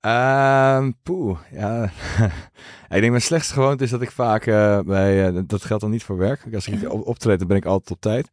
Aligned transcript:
Ehm 0.00 0.90
poeh, 1.02 1.38
ja. 1.52 1.82
ik 2.88 3.00
denk 3.00 3.10
mijn 3.10 3.22
slechtste 3.22 3.54
gewoonte 3.54 3.84
is 3.84 3.90
dat 3.90 4.02
ik 4.02 4.10
vaak 4.10 4.46
eh, 4.46 4.78
bij, 4.80 5.26
eh, 5.26 5.40
dat 5.46 5.64
geldt 5.64 5.82
dan 5.82 5.90
niet 5.90 6.02
voor 6.04 6.16
werk. 6.16 6.40
Als 6.54 6.66
ik 6.68 6.92
op- 6.92 7.06
optreed, 7.06 7.38
dan 7.38 7.48
ben 7.48 7.56
ik 7.56 7.64
altijd 7.64 7.90
op 7.90 8.00
tijd. 8.00 8.30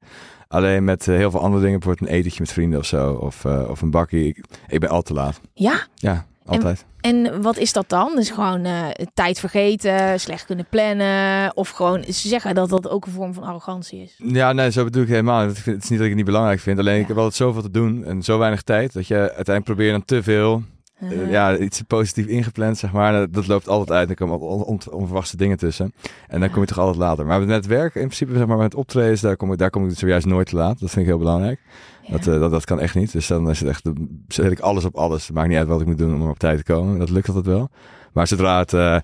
Alleen 0.47 0.83
met 0.83 1.07
eh, 1.07 1.15
heel 1.15 1.31
veel 1.31 1.39
andere 1.39 1.63
dingen, 1.63 1.79
bijvoorbeeld 1.79 2.09
een 2.09 2.15
etentje 2.17 2.39
met 2.41 2.51
vrienden 2.51 2.79
of 2.79 2.85
zo, 2.85 3.13
of, 3.13 3.45
of 3.45 3.81
een 3.81 3.91
bakkie. 3.91 4.27
Ik, 4.27 4.43
ik 4.67 4.79
ben 4.79 4.89
altijd 4.89 5.05
te 5.05 5.13
laat. 5.13 5.41
Ja? 5.53 5.87
Ja, 5.95 6.25
altijd. 6.45 6.85
En 7.01 7.41
wat 7.41 7.57
is 7.57 7.73
dat 7.73 7.89
dan? 7.89 8.15
Dus 8.15 8.29
gewoon 8.29 8.67
tijd 9.13 9.39
vergeten, 9.39 10.19
slecht 10.19 10.45
kunnen 10.45 10.65
plannen. 10.69 11.55
Of 11.57 11.69
gewoon 11.69 12.03
ze 12.03 12.27
zeggen 12.27 12.55
dat 12.55 12.69
dat 12.69 12.89
ook 12.89 13.05
een 13.05 13.11
vorm 13.11 13.33
van 13.33 13.43
arrogantie 13.43 14.01
is. 14.01 14.15
Ja, 14.17 14.53
nee, 14.53 14.71
zo 14.71 14.83
bedoel 14.83 15.03
ik 15.03 15.07
helemaal. 15.07 15.47
het 15.47 15.57
is 15.57 15.65
niet 15.65 15.79
dat 15.89 15.91
ik 15.91 15.99
het 15.99 16.15
niet 16.15 16.25
belangrijk 16.25 16.59
vind. 16.59 16.79
Alleen 16.79 16.99
ik 17.01 17.07
heb 17.07 17.17
altijd 17.17 17.35
zoveel 17.35 17.61
te 17.61 17.71
doen 17.71 18.03
en 18.03 18.23
zo 18.23 18.37
weinig 18.37 18.61
tijd. 18.61 18.93
Dat 18.93 19.07
je 19.07 19.15
uiteindelijk 19.17 19.63
probeert 19.63 19.91
dan 19.91 20.05
te 20.05 20.23
veel 20.23 20.63
Eh, 20.99 21.31
ja, 21.31 21.57
iets 21.57 21.81
positief 21.81 22.25
ingepland, 22.25 22.77
zeg 22.77 22.91
maar. 22.91 23.11
Dat, 23.11 23.33
dat 23.33 23.47
loopt 23.47 23.67
altijd 23.67 23.97
uit. 23.97 24.09
Er 24.09 24.15
komen 24.15 24.39
on, 24.39 24.63
on- 24.63 24.91
onverwachte 24.91 25.37
dingen 25.37 25.57
tussen. 25.57 25.93
En 26.27 26.39
dan 26.39 26.51
kom 26.51 26.61
je 26.61 26.67
toch 26.67 26.77
altijd 26.77 26.97
later. 26.97 27.25
Maar 27.25 27.41
met 27.41 27.65
werk, 27.65 27.95
in 27.95 28.01
principe, 28.01 28.37
zeg 28.37 28.45
maar, 28.47 28.57
met 28.57 28.75
optredens, 28.75 29.21
daar 29.21 29.37
kom 29.37 29.51
ik, 29.51 29.57
daar 29.57 29.69
kom 29.69 29.89
ik 29.89 29.97
zojuist 29.97 30.25
nooit 30.25 30.47
te 30.47 30.55
laat. 30.55 30.79
Dat 30.79 30.89
vind 30.89 31.01
ik 31.01 31.07
heel 31.11 31.17
belangrijk. 31.17 31.59
Ja. 32.01 32.11
Dat, 32.11 32.27
eh, 32.27 32.39
dat, 32.39 32.51
dat 32.51 32.65
kan 32.65 32.79
echt 32.79 32.95
niet. 32.95 33.11
Dus 33.11 33.27
dan 33.27 33.49
is 33.49 33.59
het 33.59 33.69
echt, 33.69 33.89
zet 34.27 34.51
ik 34.51 34.59
alles 34.59 34.85
op 34.85 34.95
alles. 34.95 35.27
Het 35.27 35.35
maakt 35.35 35.47
niet 35.47 35.57
uit 35.57 35.67
wat 35.67 35.81
ik 35.81 35.87
moet 35.87 35.97
doen 35.97 36.21
om 36.21 36.29
op 36.29 36.39
tijd 36.39 36.57
te 36.57 36.63
komen. 36.73 36.99
Dat 36.99 37.09
lukt 37.09 37.27
altijd 37.27 37.45
wel. 37.45 37.69
Maar 38.13 38.27
zodra 38.27 38.59
het, 38.59 38.73
eh, 38.73 38.97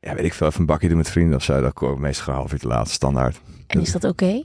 ja, 0.00 0.14
weet 0.14 0.24
ik 0.24 0.34
veel, 0.34 0.46
even 0.46 0.60
een 0.60 0.66
bakje 0.66 0.88
doen 0.88 0.96
met 0.96 1.10
vrienden 1.10 1.36
of 1.36 1.42
zo, 1.42 1.60
dan 1.60 1.72
kom 1.72 1.92
ik 1.92 1.98
meestal 1.98 2.28
een 2.32 2.38
half 2.38 2.52
uur 2.52 2.58
te 2.58 2.66
laat, 2.66 2.88
standaard. 2.88 3.40
En 3.66 3.80
is 3.80 3.92
dat 3.92 4.04
oké? 4.04 4.42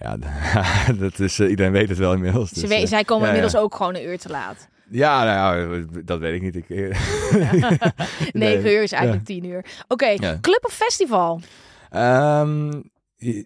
Ja, 0.00 0.16
dat 0.98 1.18
is, 1.18 1.40
iedereen 1.40 1.72
weet 1.72 1.88
het 1.88 1.98
wel 1.98 2.12
inmiddels. 2.12 2.50
Ze 2.50 2.66
Dus, 2.66 2.88
zij 2.88 3.04
komen 3.04 3.26
ja, 3.26 3.32
ja. 3.32 3.36
inmiddels 3.36 3.64
ook 3.64 3.74
gewoon 3.74 3.94
een 3.94 4.04
uur 4.04 4.18
te 4.18 4.28
laat. 4.28 4.68
Ja, 4.94 5.24
nou 5.24 5.80
ja, 5.80 5.84
dat 6.04 6.18
weet 6.18 6.34
ik 6.34 6.42
niet. 6.42 6.56
Ik, 6.56 6.68
Negen 8.32 8.70
uur 8.70 8.82
is 8.82 8.92
eigenlijk 8.92 9.24
tien 9.24 9.44
uur. 9.44 9.64
Oké, 9.88 10.14
club 10.40 10.64
of 10.64 10.72
festival? 10.72 11.40
Ehm, 11.90 12.72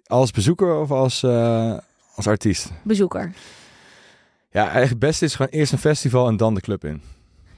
als 0.06 0.30
bezoeker 0.30 0.74
of 0.74 0.90
als, 0.90 1.22
eh, 1.22 1.78
als 2.14 2.26
artiest? 2.26 2.72
Bezoeker. 2.82 3.32
Ja, 4.50 4.60
eigenlijk 4.60 4.90
het 4.90 4.98
beste 4.98 5.24
is 5.24 5.34
gewoon 5.34 5.50
eerst 5.50 5.72
een 5.72 5.78
festival 5.78 6.28
en 6.28 6.36
dan 6.36 6.54
de 6.54 6.60
club 6.60 6.84
in. 6.84 7.02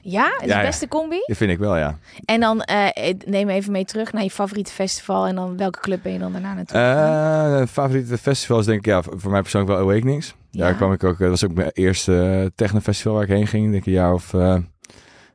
Ja, 0.01 0.31
is 0.39 0.47
Ja, 0.47 0.59
de 0.59 0.65
beste 0.65 0.87
combi. 0.87 1.23
Dat 1.25 1.37
vind 1.37 1.51
ik 1.51 1.59
wel, 1.59 1.77
ja. 1.77 1.97
En 2.25 2.39
dan 2.39 2.61
eh, 2.61 3.13
neem 3.25 3.49
even 3.49 3.71
mee 3.71 3.85
terug 3.85 4.13
naar 4.13 4.23
je 4.23 4.31
favoriete 4.31 4.71
festival. 4.71 5.25
En 5.27 5.35
dan 5.35 5.57
welke 5.57 5.79
club 5.79 6.03
ben 6.03 6.13
je 6.13 6.19
dan 6.19 6.31
daarna 6.31 6.53
naartoe? 6.53 6.77
Eh 6.77 7.67
favoriete 7.67 8.17
festivals 8.17 8.65
denk 8.65 8.79
ik, 8.79 8.85
ja, 8.85 9.01
voor 9.01 9.31
mij 9.31 9.41
persoonlijk 9.41 9.73
wel 9.73 9.81
Awakenings. 9.81 10.35
Daar 10.51 10.69
Ja. 10.69 10.75
kwam 10.75 10.91
ik 10.93 11.03
ook, 11.03 11.17
dat 11.19 11.29
was 11.29 11.43
ook 11.45 11.53
mijn 11.53 11.71
eerste 11.73 12.39
eh, 12.41 12.45
technofestival 12.55 13.13
waar 13.13 13.23
ik 13.23 13.29
heen 13.29 13.47
ging. 13.47 13.71
Denk 13.71 13.85
een 13.85 13.91
jaar 13.91 14.13
of, 14.13 14.33
eh, 14.33 14.57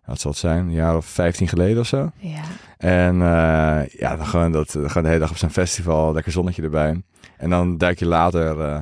wat 0.05 0.21
zal 0.21 0.31
het 0.31 0.41
zijn, 0.41 0.59
een 0.67 0.73
jaar 0.73 0.97
of 0.97 1.07
15 1.07 1.49
geleden 1.49 1.81
of 1.81 1.87
zo. 1.87 2.11
Ja. 2.17 2.43
En 2.79 3.15
eh, 3.23 3.87
ja, 3.99 4.17
dan 4.17 4.27
gewoon, 4.27 4.53
dat, 4.53 4.71
gewoon 4.71 5.03
de 5.03 5.09
hele 5.09 5.19
dag 5.21 5.31
op 5.31 5.37
zo'n 5.37 5.51
festival, 5.51 6.13
lekker 6.13 6.33
zonnetje 6.33 6.63
erbij. 6.63 7.03
En 7.37 7.51
dan 7.51 7.79
duik 7.79 7.99
je 7.99 8.07
later, 8.07 8.61
eh, 8.61 8.79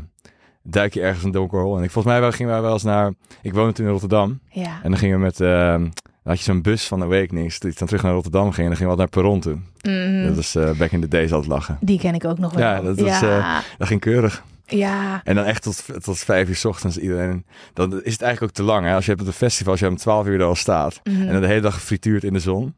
duik 0.62 0.94
je 0.94 1.00
ergens 1.00 1.24
een 1.24 1.30
donker 1.30 1.60
hol. 1.60 1.76
En 1.76 1.82
ik, 1.82 1.90
volgens 1.90 2.14
mij 2.20 2.32
gingen 2.32 2.52
wij 2.52 2.60
wel 2.62 2.72
eens 2.72 2.82
naar, 2.82 3.12
ik 3.42 3.54
woonde 3.54 3.72
toen 3.72 3.84
in 3.86 3.90
Rotterdam. 3.92 4.40
Ja. 4.50 4.78
En 4.82 4.90
dan 4.90 4.98
gingen 4.98 5.16
we 5.18 5.22
met, 5.24 5.40
eh, 5.40 5.48
dan 5.48 5.92
had 6.32 6.38
je 6.38 6.44
zo'n 6.44 6.62
bus 6.62 6.86
van 6.86 7.02
Awakenings, 7.02 7.58
die 7.58 7.72
dan 7.78 7.86
terug 7.86 8.02
naar 8.02 8.12
Rotterdam 8.12 8.44
ging. 8.52 8.56
En 8.58 8.64
dan 8.66 8.76
gingen 8.76 8.92
we 8.94 8.98
altijd 9.00 9.14
naar 9.14 9.22
Perron 9.22 9.40
toe. 9.40 9.58
Mhm. 9.92 10.26
Dat 10.28 10.36
is 10.36 10.54
eh, 10.54 10.70
back 10.78 10.90
in 10.90 11.00
the 11.00 11.08
days 11.08 11.32
altijd 11.32 11.50
lachen. 11.50 11.78
Die 11.80 11.98
ken 11.98 12.14
ik 12.14 12.24
ook 12.24 12.38
nog 12.38 12.52
wel. 12.54 12.62
Ja, 12.62 12.80
dat 12.80 12.98
is, 12.98 13.20
ja. 13.20 13.62
Dat 13.78 13.86
ging 13.88 14.00
keurig. 14.00 14.44
Ja. 14.66 15.20
En 15.24 15.34
dan 15.34 15.44
echt 15.44 15.62
tot, 15.62 15.84
tot 16.02 16.18
vijf 16.18 16.48
uur 16.48 16.56
's 16.56 16.64
ochtends 16.64 16.98
iedereen. 16.98 17.46
Dan 17.72 17.92
is 18.02 18.12
het 18.12 18.22
eigenlijk 18.22 18.42
ook 18.42 18.50
te 18.50 18.62
lang. 18.72 18.86
Hè? 18.86 18.94
Als 18.94 19.04
je 19.04 19.10
hebt 19.10 19.22
op 19.22 19.26
een 19.28 19.32
festival, 19.34 19.72
als 19.72 19.80
je 19.80 19.88
om 19.88 19.96
twaalf 19.96 20.26
uur 20.26 20.40
er 20.40 20.46
al 20.46 20.54
staat. 20.54 21.00
Mhm. 21.04 21.20
En 21.22 21.32
dan 21.32 21.40
de 21.40 21.46
hele 21.46 21.60
dag 21.60 21.74
gefrituurd 21.74 22.24
in 22.24 22.32
de 22.32 22.38
zon. 22.38 22.76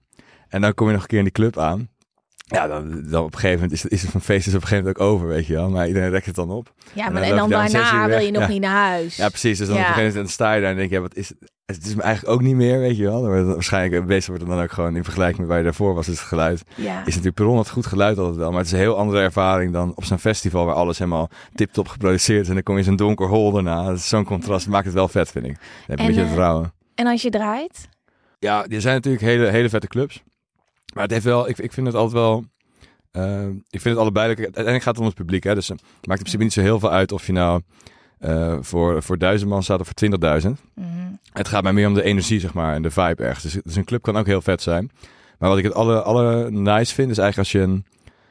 En 0.48 0.60
dan 0.60 0.74
kom 0.74 0.86
je 0.86 0.92
nog 0.92 1.02
een 1.02 1.08
keer 1.08 1.18
in 1.18 1.24
die 1.24 1.32
club 1.32 1.58
aan. 1.58 1.88
Ja, 2.48 2.66
dan, 2.66 3.02
dan 3.10 3.24
op 3.24 3.32
een 3.32 3.38
gegeven 3.38 3.54
moment 3.62 3.72
is, 3.72 3.84
is 3.86 4.02
het 4.02 4.10
van 4.10 4.20
feest 4.20 4.46
is 4.46 4.54
op 4.54 4.60
een 4.62 4.66
gegeven 4.68 4.84
moment 4.84 5.02
ook 5.02 5.12
over, 5.14 5.26
weet 5.28 5.46
je 5.46 5.52
wel. 5.54 5.70
Maar 5.70 5.86
iedereen 5.86 6.10
rekt 6.10 6.26
het 6.26 6.34
dan 6.34 6.50
op. 6.50 6.72
ja, 6.92 7.06
en 7.06 7.12
maar 7.12 7.22
dan 7.22 7.30
en 7.30 7.36
dan 7.36 7.48
daarna 7.50 8.06
wil 8.08 8.18
je 8.18 8.30
nog 8.30 8.42
Ja. 8.42 8.48
niet 8.48 8.60
naar 8.60 8.88
huis. 8.88 9.16
Ja, 9.16 9.28
precies. 9.28 9.58
Dus 9.58 9.66
dan 9.66 9.76
Ja. 9.76 9.82
op 9.82 9.88
een 9.88 9.94
gegeven 9.94 10.14
moment 10.14 10.32
sta 10.32 10.52
je 10.52 10.60
daar 10.60 10.70
en 10.70 10.76
denk 10.76 10.88
je, 10.88 10.94
ja, 10.94 11.00
wat 11.00 11.14
is 11.16 11.28
het? 11.28 11.38
Het 11.66 11.86
is 11.86 11.94
me 11.94 12.02
eigenlijk 12.02 12.34
ook 12.34 12.42
niet 12.42 12.54
meer, 12.54 12.78
weet 12.78 12.96
je 12.96 13.02
wel. 13.04 13.22
Maar 13.22 13.44
waarschijnlijk, 13.44 14.06
meestal 14.06 14.34
wordt 14.34 14.48
het 14.48 14.56
dan 14.56 14.64
ook 14.66 14.72
gewoon 14.72 14.96
in 14.96 15.04
vergelijking 15.04 15.38
met 15.38 15.48
waar 15.48 15.58
je 15.58 15.64
daarvoor 15.64 15.94
was, 15.94 16.08
is 16.08 16.18
het 16.18 16.28
geluid. 16.28 16.62
Ja. 16.74 16.98
Is 17.00 17.04
natuurlijk 17.06 17.34
perron 17.34 17.58
het 17.58 17.68
goed 17.70 17.86
geluid 17.86 18.18
altijd 18.18 18.36
wel, 18.36 18.48
maar 18.48 18.58
het 18.58 18.66
is 18.66 18.72
een 18.72 18.78
heel 18.78 18.96
andere 18.98 19.20
ervaring 19.20 19.72
dan 19.72 19.92
op 19.94 20.04
zo'n 20.04 20.18
festival 20.18 20.64
waar 20.64 20.74
alles 20.74 20.98
helemaal 20.98 21.28
tip-top 21.54 21.88
geproduceerd 21.88 22.40
is. 22.42 22.48
En 22.48 22.54
dan 22.54 22.62
kom 22.62 22.74
je 22.74 22.80
in 22.80 22.86
zo'n 22.86 22.96
donker 22.96 23.28
hol 23.28 23.52
daarna. 23.52 23.84
Dat 23.86 23.96
is 23.96 24.08
zo'n 24.08 24.24
contrast, 24.24 24.66
maakt 24.68 24.84
het 24.84 24.94
wel 24.94 25.08
vet, 25.08 25.30
vind 25.30 25.46
ik. 25.46 25.52
Dan 25.52 25.60
heb 25.86 25.86
je 25.86 25.94
En, 25.96 26.00
een 26.00 26.06
beetje 26.06 26.20
eh, 26.20 26.26
vertrouwen. 26.26 26.72
En 26.94 27.06
als 27.06 27.22
je 27.22 27.30
draait? 27.30 27.88
Ja, 28.38 28.66
er 28.66 28.80
zijn 28.80 28.94
natuurlijk 28.94 29.24
hele, 29.24 29.46
hele 29.46 29.68
vette 29.68 29.86
clubs. 29.86 30.22
Maar 30.94 31.02
het 31.02 31.12
heeft 31.12 31.24
wel, 31.24 31.48
ik, 31.48 31.58
ik 31.58 31.72
vind 31.72 31.86
het 31.86 31.96
altijd 31.96 32.14
wel. 32.22 32.44
eh, 33.10 33.46
ik 33.46 33.80
vind 33.80 33.84
het 33.84 33.96
allebei. 33.96 34.26
Uiteindelijk 34.26 34.82
gaat 34.82 34.94
het 34.94 34.98
om 35.02 35.06
het 35.06 35.14
publiek. 35.14 35.44
Hè? 35.44 35.54
Dus 35.54 35.68
het 35.68 35.80
maakt 35.82 36.00
in 36.02 36.16
principe 36.16 36.42
niet 36.42 36.52
zo 36.52 36.60
heel 36.60 36.78
veel 36.78 36.90
uit 36.90 37.12
of 37.12 37.26
je 37.26 37.32
nou 37.32 37.60
eh, 38.18 38.56
voor, 38.60 39.02
voor 39.02 39.18
duizend 39.18 39.50
man 39.50 39.62
staat 39.62 39.80
of 39.80 39.86
voor 39.86 39.94
20.000. 40.40 40.60
Mhm. 40.74 40.88
Het 41.32 41.48
gaat 41.48 41.62
mij 41.62 41.72
meer 41.72 41.86
om 41.86 41.94
de 41.94 42.02
energie, 42.02 42.40
zeg 42.40 42.54
maar, 42.54 42.74
en 42.74 42.82
de 42.82 42.90
vibe 42.90 43.24
ergens. 43.24 43.42
Dus, 43.42 43.62
dus 43.64 43.76
een 43.76 43.84
club 43.84 44.02
kan 44.02 44.16
ook 44.16 44.26
heel 44.26 44.42
vet 44.42 44.62
zijn. 44.62 44.90
Maar 45.38 45.48
wat 45.48 45.58
ik 45.58 45.64
het 45.64 45.74
alle, 45.74 46.02
alle 46.02 46.50
nice 46.50 46.94
vind, 46.94 47.10
is 47.10 47.18
eigenlijk 47.18 47.38
als 47.38 47.52
je 47.52 47.58
een, 47.60 47.84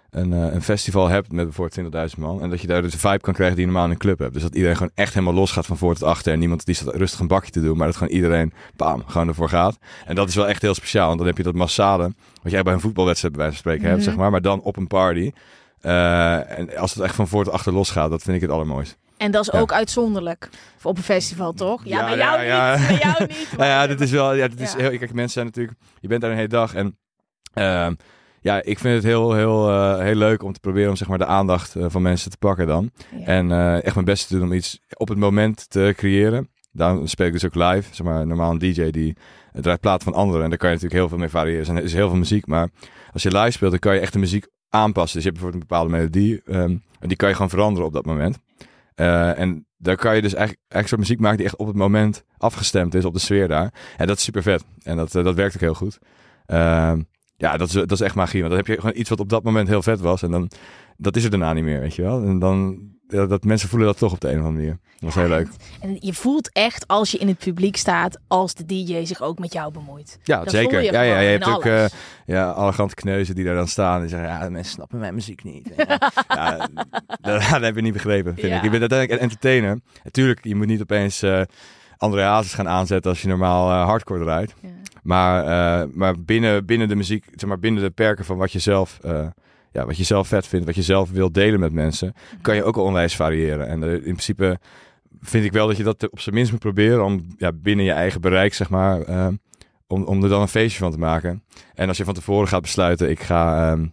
een, 0.09 0.33
eh, 0.33 0.53
een 0.53 0.61
festival 0.61 1.07
hebt 1.07 1.31
met 1.31 1.43
bijvoorbeeld 1.45 1.73
20.000 1.73 2.17
man. 2.21 2.41
En 2.41 2.49
dat 2.49 2.61
je 2.61 2.67
daar 2.67 2.81
dus 2.81 2.91
de 2.91 2.97
vibe 2.97 3.19
kan 3.19 3.33
krijgen 3.33 3.55
die 3.55 3.65
je 3.65 3.71
normaal 3.71 3.87
in 3.87 3.93
een 3.93 4.01
club 4.01 4.19
hebt. 4.19 4.33
Dus 4.33 4.41
dat 4.41 4.55
iedereen 4.55 4.75
gewoon 4.75 4.91
echt 4.95 5.13
helemaal 5.13 5.33
los 5.35 5.51
gaat 5.51 5.65
van 5.65 5.77
voor 5.77 5.93
tot 5.93 6.03
achter. 6.07 6.33
En 6.33 6.39
niemand 6.39 6.65
die 6.65 6.75
staat 6.75 6.95
rustig 6.95 7.19
een 7.19 7.27
bakje 7.27 7.51
te 7.51 7.61
doen. 7.61 7.77
Maar 7.77 7.87
dat 7.87 7.95
gewoon 7.95 8.13
iedereen, 8.13 8.53
bam, 8.75 9.03
gewoon 9.05 9.27
ervoor 9.27 9.49
gaat. 9.49 9.77
En 10.05 10.15
dat 10.15 10.29
is 10.29 10.35
wel 10.35 10.47
echt 10.47 10.61
heel 10.61 10.73
speciaal. 10.73 11.05
Want 11.07 11.17
dan 11.17 11.27
heb 11.27 11.37
je 11.37 11.43
dat 11.43 11.53
massale, 11.53 12.13
wat 12.43 12.51
jij 12.51 12.63
bij 12.63 12.73
een 12.73 12.79
voetbalwedstrijd 12.79 13.33
bij 13.35 13.43
wijze 13.45 13.61
van 13.61 13.71
spreken 13.71 13.89
hebt, 13.89 14.01
Mhm. 14.01 14.09
zeg 14.11 14.19
maar. 14.19 14.31
Maar 14.31 14.41
dan 14.41 14.61
op 14.61 14.77
een 14.77 14.87
party. 14.87 15.31
Eh, 15.81 16.59
en 16.59 16.77
als 16.77 16.93
het 16.93 17.03
echt 17.03 17.15
van 17.15 17.27
voor 17.27 17.43
tot 17.43 17.53
achter 17.53 17.73
los 17.73 17.89
gaat, 17.89 18.09
dat 18.09 18.21
vind 18.21 18.35
ik 18.35 18.41
het 18.41 18.51
allermooist. 18.51 18.97
En 19.17 19.31
dat 19.31 19.41
is 19.47 19.53
Ja. 19.53 19.59
ook 19.59 19.71
uitzonderlijk. 19.73 20.49
Op 20.83 20.97
een 20.97 21.03
festival, 21.03 21.53
toch? 21.53 21.85
Ja, 21.85 21.99
Ja, 21.99 22.07
bij 22.07 22.17
jou 22.17 22.41
ja. 22.43 22.77
niet. 22.77 22.87
Bij 22.87 22.97
jou 22.97 23.25
niet. 23.27 23.47
Nou 23.57 23.69
ja, 23.69 23.87
dit 23.87 24.01
is 24.01 24.11
wel. 24.11 24.33
Ja, 24.33 24.47
dit 24.47 24.59
is 24.59 24.73
heel. 24.73 24.89
Kijk, 24.89 25.13
mensen 25.13 25.29
zijn 25.33 25.45
natuurlijk. 25.45 25.77
Je 25.99 26.07
bent 26.07 26.21
daar 26.21 26.29
een 26.31 26.35
hele 26.35 26.47
dag 26.49 26.73
en. 26.73 26.97
ehm, 27.53 27.93
ja, 28.41 28.61
ik 28.63 28.79
vind 28.79 28.95
het 28.95 29.03
heel, 29.03 29.33
heel, 29.33 29.69
eh, 29.69 29.99
heel 29.99 30.15
leuk 30.15 30.43
om 30.43 30.53
te 30.53 30.59
proberen 30.59 30.89
om 30.89 30.95
zeg 30.95 31.07
maar 31.07 31.17
de 31.17 31.25
aandacht 31.25 31.75
eh, 31.75 31.85
van 31.87 32.01
mensen 32.01 32.31
te 32.31 32.37
pakken 32.37 32.67
dan. 32.67 32.91
En 33.23 33.51
eh, 33.51 33.83
echt 33.83 33.93
mijn 33.93 34.05
best 34.05 34.27
te 34.27 34.33
doen 34.35 34.43
om 34.43 34.53
iets 34.53 34.79
op 34.93 35.07
het 35.07 35.17
moment 35.17 35.69
te 35.69 35.93
creëren. 35.97 36.49
Daarom 36.71 37.07
speel 37.07 37.25
ik 37.27 37.31
dus 37.33 37.45
ook 37.45 37.55
live. 37.55 37.95
Zeg 37.95 38.05
maar, 38.05 38.27
normaal 38.27 38.51
een 38.51 38.57
DJ 38.57 38.89
die 38.89 39.17
draait 39.51 39.79
platen 39.79 40.03
van 40.03 40.13
anderen. 40.13 40.43
En 40.43 40.49
daar 40.49 40.57
kan 40.57 40.69
je 40.69 40.75
natuurlijk 40.75 41.01
heel 41.01 41.09
veel 41.09 41.17
mee 41.19 41.29
variëren. 41.29 41.77
Er 41.77 41.83
is 41.83 41.93
heel 41.93 42.09
veel 42.09 42.17
muziek. 42.17 42.47
Maar 42.47 42.69
als 43.13 43.23
je 43.23 43.37
live 43.37 43.51
speelt, 43.51 43.71
dan 43.71 43.79
kan 43.79 43.93
je 43.93 43.99
echt 43.99 44.13
de 44.13 44.19
muziek 44.19 44.47
aanpassen. 44.69 45.15
Dus 45.21 45.23
je 45.23 45.29
hebt 45.29 45.41
bijvoorbeeld 45.41 45.63
een 45.63 45.67
bepaalde 45.69 45.91
melodie. 45.91 46.41
ehm, 46.45 46.77
en 46.99 47.07
die 47.07 47.17
kan 47.17 47.29
je 47.29 47.35
gewoon 47.35 47.49
veranderen 47.49 47.87
op 47.87 47.93
dat 47.93 48.05
moment. 48.05 48.37
Eh, 48.95 49.39
en 49.39 49.65
daar 49.77 49.95
kan 49.95 50.15
je 50.15 50.21
dus 50.21 50.33
eigenlijk, 50.33 50.63
eigenlijk 50.67 50.87
soort 50.87 51.01
muziek 51.01 51.19
maken 51.19 51.37
die 51.37 51.45
echt 51.45 51.55
op 51.55 51.67
het 51.67 51.75
moment 51.75 52.23
afgestemd 52.37 52.95
is 52.95 53.05
op 53.05 53.13
de 53.13 53.19
sfeer 53.19 53.47
daar. 53.47 53.73
En 53.97 54.07
dat 54.07 54.17
is 54.17 54.23
super 54.23 54.43
vet. 54.43 54.65
En 54.83 54.97
dat, 54.97 55.15
eh, 55.15 55.23
dat 55.23 55.35
werkt 55.35 55.55
ook 55.55 55.61
heel 55.61 55.73
goed. 55.73 55.99
Ehm, 56.45 57.01
ja, 57.37 57.57
dat 57.57 57.67
is, 57.67 57.73
dat 57.73 57.91
is 57.91 58.01
echt 58.01 58.15
magie. 58.15 58.39
Want 58.41 58.53
dan 58.53 58.63
heb 58.63 58.75
je 58.75 58.81
gewoon 58.81 58.99
iets 58.99 59.09
wat 59.09 59.19
op 59.19 59.29
dat 59.29 59.43
moment 59.43 59.67
heel 59.67 59.81
vet 59.81 59.99
was. 59.99 60.21
En 60.23 60.31
dan, 60.31 60.51
dat 60.97 61.15
is 61.15 61.23
er 61.23 61.29
daarna 61.29 61.53
niet 61.53 61.63
meer, 61.63 61.79
weet 61.79 61.95
je 61.95 62.01
wel. 62.01 62.23
En 62.23 62.39
dan, 62.39 62.79
ja, 63.15 63.25
dat 63.25 63.43
mensen 63.43 63.69
voelen 63.69 63.87
dat 63.87 63.97
toch 63.97 64.11
op 64.13 64.19
de 64.19 64.27
een 64.27 64.39
of 64.39 64.45
andere 64.45 64.57
manier. 64.57 64.77
Dat 64.99 65.13
was 65.13 65.15
heel 65.15 65.27
leuk. 65.27 65.47
En 65.79 65.97
je 65.99 66.13
voelt 66.13 66.49
echt 66.53 66.87
als 66.87 67.11
je 67.11 67.17
in 67.17 67.27
het 67.27 67.37
publiek 67.37 67.77
staat, 67.77 68.19
als 68.27 68.53
de 68.53 68.65
DJ 68.65 69.05
zich 69.05 69.21
ook 69.21 69.39
met 69.39 69.53
jou 69.53 69.71
bemoeit. 69.71 70.19
Ja, 70.23 70.39
Dat 70.43 70.49
zeker. 70.53 70.69
voel 70.71 70.79
je 70.79 70.91
ja, 70.91 71.01
ja, 71.01 71.19
je 71.19 71.29
hebt 71.29 71.47
ook 71.47 71.65
eh, 71.65 71.85
ja, 72.25 72.49
arrogante 72.49 72.95
kneuzen 72.95 73.35
die 73.35 73.45
daar 73.45 73.55
dan 73.55 73.67
staan. 73.67 74.01
En 74.01 74.09
zeggen, 74.09 74.27
ja, 74.29 74.49
mensen 74.49 74.73
snappen 74.73 74.99
mijn 74.99 75.13
muziek 75.13 75.43
niet. 75.43 75.69
ja, 76.27 76.67
dat, 77.21 77.41
dat 77.49 77.61
heb 77.61 77.75
je 77.75 77.81
niet 77.81 77.93
begrepen, 77.93 78.33
vind 78.35 78.47
Ja. 78.47 78.57
ik. 78.57 78.63
Je 78.63 78.69
bent 78.69 78.81
uiteindelijk 78.81 79.11
een 79.21 79.27
entertainer. 79.29 79.79
Natuurlijk, 80.03 80.43
je 80.43 80.55
moet 80.55 80.67
niet 80.67 80.81
opeens 80.81 81.21
eh 81.21 81.41
André 81.97 82.21
Hazes 82.21 82.53
gaan 82.53 82.67
aanzetten 82.69 83.11
als 83.11 83.21
je 83.21 83.27
normaal 83.27 83.69
eh, 83.71 83.85
hardcore 83.85 84.23
draait. 84.23 84.53
Ja. 84.61 84.69
Maar, 85.03 85.87
maar 85.93 86.19
binnen, 86.21 86.65
binnen 86.65 86.87
de 86.87 86.95
muziek, 86.95 87.25
zeg 87.35 87.49
maar 87.49 87.59
binnen 87.59 87.83
de 87.83 87.89
perken 87.89 88.25
van 88.25 88.37
wat 88.37 88.51
je 88.51 88.59
zelf 88.59 88.99
ja, 89.75 89.85
wat 89.85 89.97
je 89.97 90.03
zelf 90.03 90.27
vet 90.27 90.47
vindt, 90.47 90.65
wat 90.65 90.75
je 90.75 90.81
zelf 90.81 91.11
wilt 91.11 91.33
delen 91.33 91.59
met 91.59 91.73
mensen, 91.73 92.13
kan 92.41 92.55
je 92.55 92.63
ook 92.63 92.77
al 92.77 92.83
onwijs 92.83 93.15
variëren. 93.15 93.67
En 93.67 93.83
eh, 93.83 93.93
in 93.93 94.01
principe 94.01 94.59
vind 95.21 95.45
ik 95.45 95.51
wel 95.51 95.67
dat 95.67 95.77
je 95.77 95.83
dat 95.83 96.09
op 96.09 96.19
zijn 96.19 96.35
minst 96.35 96.51
moet 96.51 96.59
proberen 96.59 97.03
om 97.03 97.25
ja, 97.37 97.51
binnen 97.51 97.85
je 97.85 97.91
eigen 97.91 98.21
bereik, 98.21 98.53
zeg 98.53 98.69
maar, 98.69 99.01
eh, 99.01 99.27
om, 99.87 100.03
om 100.03 100.23
er 100.23 100.29
dan 100.29 100.41
een 100.41 100.47
feestje 100.47 100.79
van 100.79 100.91
te 100.91 100.97
maken. 100.97 101.43
En 101.73 101.87
als 101.87 101.97
je 101.97 102.03
van 102.03 102.13
tevoren 102.13 102.47
gaat 102.47 102.61
besluiten, 102.61 103.09
ik 103.09 103.19
ga 103.19 103.71
ehm, 103.71 103.85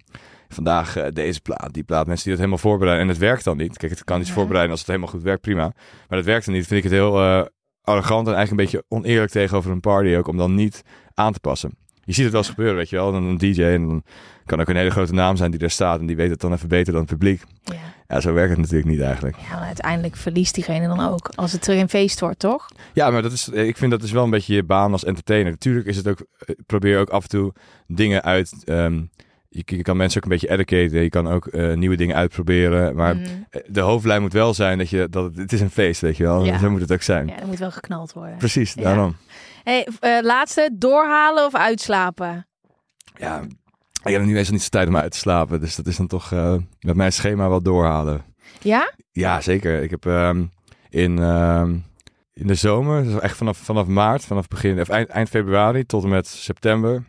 vandaag 0.49 0.97
eh, 0.97 1.07
deze 1.13 1.41
plaat, 1.41 1.73
die 1.73 1.83
plaat, 1.85 2.07
mensen 2.07 2.25
die 2.25 2.33
dat 2.37 2.45
helemaal 2.45 2.71
voorbereiden 2.71 3.05
en 3.07 3.13
het 3.13 3.21
werkt 3.21 3.45
dan 3.45 3.57
niet. 3.57 3.77
Kijk, 3.77 3.93
het 3.93 4.05
kan 4.05 4.19
iets 4.21 4.29
Ja. 4.29 4.35
voorbereiden 4.35 4.71
als 4.71 4.81
het 4.81 4.89
helemaal 4.89 5.11
goed 5.11 5.23
werkt, 5.23 5.41
prima. 5.41 5.73
Maar 6.09 6.19
dat 6.19 6.25
werkt 6.25 6.45
dan 6.45 6.55
niet, 6.55 6.67
vind 6.67 6.85
ik 6.85 6.91
het 6.91 6.99
heel 7.01 7.21
eh, 7.21 7.43
arrogant 7.83 8.27
en 8.27 8.35
eigenlijk 8.35 8.51
een 8.51 8.71
beetje 8.71 8.87
oneerlijk 8.89 9.31
tegenover 9.31 9.71
een 9.71 9.81
party 9.81 10.15
ook, 10.15 10.29
om 10.29 10.37
dan 10.37 10.55
niet 10.55 10.83
aan 11.15 11.33
te 11.33 11.41
passen. 11.41 11.71
Je 12.05 12.13
ziet 12.13 12.23
het 12.23 12.33
wel 12.33 12.41
eens 12.43 12.51
gebeuren, 12.51 12.77
weet 12.77 12.89
je 12.89 12.97
wel. 12.97 13.13
Dan 13.13 13.25
een 13.25 13.39
DJ 13.39 13.63
en 13.63 13.87
dan 13.87 14.03
kan 14.47 14.61
ook 14.61 14.69
een 14.69 14.77
hele 14.77 14.91
grote 14.91 15.13
naam 15.15 15.37
zijn 15.37 15.51
die 15.51 15.61
daar 15.61 15.71
staat 15.71 16.01
en 16.01 16.07
die 16.07 16.17
weet 16.17 16.31
het 16.31 16.41
dan 16.41 16.53
even 16.53 16.69
beter 16.69 16.93
dan 16.93 17.03
het 17.03 17.11
publiek. 17.11 17.43
Ja. 17.65 17.75
Ja, 18.09 18.21
zo 18.21 18.33
werkt 18.33 18.51
het 18.51 18.59
natuurlijk 18.59 18.91
niet 18.91 19.01
eigenlijk. 19.01 19.37
Ja, 19.37 19.55
maar 19.59 19.67
uiteindelijk 19.67 20.17
verliest 20.17 20.55
diegene 20.55 20.87
dan 20.87 21.01
ook. 21.01 21.29
Als 21.35 21.53
het 21.53 21.63
terug 21.63 21.81
een 21.81 21.89
feest 21.89 22.21
wordt, 22.21 22.39
toch? 22.39 22.69
Ja, 22.93 23.11
maar 23.11 23.23
dat 23.23 23.33
is, 23.33 23.49
ik 23.49 23.77
vind 23.77 23.91
dat 23.91 24.03
is 24.03 24.11
wel 24.11 24.25
een 24.25 24.31
beetje 24.31 24.55
je 24.55 24.63
baan 24.65 24.93
als 24.93 25.05
entertainer. 25.05 25.51
Natuurlijk 25.51 25.87
is 25.87 25.97
het 25.97 26.09
ook, 26.09 26.27
eh, 26.39 26.55
probeer 26.67 26.99
ook 26.99 27.09
af 27.11 27.23
en 27.23 27.29
toe 27.29 27.53
dingen 27.87 28.23
uit. 28.23 28.53
ehm, 28.65 29.03
je, 29.49 29.63
je 29.67 29.83
kan 29.83 29.97
mensen 29.97 30.17
ook 30.19 30.25
een 30.25 30.39
beetje 30.39 30.51
educaten. 30.51 31.03
Je 31.03 31.09
kan 31.09 31.29
ook 31.29 31.47
eh, 31.47 31.73
nieuwe 31.75 31.97
dingen 31.97 32.17
uitproberen. 32.17 32.95
Maar 32.97 33.17
Mhm. 33.17 33.25
eh, 33.51 33.61
de 33.67 33.81
hoofdlijn 33.81 34.23
moet 34.23 34.33
wel 34.33 34.55
zijn 34.55 34.79
dat 34.79 34.91
je 34.91 35.07
dat 35.11 35.25
het, 35.25 35.37
het 35.37 35.53
is 35.53 35.61
een 35.61 35.71
feest, 35.71 36.01
weet 36.01 36.17
je 36.17 36.23
wel. 36.23 36.45
Ja. 36.45 36.59
Zo 36.59 36.71
moet 36.71 36.81
het 36.81 36.93
ook 36.93 37.03
zijn. 37.03 37.27
Ja, 37.27 37.41
er 37.41 37.47
moet 37.47 37.59
wel 37.59 37.71
geknald 37.71 38.13
worden. 38.13 38.37
Precies, 38.37 38.75
Ja. 38.75 38.83
daarom. 38.83 39.17
Hey, 39.63 39.87
laatste, 40.23 40.71
doorhalen 40.73 41.45
of 41.47 41.55
uitslapen? 41.55 42.47
Ja, 43.19 43.43
ik 44.05 44.13
heb 44.13 44.23
nu 44.23 44.33
meestal 44.33 44.55
niet 44.55 44.63
zo 44.63 44.69
tijd 44.69 44.89
om 44.89 44.97
uit 44.97 45.13
te 45.13 45.19
slapen. 45.19 45.61
Dus 45.61 45.77
dat 45.77 45.87
is 45.87 45.97
dan 45.97 46.07
toch 46.07 46.33
eh, 46.33 46.55
met 46.81 46.97
mijn 46.97 47.13
schema 47.13 47.49
wel 47.49 47.63
doorhalen. 47.63 48.25
Ja? 48.61 48.93
Ja, 49.13 49.41
zeker. 49.41 49.83
Ik 49.83 49.91
heb 49.91 50.07
ehm, 50.07 50.45
in, 50.91 51.19
ehm, 51.19 51.77
in 52.35 52.47
de 52.47 52.55
zomer, 52.55 53.05
dus 53.05 53.21
echt 53.21 53.37
vanaf, 53.37 53.59
vanaf 53.59 53.87
maart, 53.87 54.25
vanaf 54.25 54.49
begin, 54.49 54.81
of 54.81 54.89
eind, 54.89 55.09
eind 55.09 55.29
februari 55.29 55.85
tot 55.87 56.03
en 56.03 56.09
met 56.09 56.27
september, 56.27 57.05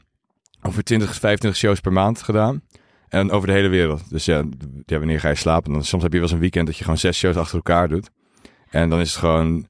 ongeveer 0.62 0.84
20, 0.84 1.16
25 1.16 1.60
shows 1.60 1.80
per 1.80 1.94
maand 1.94 2.22
gedaan. 2.22 2.62
En 3.08 3.32
over 3.32 3.48
de 3.48 3.54
hele 3.54 3.68
wereld. 3.68 4.10
Dus 4.10 4.26
ja, 4.26 4.44
ja 4.86 4.98
wanneer 4.98 5.20
ga 5.20 5.30
je 5.30 5.36
slapen? 5.36 5.74
Dan, 5.74 5.84
soms 5.84 6.04
heb 6.04 6.12
je 6.12 6.18
wel 6.18 6.28
eens 6.28 6.36
een 6.36 6.42
weekend 6.42 6.66
dat 6.66 6.78
je 6.78 6.84
gewoon 6.84 7.00
zes 7.00 7.18
shows 7.18 7.36
achter 7.36 7.56
elkaar 7.56 7.88
doet. 7.88 8.10
En 8.70 8.90
dan 8.90 9.00
is 9.00 9.10
het 9.10 9.20
gewoon 9.20 9.68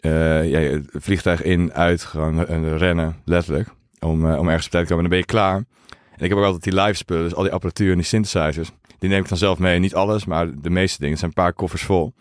ja, 0.00 0.58
het 0.58 0.86
vliegtuig 0.92 1.42
in, 1.42 1.72
uit, 1.72 2.02
gewoon 2.02 2.44
rennen, 2.76 3.16
letterlijk. 3.24 3.68
Om, 4.02 4.30
eh, 4.30 4.38
om 4.38 4.46
ergens 4.46 4.64
op 4.64 4.70
tijd 4.70 4.86
te 4.86 4.92
komen. 4.92 5.04
En 5.04 5.10
dan 5.10 5.18
ben 5.18 5.18
je 5.18 5.24
klaar. 5.24 5.64
Ik 6.22 6.28
heb 6.28 6.38
ook 6.38 6.44
altijd 6.44 6.62
die 6.62 6.82
live 6.82 6.94
spullen, 6.94 7.22
dus 7.22 7.34
al 7.34 7.42
die 7.42 7.52
apparatuur 7.52 7.90
en 7.90 7.96
die 7.96 8.06
synthesizers. 8.06 8.70
Die 8.98 9.10
neem 9.10 9.22
ik 9.22 9.28
dan 9.28 9.38
zelf 9.38 9.58
mee. 9.58 9.78
Niet 9.78 9.94
alles, 9.94 10.24
maar 10.24 10.60
de 10.60 10.70
meeste 10.70 10.96
dingen. 10.96 11.10
Het 11.10 11.18
zijn 11.18 11.32
een 11.36 11.42
paar 11.42 11.52
koffers 11.52 11.82
vol. 11.82 12.12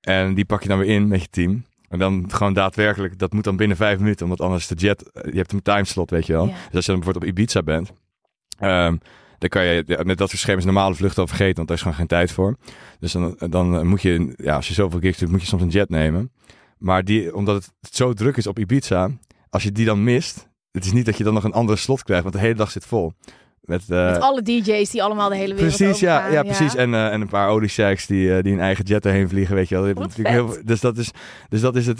En 0.00 0.34
die 0.34 0.44
pak 0.44 0.62
je 0.62 0.68
dan 0.68 0.78
weer 0.78 0.88
in 0.94 1.08
met 1.08 1.20
je 1.20 1.28
team. 1.30 1.64
En 1.88 1.98
dan 1.98 2.24
gewoon 2.28 2.52
daadwerkelijk, 2.52 3.18
dat 3.18 3.32
moet 3.32 3.44
dan 3.44 3.56
binnen 3.56 3.76
vijf 3.76 3.98
minuten, 3.98 4.24
omdat 4.24 4.40
anders 4.40 4.66
de 4.66 4.74
jet, 4.74 5.10
je 5.12 5.36
hebt 5.36 5.52
een 5.52 5.62
timeslot, 5.62 6.10
weet 6.10 6.26
je 6.26 6.32
wel. 6.32 6.46
Ja. 6.46 6.52
Dus 6.52 6.74
als 6.74 6.86
je 6.86 6.92
dan 6.92 7.00
bijvoorbeeld 7.00 7.32
op 7.32 7.38
Ibiza 7.38 7.62
bent, 7.62 7.92
ehm, 8.58 8.96
dan 9.38 9.48
kan 9.48 9.64
je 9.64 9.84
met 10.04 10.18
dat 10.18 10.28
soort 10.28 10.40
schema's 10.40 10.64
normale 10.64 10.94
vluchten 10.94 11.22
al 11.22 11.28
vergeten, 11.28 11.56
want 11.56 11.68
daar 11.68 11.76
is 11.76 11.82
gewoon 11.82 11.98
geen 11.98 12.06
tijd 12.06 12.32
voor. 12.32 12.56
Dus 12.98 13.12
dan, 13.12 13.36
dan 13.50 13.86
moet 13.86 14.02
je, 14.02 14.34
ja, 14.36 14.54
als 14.54 14.68
je 14.68 14.74
zoveel 14.74 15.00
gigs 15.00 15.18
doet, 15.18 15.30
moet 15.30 15.40
je 15.40 15.46
soms 15.46 15.62
een 15.62 15.68
jet 15.68 15.88
nemen. 15.88 16.32
Maar 16.78 17.04
die, 17.04 17.34
omdat 17.34 17.72
het 17.80 17.94
zo 17.94 18.12
druk 18.12 18.36
is 18.36 18.46
op 18.46 18.58
Ibiza, 18.58 19.10
als 19.48 19.62
je 19.62 19.72
die 19.72 19.84
dan 19.84 20.04
mist, 20.04 20.48
het 20.72 20.84
is 20.84 20.92
niet 20.92 21.06
dat 21.06 21.16
je 21.16 21.24
dan 21.24 21.34
nog 21.34 21.44
een 21.44 21.52
andere 21.52 21.78
slot 21.78 22.02
krijgt, 22.02 22.22
want 22.22 22.34
de 22.34 22.40
hele 22.40 22.54
dag 22.54 22.70
zit 22.70 22.86
vol. 22.86 23.12
Met, 23.60 23.82
eh, 23.88 24.10
Met 24.10 24.20
alle 24.20 24.42
DJ's 24.42 24.90
die 24.90 25.02
allemaal 25.02 25.28
de 25.28 25.36
hele 25.36 25.54
wereld 25.54 25.76
Precies, 25.76 26.00
ja, 26.00 26.26
ja, 26.26 26.42
precies. 26.42 26.74
En, 26.74 26.94
eh, 26.94 27.12
en 27.12 27.20
een 27.20 27.28
paar 27.28 27.48
oliesheiks 27.48 28.06
die, 28.06 28.36
eh, 28.36 28.42
die 28.42 28.52
een 28.52 28.60
eigen 28.60 28.84
jet 28.84 29.06
erheen 29.06 29.28
vliegen, 29.28 29.54
weet 29.54 29.68
je 29.68 29.74
wel. 29.74 30.06
Heel, 30.22 30.56
dus, 30.64 30.80
dat 30.80 30.96
is, 30.96 31.10
dus 31.48 31.60
dat 31.60 31.76
is 31.76 31.86
het... 31.86 31.98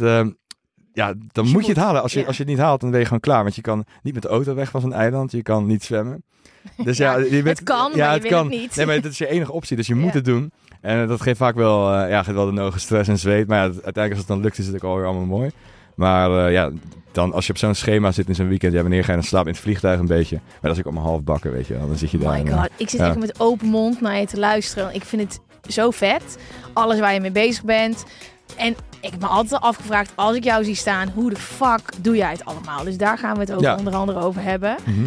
ja, 0.93 1.15
dan 1.33 1.47
je 1.47 1.53
moet 1.53 1.67
je 1.67 1.73
het 1.73 1.81
halen. 1.81 2.03
Als 2.03 2.13
je, 2.13 2.21
ja. 2.21 2.27
als 2.27 2.37
je 2.37 2.43
het 2.43 2.53
niet 2.53 2.61
haalt, 2.61 2.81
dan 2.81 2.91
ben 2.91 2.99
je 2.99 3.05
gewoon 3.05 3.21
klaar. 3.21 3.43
Want 3.43 3.55
je 3.55 3.61
kan 3.61 3.85
niet 4.03 4.15
met 4.15 4.23
de 4.23 4.29
auto 4.29 4.55
weg 4.55 4.71
van 4.71 4.81
zo'n 4.81 4.93
eiland. 4.93 5.33
Je 5.33 5.43
kan 5.43 5.67
niet 5.67 5.85
zwemmen. 5.85 6.23
Dus 6.85 6.97
ja, 6.97 7.19
Ja, 7.19 7.25
je 7.25 7.43
bent, 7.43 7.59
het 7.59 7.63
kan, 7.63 7.93
ja, 7.95 8.07
maar 8.07 8.15
je 8.15 8.21
het 8.21 8.31
kan. 8.31 8.51
het 8.51 8.61
niet. 8.61 8.77
Nee, 8.77 8.87
maar 8.87 9.01
dat 9.01 9.13
is 9.13 9.19
je 9.19 9.29
enige 9.29 9.53
optie. 9.53 9.77
Dus 9.77 9.87
je 9.87 9.95
moet 10.05 10.15
het 10.15 10.25
doen. 10.25 10.53
En 10.81 11.07
dat 11.07 11.21
geeft 11.21 11.39
vaak 11.39 11.55
wel, 11.55 11.93
ja, 11.93 12.23
geeft 12.23 12.37
wel 12.37 12.47
de 12.47 12.53
nodige 12.53 12.79
stress 12.79 13.09
en 13.09 13.19
zweet. 13.19 13.49
Maar 13.49 13.59
ja, 13.59 13.63
uiteindelijk 13.65 14.11
als 14.11 14.19
het 14.19 14.29
dan 14.29 14.41
lukt, 14.41 14.59
is 14.59 14.67
het 14.67 14.75
ook 14.75 14.83
alweer 14.83 15.07
allemaal 15.07 15.39
mooi. 15.39 15.51
Maar 15.95 16.47
eh, 16.47 16.53
ja, 16.53 16.71
dan 17.13 17.33
als 17.33 17.47
je 17.47 17.53
op 17.53 17.59
zo'n 17.59 17.75
schema 17.75 18.13
zit 18.13 18.29
in 18.29 18.35
zo'n 18.35 18.49
weekend, 18.49 18.73
ja, 18.73 18.81
wanneer 18.81 19.05
ga 19.05 19.11
je 19.13 19.19
dan 19.19 19.27
slapen 19.27 19.47
in 19.49 19.53
het 19.55 19.63
vliegtuig 19.63 20.01
een 20.01 20.07
beetje? 20.07 20.37
Maar 20.45 20.59
dat 20.61 20.73
is 20.73 20.79
ook 20.79 20.85
allemaal 20.85 21.05
half 21.05 21.23
bakken, 21.23 21.53
weet 21.53 21.67
je 21.67 21.75
wel. 21.79 21.87
Dan 21.87 21.97
zit 21.97 22.11
je 22.11 22.19
Oh 22.19 22.23
daar. 22.25 22.33
my 22.33 22.39
en, 22.41 22.47
eh, 22.53 22.61
god, 22.61 22.71
ik 22.77 22.89
zit 22.91 23.01
ja. 23.01 23.07
echt 23.09 23.19
met 23.19 23.41
open 23.41 23.67
mond 23.67 24.01
naar 24.01 24.19
je 24.21 24.27
te 24.27 24.39
luisteren. 24.39 24.95
Ik 24.95 25.05
vind 25.05 25.23
het 25.23 25.41
zo 25.75 25.91
vet. 25.91 26.39
Alles 26.73 26.99
waar 27.01 27.15
je 27.15 27.21
mee 27.21 27.31
bezig 27.31 27.65
bent. 27.65 28.05
En 28.57 28.77
ik 29.01 29.11
heb 29.11 29.21
me 29.21 29.27
altijd 29.27 29.61
al 29.61 29.69
afgevraagd, 29.69 30.13
als 30.15 30.37
ik 30.37 30.45
jou 30.45 30.65
zie 30.65 30.75
staan, 30.75 31.09
hoe 31.15 31.31
de 31.31 31.37
fuck 31.37 31.81
doe 31.99 32.17
jij 32.17 32.31
het 32.31 32.45
allemaal? 32.45 32.85
Dus 32.85 32.97
daar 32.97 33.19
gaan 33.19 33.35
we 33.35 33.41
het 33.41 33.53
ook 33.53 33.61
Ja. 33.61 33.77
onder 33.77 33.95
andere 33.95 34.21
over 34.21 34.43
hebben. 34.43 34.77
mhm. 34.85 35.07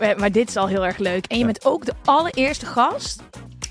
Eh, 0.00 0.16
maar 0.20 0.32
dit 0.32 0.48
is 0.48 0.56
al 0.56 0.66
heel 0.66 0.86
erg 0.86 0.98
leuk. 0.98 1.24
En 1.26 1.34
je 1.36 1.38
Ja. 1.38 1.44
bent 1.52 1.64
ook 1.66 1.84
de 1.84 1.92
allereerste 2.04 2.66
gast 2.66 3.22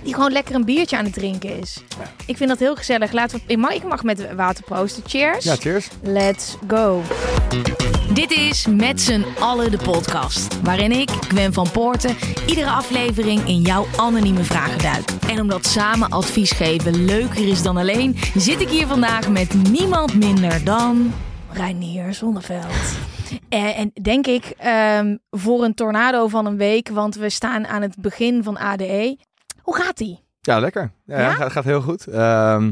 die 0.08 0.16
gewoon 0.16 0.32
lekker 0.32 0.56
een 0.56 0.66
biertje 0.66 0.98
aan 0.98 1.04
het 1.04 1.14
drinken 1.14 1.60
is. 1.60 1.84
Ja. 2.00 2.12
Ik 2.26 2.38
vind 2.38 2.50
dat 2.50 2.60
heel 2.60 2.76
gezellig. 2.76 3.12
Laten 3.12 3.38
we, 3.38 3.44
ik, 3.52 3.58
mag, 3.58 3.72
ik 3.74 3.84
mag 3.84 4.04
met 4.04 4.36
water 4.36 4.64
proosten. 4.64 5.04
Cheers. 5.06 5.44
Ja, 5.44 5.56
cheers. 5.56 5.88
Let's 6.02 6.56
go. 6.68 7.02
Dit 8.14 8.32
is 8.32 8.68
Met 8.68 9.02
z'n 9.02 9.26
allen 9.40 9.72
de 9.72 9.78
podcast. 9.78 10.62
Waarin 10.62 10.92
ik, 10.92 11.10
Gwen 11.10 11.54
van 11.54 11.72
Poorten, 11.72 12.16
iedere 12.46 12.70
aflevering 12.70 13.48
in 13.48 13.62
jouw 13.62 13.86
anonieme 13.98 14.44
vragen 14.44 14.80
duik. 14.80 15.12
En 15.30 15.42
omdat 15.42 15.66
samen 15.66 16.10
advies 16.10 16.52
geven 16.52 17.06
leuker 17.06 17.48
is 17.48 17.62
dan 17.62 17.78
alleen, 17.78 18.18
zit 18.36 18.62
ik 18.62 18.70
hier 18.70 18.88
vandaag 18.88 19.30
met 19.30 19.54
niemand 19.72 20.16
minder 20.16 20.64
dan. 20.64 21.14
Reinier 21.52 22.14
Zonneveld. 22.14 22.66
En, 23.50 23.76
en 23.76 23.92
denk 24.02 24.28
ik 24.28 24.54
ehm, 24.58 25.18
voor 25.30 25.64
een 25.64 25.74
tornado 25.74 26.28
van 26.28 26.46
een 26.46 26.58
week, 26.58 26.90
want 26.90 27.16
we 27.16 27.30
staan 27.30 27.68
aan 27.68 27.82
het 27.82 27.96
begin 28.00 28.44
van 28.44 28.58
ADE. 28.58 29.18
Hoe 29.68 29.76
gaat 29.76 29.98
die? 29.98 30.20
Ja, 30.42 30.60
lekker. 30.60 30.92
Ja, 31.06 31.18
Ja? 31.20 31.22
ja? 31.30 31.34
Gaat, 31.34 31.52
gaat 31.52 31.64
heel 31.64 31.82
goed. 31.82 32.08
Ehm, 32.08 32.72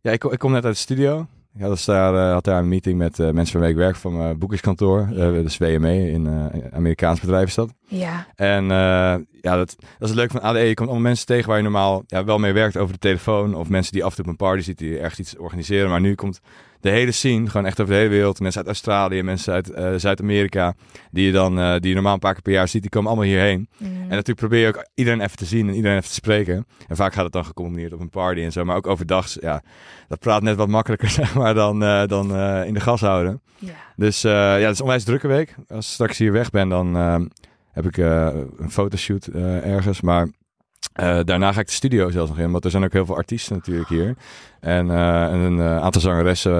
ja, 0.00 0.10
ik, 0.10 0.18
kom- 0.20 0.32
ik 0.32 0.38
kom 0.38 0.52
net 0.52 0.64
uit 0.64 0.74
de 0.74 0.80
studio. 0.80 1.26
Ik 1.54 1.60
had, 1.60 1.70
dus 1.70 1.84
daar, 1.84 2.14
eh, 2.14 2.32
had 2.32 2.44
daar 2.44 2.58
een 2.58 2.68
meeting 2.68 2.98
met 2.98 3.18
eh, 3.18 3.30
mensen 3.30 3.52
waarmee 3.54 3.70
ik 3.70 3.76
werk 3.82 3.96
van 3.96 4.16
mijn 4.16 4.38
boekingskantoor. 4.38 5.06
de 5.10 5.54
WME 5.58 6.10
in 6.10 6.28
Amerikaans 6.72 7.20
bedrijf 7.20 7.46
is 7.48 7.54
dat. 7.54 7.74
Ja, 7.86 8.26
En 8.34 8.64
ja, 8.64 9.56
dat, 9.56 9.76
dat 9.78 9.78
is 10.00 10.08
het 10.08 10.14
leuke 10.14 10.32
van 10.32 10.42
ADE. 10.42 10.58
Je 10.58 10.74
komt 10.74 10.88
allemaal 10.88 11.06
mensen 11.08 11.26
tegen 11.26 11.48
waar 11.48 11.56
je 11.56 11.62
normaal 11.62 12.02
ja, 12.06 12.24
wel 12.24 12.38
mee 12.38 12.52
werkt 12.52 12.76
over 12.76 12.92
de 12.92 12.98
telefoon. 12.98 13.54
Of 13.54 13.68
mensen 13.68 13.92
die 13.92 14.04
af 14.04 14.10
en 14.10 14.16
toe 14.16 14.24
op 14.24 14.30
een 14.30 14.36
party 14.46 14.62
zitten 14.62 14.86
die 14.86 14.98
ergens 14.98 15.18
iets 15.20 15.36
organiseren. 15.36 15.90
Maar 15.90 16.00
nu 16.00 16.14
komt 16.14 16.40
de 16.82 16.90
hele 16.90 17.12
scene, 17.12 17.50
gewoon 17.50 17.66
echt 17.66 17.80
over 17.80 17.92
de 17.92 17.98
hele 17.98 18.10
wereld. 18.10 18.40
Mensen 18.40 18.60
uit 18.60 18.70
Australië, 18.70 19.22
mensen 19.22 19.52
uit 19.52 19.70
eh, 19.70 19.92
Zuid-Amerika. 19.96 20.74
Die 21.10 21.26
je 21.26 21.32
dan 21.32 21.58
eh, 21.58 21.72
die 21.78 21.88
je 21.88 21.94
normaal 21.94 22.12
een 22.12 22.18
paar 22.18 22.32
keer 22.32 22.42
per 22.42 22.52
jaar 22.52 22.68
ziet. 22.68 22.80
Die 22.80 22.90
komen 22.90 23.08
allemaal 23.10 23.28
hierheen. 23.28 23.68
Mm. 23.76 23.86
En 23.86 24.08
natuurlijk 24.08 24.38
probeer 24.38 24.60
je 24.60 24.66
ook 24.66 24.86
iedereen 24.94 25.20
even 25.20 25.36
te 25.36 25.44
zien 25.44 25.68
en 25.68 25.74
iedereen 25.74 25.96
even 25.96 26.08
te 26.08 26.14
spreken. 26.14 26.66
En 26.88 26.96
vaak 26.96 27.12
gaat 27.12 27.24
het 27.24 27.32
dan 27.32 27.44
gecombineerd 27.44 27.92
op 27.92 28.00
een 28.00 28.10
party 28.10 28.40
en 28.40 28.52
zo. 28.52 28.64
Maar 28.64 28.76
ook 28.76 28.86
overdag, 28.86 29.40
ja, 29.40 29.62
dat 30.08 30.18
praat 30.18 30.42
net 30.42 30.56
wat 30.56 30.68
makkelijker 30.68 31.10
zeg 31.20 31.34
maar 31.34 31.54
dan, 31.54 31.82
eh, 31.82 32.06
dan 32.06 32.36
in 32.64 32.74
de 32.74 32.80
gashouden. 32.80 33.42
ja. 33.58 33.72
Dus 33.96 34.20
ja, 34.22 34.58
het 34.58 34.70
is 34.70 34.78
een 34.78 34.84
onwijs 34.84 35.04
drukke 35.04 35.28
week. 35.28 35.54
Als 35.68 35.86
ik 35.86 35.92
straks 35.92 36.18
hier 36.18 36.32
weg 36.32 36.50
ben, 36.50 36.68
dan 36.68 36.94
heb 37.72 37.86
ik 37.86 37.96
een 37.96 38.70
fotoshoot 38.70 39.26
ergens. 39.26 40.00
Maar 40.00 40.28
eh, 40.92 41.18
daarna 41.24 41.52
ga 41.52 41.60
ik 41.60 41.66
de 41.66 41.72
studio 41.72 42.10
zelfs 42.10 42.30
nog 42.30 42.38
in. 42.38 42.50
Want 42.50 42.64
er 42.64 42.70
zijn 42.70 42.84
ook 42.84 42.92
heel 42.92 43.06
veel 43.06 43.16
artiesten 43.16 43.56
natuurlijk 43.56 43.88
hier. 43.88 44.16
En 44.60 44.90
eh, 44.90 45.28
een 45.30 45.60
eh, 45.60 45.76
aantal 45.78 46.00
zangeressen 46.00 46.52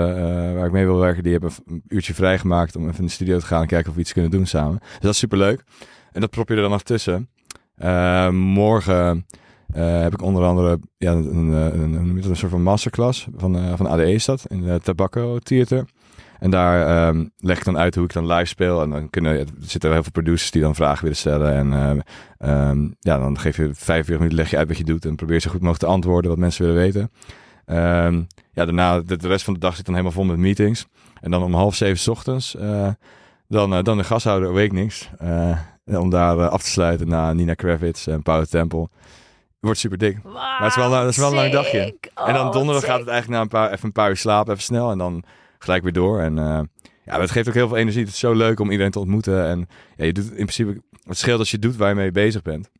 waar 0.54 0.66
ik 0.66 0.72
mee 0.72 0.84
wil 0.84 0.98
werken, 0.98 1.22
die 1.22 1.32
hebben 1.32 1.50
een 1.66 1.82
uurtje 1.88 2.14
vrijgemaakt 2.14 2.76
om 2.76 2.86
even 2.88 2.98
in 2.98 3.04
de 3.04 3.10
studio 3.10 3.38
te 3.38 3.46
gaan 3.46 3.60
en 3.60 3.66
kijken 3.66 3.88
of 3.88 3.94
we 3.94 4.00
iets 4.00 4.12
kunnen 4.12 4.30
doen 4.30 4.46
samen. 4.46 4.78
Dus 4.78 5.00
dat 5.00 5.12
is 5.12 5.18
superleuk. 5.18 5.64
En 6.12 6.20
dat 6.20 6.30
prop 6.30 6.48
je 6.48 6.54
er 6.54 6.60
dan 6.60 6.70
nog 6.70 6.82
tussen. 6.82 7.28
Morgen 8.30 9.26
heb 9.72 10.12
ik 10.12 10.22
onder 10.22 10.44
andere 10.44 10.78
ja, 10.96 11.12
een, 11.12 11.36
een, 11.36 11.94
een, 11.94 12.36
soort 12.36 12.50
van 12.50 12.62
masterclass 12.62 13.28
van, 13.36 13.76
van 13.76 13.86
ADE 13.86 14.12
is 14.12 14.24
dat, 14.24 14.44
in 14.48 14.62
de 14.62 14.80
Tobacco 14.82 15.38
Theater. 15.38 15.84
En 16.42 16.50
daar 16.50 16.86
ehm, 16.86 17.24
leg 17.38 17.58
ik 17.58 17.64
dan 17.64 17.78
uit 17.78 17.94
hoe 17.94 18.04
ik 18.04 18.12
dan 18.12 18.26
live 18.26 18.44
speel. 18.44 18.82
En 18.82 18.90
dan 18.90 19.10
kunnen, 19.10 19.38
er 19.38 19.46
zitten 19.58 19.92
heel 19.92 20.02
veel 20.02 20.12
producers 20.12 20.50
die 20.50 20.62
dan 20.62 20.74
vragen 20.74 21.02
willen 21.02 21.16
stellen. 21.16 21.54
En 21.54 21.72
eh, 21.72 22.70
ehm, 22.70 22.88
ja, 23.00 23.18
dan 23.18 23.38
geef 23.38 23.56
je 23.56 23.70
45 23.72 24.08
minuten, 24.08 24.36
leg 24.36 24.50
je 24.50 24.56
uit 24.56 24.68
wat 24.68 24.76
je 24.76 24.84
doet. 24.84 25.04
En 25.04 25.16
probeer 25.16 25.40
zo 25.40 25.50
goed 25.50 25.60
mogelijk 25.60 25.84
te 25.84 25.90
antwoorden 25.90 26.30
wat 26.30 26.38
mensen 26.38 26.64
willen 26.64 26.80
weten. 26.80 27.10
Ehm, 27.64 28.22
ja, 28.52 28.64
daarna, 28.64 29.00
de, 29.00 29.16
de 29.16 29.28
rest 29.28 29.44
van 29.44 29.54
de 29.54 29.60
dag 29.60 29.76
zit 29.76 29.84
dan 29.84 29.94
helemaal 29.94 30.16
vol 30.16 30.24
met 30.24 30.36
meetings. 30.36 30.86
En 31.20 31.30
dan 31.30 31.42
om 31.42 31.54
half 31.54 31.74
zeven 31.74 31.98
's 31.98 32.08
ochtends, 32.08 32.56
eh, 32.56 32.88
dan, 33.48 33.74
eh, 33.74 33.82
dan 33.82 33.96
de 33.96 34.04
gashouder 34.04 34.48
Awakenings. 34.48 35.10
eh 35.18 35.58
om 35.84 36.10
daar 36.10 36.48
af 36.48 36.62
te 36.62 36.70
sluiten 36.70 37.08
na 37.08 37.32
Nina 37.32 37.54
Kravitz 37.54 38.08
en 38.08 38.22
Power 38.22 38.48
Temple. 38.48 38.88
Wordt 39.60 39.78
super 39.78 39.98
dik. 39.98 40.22
Maar 40.22 40.58
het 40.58 40.68
is 40.68 40.76
wel, 40.76 40.90
dat 40.90 41.08
is 41.08 41.16
wel 41.16 41.28
een 41.28 41.34
lang 41.34 41.52
dagje. 41.52 41.96
en 42.14 42.34
dan 42.34 42.52
donderdag 42.52 42.84
gaat 42.84 42.98
het 42.98 43.08
eigenlijk 43.08 43.38
na 43.38 43.40
een 43.40 43.48
paar, 43.48 43.72
even 43.72 43.84
een 43.84 43.92
paar 43.92 44.08
uur 44.08 44.16
slapen, 44.16 44.52
even 44.52 44.64
snel. 44.64 44.90
En 44.90 44.98
dan 44.98 45.24
gelijk 45.62 45.82
weer 45.82 45.92
door. 45.92 46.20
En 46.20 46.38
eh, 46.38 46.60
ja, 47.04 47.20
het 47.20 47.30
geeft 47.30 47.48
ook 47.48 47.54
heel 47.54 47.68
veel 47.68 47.76
energie. 47.76 48.00
Het 48.00 48.12
is 48.12 48.18
zo 48.18 48.32
leuk 48.32 48.60
om 48.60 48.70
iedereen 48.70 48.92
te 48.92 48.98
ontmoeten. 48.98 49.46
En 49.46 49.68
ja, 49.96 50.04
je 50.04 50.12
doet 50.12 50.28
in 50.28 50.34
principe, 50.34 50.82
het 51.02 51.18
scheelt 51.18 51.38
als 51.38 51.50
je 51.50 51.58
doet 51.58 51.76
waar 51.76 51.88
je 51.88 51.94
mee 51.94 52.10
bezig 52.10 52.42
bent. 52.42 52.70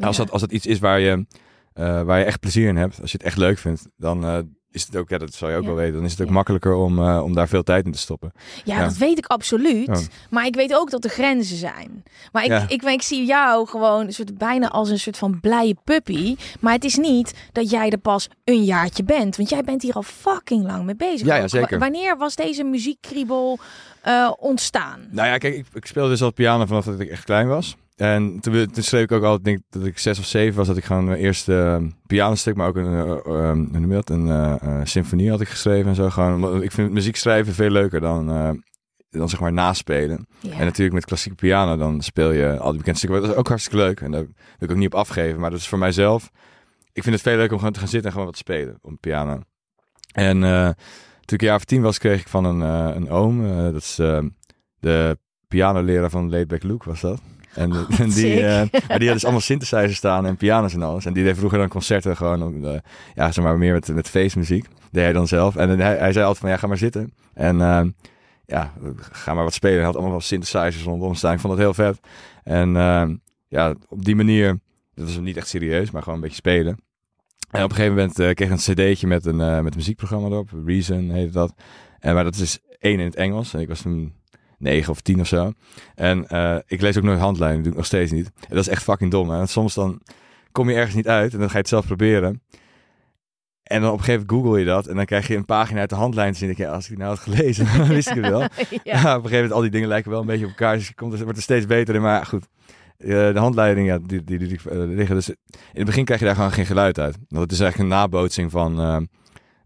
Als, 0.00 0.16
dat, 0.16 0.30
als 0.30 0.40
dat 0.40 0.52
iets 0.52 0.66
is 0.66 0.78
waar 0.78 1.00
je, 1.00 1.26
eh, 1.72 2.02
waar 2.02 2.18
je 2.18 2.24
echt 2.24 2.40
plezier 2.40 2.68
in 2.68 2.76
hebt, 2.76 3.00
als 3.00 3.10
je 3.10 3.16
het 3.16 3.26
echt 3.26 3.36
leuk 3.36 3.58
vindt, 3.58 3.88
dan 3.96 4.24
eh, 4.24 4.38
is 4.72 4.86
het 4.86 4.96
ook, 4.96 5.08
ja, 5.08 5.18
dat 5.18 5.34
zal 5.34 5.48
je 5.50 5.56
ook 5.56 5.62
Ja. 5.62 5.68
wel 5.68 5.76
weten, 5.76 5.94
dan 5.94 6.04
is 6.04 6.10
het 6.10 6.20
ook 6.20 6.26
Ja. 6.26 6.32
makkelijker 6.32 6.74
om, 6.74 6.98
eh, 6.98 7.22
om 7.24 7.34
daar 7.34 7.48
veel 7.48 7.62
tijd 7.62 7.84
in 7.86 7.92
te 7.92 7.98
stoppen. 7.98 8.32
Ja, 8.64 8.76
Ja. 8.78 8.84
dat 8.84 8.96
weet 8.96 9.18
ik 9.18 9.26
absoluut. 9.26 10.08
Maar 10.30 10.46
ik 10.46 10.54
weet 10.54 10.74
ook 10.74 10.90
dat 10.90 11.04
er 11.04 11.10
grenzen 11.10 11.56
zijn. 11.56 12.02
Maar 12.32 12.42
ik, 12.44 12.50
Ja. 12.50 12.64
ik, 12.68 12.82
ik, 12.82 13.02
zie 13.02 13.24
jou 13.26 13.66
gewoon 13.68 14.06
een 14.06 14.12
soort, 14.12 14.38
bijna 14.38 14.68
als 14.68 14.88
een 14.90 14.98
soort 14.98 15.16
van 15.18 15.40
blije 15.40 15.76
puppy. 15.84 16.36
Maar 16.60 16.72
het 16.72 16.84
is 16.84 16.96
niet 16.96 17.34
dat 17.52 17.70
jij 17.70 17.90
er 17.90 17.98
pas 17.98 18.28
een 18.44 18.64
jaartje 18.64 19.04
bent. 19.04 19.36
Want 19.36 19.48
jij 19.48 19.62
bent 19.62 19.82
hier 19.82 19.94
al 19.94 20.02
fucking 20.02 20.64
lang 20.66 20.84
mee 20.84 20.96
bezig. 20.96 21.26
Ja, 21.26 21.48
zeker. 21.48 21.78
Wa- 21.78 21.84
Wanneer 21.90 22.16
was 22.16 22.34
deze 22.36 22.64
muziekkriebel 22.64 23.58
eh, 24.02 24.30
ontstaan? 24.38 25.00
Nou 25.10 25.28
ja, 25.28 25.38
kijk, 25.38 25.54
ik, 25.54 25.66
ik 25.72 25.86
speelde 25.86 26.08
dus 26.10 26.22
al 26.22 26.32
piano 26.32 26.66
vanaf 26.66 26.84
dat 26.84 27.00
ik 27.00 27.08
echt 27.10 27.24
klein 27.24 27.48
was. 27.48 27.76
En 27.96 28.40
toen, 28.40 28.70
toen 28.70 28.82
schreef 28.82 29.02
ik 29.02 29.12
ook 29.12 29.22
altijd, 29.22 29.44
denk 29.44 29.60
dat 29.70 29.84
ik 29.84 29.98
zes 29.98 30.18
of 30.18 30.24
zeven 30.24 30.56
was, 30.56 30.66
dat 30.66 30.76
ik 30.76 30.84
gewoon 30.84 31.04
mijn 31.04 31.18
eerste 31.18 31.78
uh, 31.80 31.88
pianostuk, 32.06 32.54
maar 32.56 32.68
ook 32.68 32.76
een, 32.76 32.94
eh, 32.94 33.10
eh, 33.10 33.16
hoe 33.24 33.54
noem 33.54 33.88
je 33.88 33.94
dat, 33.94 34.10
een 34.10 34.28
eh, 34.28 34.80
symfonie 34.84 35.30
had 35.30 35.40
ik 35.40 35.48
geschreven 35.48 35.88
en 35.88 35.94
zo. 35.94 36.10
Gewoon, 36.10 36.62
ik 36.62 36.72
vind 36.72 36.90
muziek 36.90 37.16
schrijven 37.16 37.54
veel 37.54 37.70
leuker 37.70 38.00
dan, 38.00 38.26
dan 39.10 39.28
zeg 39.28 39.40
maar 39.40 39.52
naspelen. 39.52 40.26
En 40.42 40.64
natuurlijk 40.64 40.92
met 40.92 41.04
klassieke 41.04 41.36
piano, 41.36 41.76
dan 41.76 42.00
speel 42.00 42.30
je 42.30 42.58
al 42.58 42.68
die 42.68 42.78
bekende 42.78 42.98
stukken. 42.98 43.20
Dat 43.20 43.30
is 43.30 43.36
ook 43.36 43.48
hartstikke 43.48 43.78
leuk 43.78 44.00
en 44.00 44.10
daar 44.10 44.22
wil 44.22 44.34
ik 44.58 44.70
ook 44.70 44.76
niet 44.76 44.92
op 44.92 44.94
afgeven. 44.94 45.40
Maar 45.40 45.50
dat 45.50 45.58
is 45.58 45.68
voor 45.68 45.78
mijzelf, 45.78 46.30
ik 46.92 47.02
vind 47.02 47.14
het 47.14 47.24
veel 47.24 47.36
leuker 47.36 47.52
om 47.52 47.58
gewoon 47.58 47.72
te 47.72 47.78
gaan 47.78 47.88
zitten 47.88 48.06
en 48.06 48.12
gewoon 48.12 48.26
wat 48.26 48.36
te 48.36 48.52
spelen 48.52 48.78
op 48.82 48.96
piano. 49.00 49.40
En 50.12 50.40
toen 51.24 51.36
ik 51.36 51.40
een 51.40 51.46
jaar 51.46 51.56
of 51.56 51.64
tien 51.64 51.82
was, 51.82 51.98
kreeg 51.98 52.20
ik 52.20 52.28
van 52.28 52.44
een, 52.44 52.60
een 52.96 53.10
oom, 53.10 53.46
dat 53.72 53.82
is 53.82 53.94
de 54.78 55.18
pianoleraar 55.48 56.10
van 56.10 56.30
Laidback 56.30 56.62
Luke 56.62 56.88
was 56.88 57.00
dat. 57.00 57.20
En, 57.54 57.72
Oh, 57.72 58.00
en 58.00 58.08
die, 58.08 58.42
maar 58.88 58.98
die 58.98 59.06
had 59.06 59.12
dus 59.12 59.22
allemaal 59.22 59.40
synthesizers 59.40 59.96
staan 59.96 60.26
en 60.26 60.36
pianos 60.36 60.74
en 60.74 60.82
alles. 60.82 61.04
En 61.04 61.12
die 61.12 61.24
deed 61.24 61.36
vroeger 61.36 61.58
dan 61.58 61.68
concerten 61.68 62.16
gewoon, 62.16 62.82
ja, 63.14 63.32
zeg 63.32 63.44
maar 63.44 63.58
meer 63.58 63.72
met, 63.72 63.88
met 63.88 64.08
feestmuziek. 64.08 64.66
Deed 64.90 65.02
hij 65.02 65.12
dan 65.12 65.28
zelf. 65.28 65.56
En 65.56 65.68
hij, 65.68 65.96
hij 65.96 66.12
zei 66.12 66.24
altijd 66.24 66.38
van, 66.38 66.48
ja, 66.48 66.56
ga 66.56 66.66
maar 66.66 66.78
zitten. 66.78 67.12
En 67.34 67.60
eh, 67.60 67.82
ja, 68.46 68.72
ga 68.96 69.34
maar 69.34 69.44
wat 69.44 69.54
spelen. 69.54 69.76
Hij 69.76 69.84
had 69.84 69.94
allemaal 69.94 70.12
wel 70.12 70.20
synthesizers 70.20 70.82
rondom 70.82 71.14
staan. 71.14 71.32
Ik 71.32 71.40
vond 71.40 71.52
dat 71.52 71.62
heel 71.62 71.74
vet. 71.74 72.00
En 72.44 72.76
eh, 72.76 73.08
ja, 73.48 73.74
op 73.88 74.04
die 74.04 74.16
manier, 74.16 74.58
dat 74.94 75.04
was 75.04 75.18
niet 75.18 75.36
echt 75.36 75.48
serieus, 75.48 75.90
maar 75.90 76.02
gewoon 76.02 76.18
een 76.18 76.24
beetje 76.24 76.36
spelen. 76.36 76.78
En 77.50 77.62
op 77.62 77.70
een 77.70 77.76
gegeven 77.76 77.96
moment 77.96 78.18
eh, 78.18 78.34
kreeg 78.34 78.50
ik 78.50 78.54
een 78.54 78.74
cd'tje 78.74 79.06
met 79.06 79.26
een, 79.26 79.40
eh, 79.40 79.60
met 79.60 79.72
een 79.72 79.78
muziekprogramma 79.78 80.28
erop. 80.28 80.50
Reason 80.64 81.10
heette 81.10 81.32
dat. 81.32 81.54
En, 81.98 82.14
maar 82.14 82.24
dat 82.24 82.36
is 82.36 82.58
één 82.78 82.98
in 82.98 83.04
het 83.06 83.16
Engels. 83.16 83.54
En 83.54 83.60
ik 83.60 83.68
was 83.68 83.82
toen 83.82 84.12
negen 84.62 84.90
of 84.90 85.00
tien 85.00 85.20
of 85.20 85.26
zo. 85.26 85.52
En 85.94 86.28
eh, 86.28 86.56
ik 86.66 86.80
lees 86.80 86.96
ook 86.96 87.02
nooit 87.02 87.18
handleidingen. 87.18 87.64
Dat 87.64 87.72
doe 87.72 87.82
ik 87.82 87.90
nog 87.90 88.00
steeds 88.00 88.12
niet. 88.12 88.26
En 88.26 88.56
dat 88.56 88.66
is 88.66 88.68
echt 88.68 88.82
fucking 88.82 89.10
dom. 89.10 89.30
Hè? 89.30 89.36
Want 89.36 89.50
soms 89.50 89.74
dan 89.74 90.00
kom 90.52 90.68
je 90.68 90.76
ergens 90.76 90.94
niet 90.94 91.08
uit 91.08 91.32
en 91.32 91.38
dan 91.38 91.48
ga 91.48 91.54
je 91.54 91.58
het 91.58 91.68
zelf 91.68 91.86
proberen. 91.86 92.42
En 93.62 93.80
dan 93.80 93.90
op 93.90 93.98
een 93.98 94.04
gegeven 94.04 94.26
moment 94.26 94.46
google 94.46 94.60
je 94.60 94.66
dat. 94.66 94.86
En 94.86 94.96
dan 94.96 95.04
krijg 95.04 95.28
je 95.28 95.36
een 95.36 95.44
pagina 95.44 95.80
uit 95.80 95.88
de 95.88 95.94
handlijn 95.94 96.32
te 96.32 96.38
zien. 96.38 96.50
Ik, 96.50 96.56
ja, 96.56 96.72
als 96.72 96.82
ik 96.82 96.88
die 96.88 96.98
nou 96.98 97.10
had 97.10 97.18
gelezen, 97.18 97.66
dan 97.78 97.88
wist 97.88 98.08
ik 98.08 98.14
het 98.14 98.28
wel. 98.28 98.40
Ja. 98.48 98.48
ja. 98.84 98.98
op 98.98 99.04
een 99.04 99.12
gegeven 99.12 99.30
moment, 99.30 99.52
al 99.52 99.60
die 99.60 99.70
dingen 99.70 99.88
lijken 99.88 100.10
wel 100.10 100.20
een 100.20 100.26
beetje 100.26 100.44
op 100.44 100.50
elkaar. 100.50 100.76
Dus 100.76 100.88
je 100.88 100.94
komt, 100.94 101.12
er 101.12 101.22
wordt 101.22 101.36
er 101.36 101.42
steeds 101.42 101.66
beter 101.66 101.94
in. 101.94 102.00
Maar 102.00 102.26
goed, 102.26 102.46
eh, 102.98 103.08
de 103.08 103.38
handleidingen, 103.38 103.92
ja, 103.92 103.98
die, 104.06 104.24
die, 104.24 104.38
die, 104.38 104.48
die, 104.48 104.58
eh, 104.70 104.78
liggen. 104.78 105.14
Dus 105.14 105.28
in 105.28 105.36
het 105.72 105.86
begin 105.86 106.04
krijg 106.04 106.20
je 106.20 106.26
daar 106.26 106.34
gewoon 106.34 106.52
geen 106.52 106.66
geluid 106.66 106.98
uit. 106.98 107.16
Want 107.28 107.42
het 107.42 107.52
is 107.52 107.60
eigenlijk 107.60 107.90
een 107.90 107.96
nabootsing 107.98 108.50
van, 108.50 109.08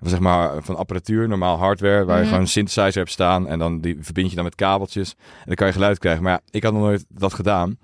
van, 0.01 0.09
zeg 0.09 0.19
maar, 0.19 0.63
van 0.63 0.77
apparatuur, 0.77 1.29
normaal 1.29 1.57
hardware. 1.59 2.05
Waar 2.05 2.15
je 2.15 2.21
Mhm. 2.21 2.29
gewoon 2.29 2.41
een 2.41 2.49
synthesizer 2.51 2.99
hebt 2.99 3.11
staan. 3.11 3.49
En 3.49 3.59
dan 3.59 3.81
die 3.81 3.97
verbind 4.01 4.29
je 4.31 4.35
dan 4.35 4.45
met 4.45 4.55
kabeltjes. 4.55 5.15
En 5.19 5.43
dan 5.47 5.55
kan 5.55 5.67
je 5.67 5.73
geluid 5.73 5.99
krijgen. 5.99 6.23
Maar 6.23 6.33
ja, 6.33 6.41
ik 6.51 6.63
had 6.63 6.73
nog 6.73 6.83
nooit 6.83 7.05
dat 7.09 7.35
gedaan. 7.35 7.79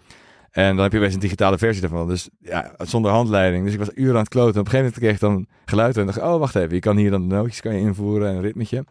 En 0.51 0.75
dan 0.75 0.83
heb 0.83 0.93
je 0.93 0.99
best 0.99 1.15
een 1.15 1.21
digitale 1.21 1.59
versie 1.59 1.81
daarvan. 1.81 2.09
Dus 2.09 2.29
ja, 2.39 2.75
zonder 2.79 3.11
handleiding. 3.11 3.65
Dus 3.65 3.73
ik 3.73 3.79
was 3.79 3.91
uren 3.95 4.15
aan 4.15 4.21
het 4.21 4.29
kloten. 4.29 4.55
En 4.55 4.61
op 4.61 4.67
een 4.67 4.73
gegeven 4.73 4.93
moment 5.01 5.19
kreeg 5.21 5.31
ik 5.31 5.47
dan 5.47 5.47
geluid. 5.65 5.97
En 5.97 6.07
dacht 6.07 6.19
ik, 6.19 6.25
oh, 6.25 6.39
wacht 6.39 6.55
even. 6.55 6.75
Je 6.75 6.81
kan 6.81 6.97
hier 6.97 7.11
dan 7.11 7.29
de 7.29 7.35
nootjes 7.35 7.61
kan 7.61 7.75
je 7.75 7.81
invoeren 7.81 8.29
en 8.29 8.35
een 8.35 8.43
ritmetje. 8.43 8.85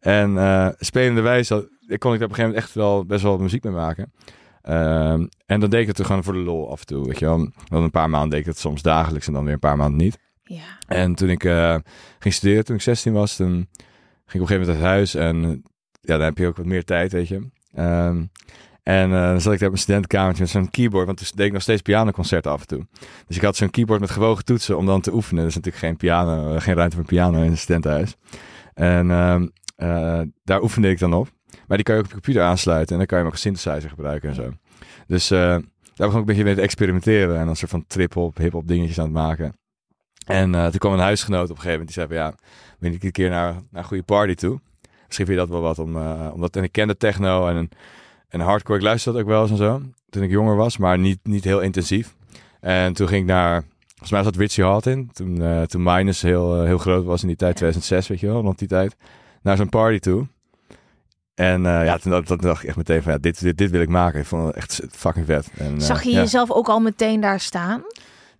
En 0.00 0.38
eh 0.38 0.68
spelende 0.78 1.20
wijze 1.20 1.54
kon 1.54 1.64
ik 1.88 1.98
daar 1.98 2.08
op 2.12 2.12
een 2.12 2.18
gegeven 2.20 2.42
moment 2.44 2.56
echt 2.56 2.74
wel 2.74 3.04
best 3.04 3.22
wel 3.22 3.38
muziek 3.38 3.64
mee 3.64 3.72
maken. 3.72 4.12
Ehm, 4.62 5.26
en 5.46 5.60
dan 5.60 5.70
deed 5.70 5.80
ik 5.80 5.86
het 5.86 5.98
er 5.98 6.04
gewoon 6.04 6.24
voor 6.24 6.32
de 6.32 6.38
lol 6.38 6.70
af 6.70 6.80
en 6.80 6.86
toe. 6.86 7.06
Weet 7.06 7.18
je 7.18 7.24
wel. 7.24 7.48
Dan 7.68 7.82
een 7.82 7.90
paar 7.90 8.10
maanden 8.10 8.30
deed 8.30 8.40
ik 8.40 8.46
het 8.46 8.58
soms 8.58 8.82
dagelijks 8.82 9.26
en 9.26 9.32
dan 9.32 9.44
weer 9.44 9.52
een 9.52 9.58
paar 9.58 9.76
maanden 9.76 10.00
niet. 10.04 10.18
En 10.86 11.14
toen 11.14 11.28
ik 11.28 11.44
eh, 11.44 11.76
ging 12.18 12.34
studeren, 12.34 12.64
toen 12.64 12.76
ik 12.76 12.82
16 12.82 13.12
was, 13.12 13.36
ging 13.36 13.50
ik 13.50 14.40
op 14.40 14.40
een 14.40 14.46
gegeven 14.46 14.60
moment 14.60 14.68
uit 14.68 14.80
huis. 14.80 15.14
En 15.14 15.62
ja, 16.00 16.16
dan 16.16 16.20
heb 16.20 16.38
je 16.38 16.46
ook 16.46 16.56
wat 16.56 16.66
meer 16.66 16.84
tijd, 16.84 17.12
weet 17.12 17.28
je. 17.28 17.48
Ehm, 17.74 18.24
en 18.84 19.12
eh, 19.12 19.20
dan 19.20 19.40
zat 19.40 19.52
ik 19.52 19.58
daar 19.58 19.68
op 19.68 19.74
mijn 19.74 19.78
studentenkamertje 19.78 20.42
met 20.42 20.52
zo'n 20.52 20.70
keyboard, 20.70 21.06
want 21.06 21.18
toen 21.18 21.28
deed 21.34 21.46
ik 21.46 21.52
nog 21.52 21.62
steeds 21.62 21.82
pianoconcerten 21.82 22.50
af 22.50 22.60
en 22.60 22.66
toe. 22.66 22.86
Dus 23.26 23.36
ik 23.36 23.42
had 23.42 23.56
zo'n 23.56 23.70
keyboard 23.70 24.00
met 24.00 24.10
gewogen 24.10 24.44
toetsen 24.44 24.76
om 24.76 24.86
dan 24.86 25.00
te 25.00 25.14
oefenen. 25.14 25.42
Er 25.42 25.48
is 25.48 25.54
natuurlijk 25.54 25.84
geen 25.84 25.96
piano, 25.96 26.54
eh, 26.54 26.60
geen 26.60 26.74
ruimte 26.74 26.96
voor 26.96 27.04
piano 27.04 27.42
in 27.42 27.50
een 27.50 27.58
studentenhuis. 27.58 28.16
En 28.74 29.10
ehm, 29.10 29.46
eh, 29.76 30.20
daar 30.44 30.62
oefende 30.62 30.90
ik 30.90 30.98
dan 30.98 31.14
op. 31.14 31.28
Maar 31.66 31.76
die 31.76 31.86
kan 31.86 31.94
je 31.94 32.00
ook 32.00 32.06
op 32.06 32.14
je 32.14 32.20
computer 32.20 32.42
aansluiten 32.42 32.92
en 32.92 32.98
dan 32.98 33.06
kan 33.06 33.18
je 33.18 33.24
hem 33.24 33.32
ook 33.32 33.38
synthesizer 33.38 33.90
gebruiken 33.90 34.28
en 34.28 34.34
zo. 34.34 34.52
Dus 35.06 35.28
daar 35.28 35.62
begon 35.96 36.12
ik 36.12 36.20
een 36.20 36.24
beetje 36.24 36.44
mee 36.44 36.54
te 36.54 36.60
experimenteren 36.60 37.38
en 37.38 37.48
een 37.48 37.56
soort 37.56 37.70
van 37.70 37.84
trip-hop, 37.86 38.36
hip-hop 38.36 38.68
dingetjes 38.68 38.98
aan 38.98 39.04
het 39.04 39.14
maken. 39.14 39.54
En 40.24 40.54
eh, 40.54 40.62
toen 40.66 40.78
kwam 40.78 40.92
een 40.92 40.98
huisgenoot 40.98 41.50
op 41.50 41.56
een 41.56 41.62
gegeven 41.62 41.78
moment. 41.78 41.94
Die 41.94 42.04
zei 42.04 42.06
van, 42.06 42.16
ja, 42.16 42.34
ben 42.78 42.92
ik 42.92 43.02
een 43.02 43.10
keer 43.12 43.30
naar, 43.30 43.52
naar 43.52 43.82
een 43.82 43.84
goede 43.84 44.02
party 44.02 44.34
toe. 44.34 44.60
Misschien 45.06 45.26
vind 45.26 45.28
je 45.28 45.46
dat 45.46 45.48
wel 45.48 45.60
wat. 45.60 45.78
Om, 45.78 45.96
eh, 45.96 46.30
omdat, 46.32 46.56
en 46.56 46.62
ik 46.62 46.72
kende 46.72 46.96
techno 46.96 47.46
en, 47.48 47.68
en 48.28 48.40
hardcore. 48.40 48.78
Ik 48.78 48.84
luisterde 48.84 49.18
dat 49.18 49.26
ook 49.26 49.32
wel 49.32 49.42
eens 49.42 49.50
en 49.50 49.56
zo. 49.56 49.82
Toen 50.10 50.22
ik 50.22 50.30
jonger 50.30 50.56
was, 50.56 50.76
maar 50.76 50.98
niet, 50.98 51.18
niet 51.22 51.44
heel 51.44 51.60
intensief. 51.60 52.14
En 52.60 52.92
toen 52.92 53.08
ging 53.08 53.20
ik 53.20 53.26
naar... 53.28 53.64
Volgens 53.88 54.10
mij 54.10 54.22
zat 54.22 54.36
Richie 54.36 54.64
Hart 54.64 54.86
in. 54.86 55.10
Toen, 55.12 55.42
eh, 55.42 55.62
toen 55.62 55.82
Minus 55.82 56.22
heel, 56.22 56.62
heel 56.62 56.78
groot 56.78 57.04
was 57.04 57.22
in 57.22 57.28
die 57.28 57.36
tijd. 57.36 57.56
2006, 57.56 58.08
weet 58.08 58.20
je 58.20 58.26
wel. 58.26 58.40
Rond 58.42 58.58
die 58.58 58.68
tijd. 58.68 58.96
Naar 59.42 59.56
zo'n 59.56 59.68
party 59.68 59.98
toe. 59.98 60.26
En 61.34 61.62
ja, 61.62 61.98
toen, 61.98 62.10
dacht- 62.10 62.26
toen 62.26 62.36
dacht 62.36 62.62
ik 62.62 62.68
echt 62.68 62.76
meteen 62.76 63.02
van, 63.02 63.12
ja, 63.12 63.18
dit, 63.18 63.40
dit, 63.40 63.58
dit 63.58 63.70
wil 63.70 63.80
ik 63.80 63.88
maken. 63.88 64.20
Ik 64.20 64.26
vond 64.26 64.46
het 64.46 64.56
echt 64.56 64.80
fucking 64.90 65.26
vet. 65.26 65.50
En, 65.58 65.80
Zag 65.80 66.02
je 66.02 66.10
ja. 66.10 66.20
jezelf 66.20 66.50
ook 66.50 66.68
al 66.68 66.80
meteen 66.80 67.20
daar 67.20 67.40
staan? 67.40 67.82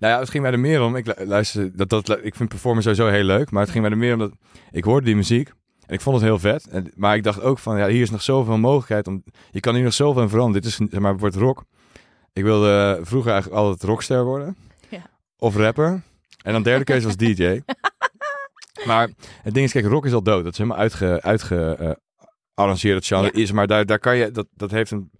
Nou 0.04 0.16
ja, 0.16 0.22
het 0.22 0.30
ging 0.30 0.42
mij 0.42 0.52
er 0.52 0.58
meer 0.60 0.82
om. 0.82 0.96
Ik 0.96 1.06
lu- 1.06 1.26
luister, 1.26 1.76
dat, 1.76 1.88
dat, 1.88 2.18
ik 2.22 2.34
vind 2.34 2.48
performen 2.48 2.82
sowieso 2.82 3.06
heel 3.08 3.22
leuk. 3.24 3.50
Maar 3.50 3.62
het 3.62 3.70
ging 3.70 3.82
mij 3.82 3.92
er 3.92 3.98
meer 3.98 4.12
om 4.12 4.18
dat 4.18 4.32
ik 4.70 4.84
hoorde 4.84 5.06
die 5.06 5.16
muziek. 5.16 5.48
En 5.86 5.94
ik 5.94 6.00
vond 6.00 6.16
het 6.16 6.24
heel 6.24 6.38
vet. 6.38 6.66
En, 6.68 6.92
maar 6.94 7.16
ik 7.16 7.22
dacht 7.22 7.40
ook 7.42 7.58
van, 7.58 7.78
ja, 7.78 7.88
hier 7.88 8.02
is 8.02 8.10
nog 8.10 8.22
zoveel 8.22 8.58
mogelijkheid. 8.58 9.06
Om, 9.06 9.24
je 9.50 9.60
kan 9.60 9.74
hier 9.74 9.84
nog 9.84 9.92
zoveel 9.92 10.22
in 10.22 10.28
veranderen. 10.28 10.62
Dit 10.62 10.70
is, 10.70 10.76
zeg 10.90 11.00
maar, 11.00 11.16
wordt 11.18 11.36
rock. 11.36 11.64
Ik 12.32 12.42
wilde 12.42 12.98
vroeger 13.02 13.32
eigenlijk 13.32 13.62
altijd 13.62 13.82
rockster 13.82 14.24
worden. 14.24 14.56
Ja. 14.88 15.02
Of 15.38 15.56
rapper. 15.56 16.02
En 16.42 16.52
dan 16.52 16.62
derde 16.62 16.84
keuze 16.84 17.06
was 17.06 17.16
DJ. 17.16 17.60
maar 18.88 19.10
het 19.42 19.54
ding 19.54 19.66
is, 19.66 19.72
kijk, 19.72 19.86
rock 19.86 20.06
is 20.06 20.12
al 20.12 20.22
dood. 20.22 20.44
Dat 20.44 20.52
is 20.52 20.58
helemaal 20.58 20.78
uitge, 20.78 21.18
uitge 21.22 21.76
eh, 21.78 21.90
arrangeerd, 22.54 22.94
het 22.96 23.06
genre 23.06 23.30
Ja. 23.34 23.42
is. 23.42 23.52
Maar 23.52 23.66
daar, 23.66 23.86
daar 23.86 23.98
kan 23.98 24.16
je, 24.16 24.30
dat, 24.30 24.46
dat 24.54 24.70
heeft 24.70 24.90
een, 24.90 25.10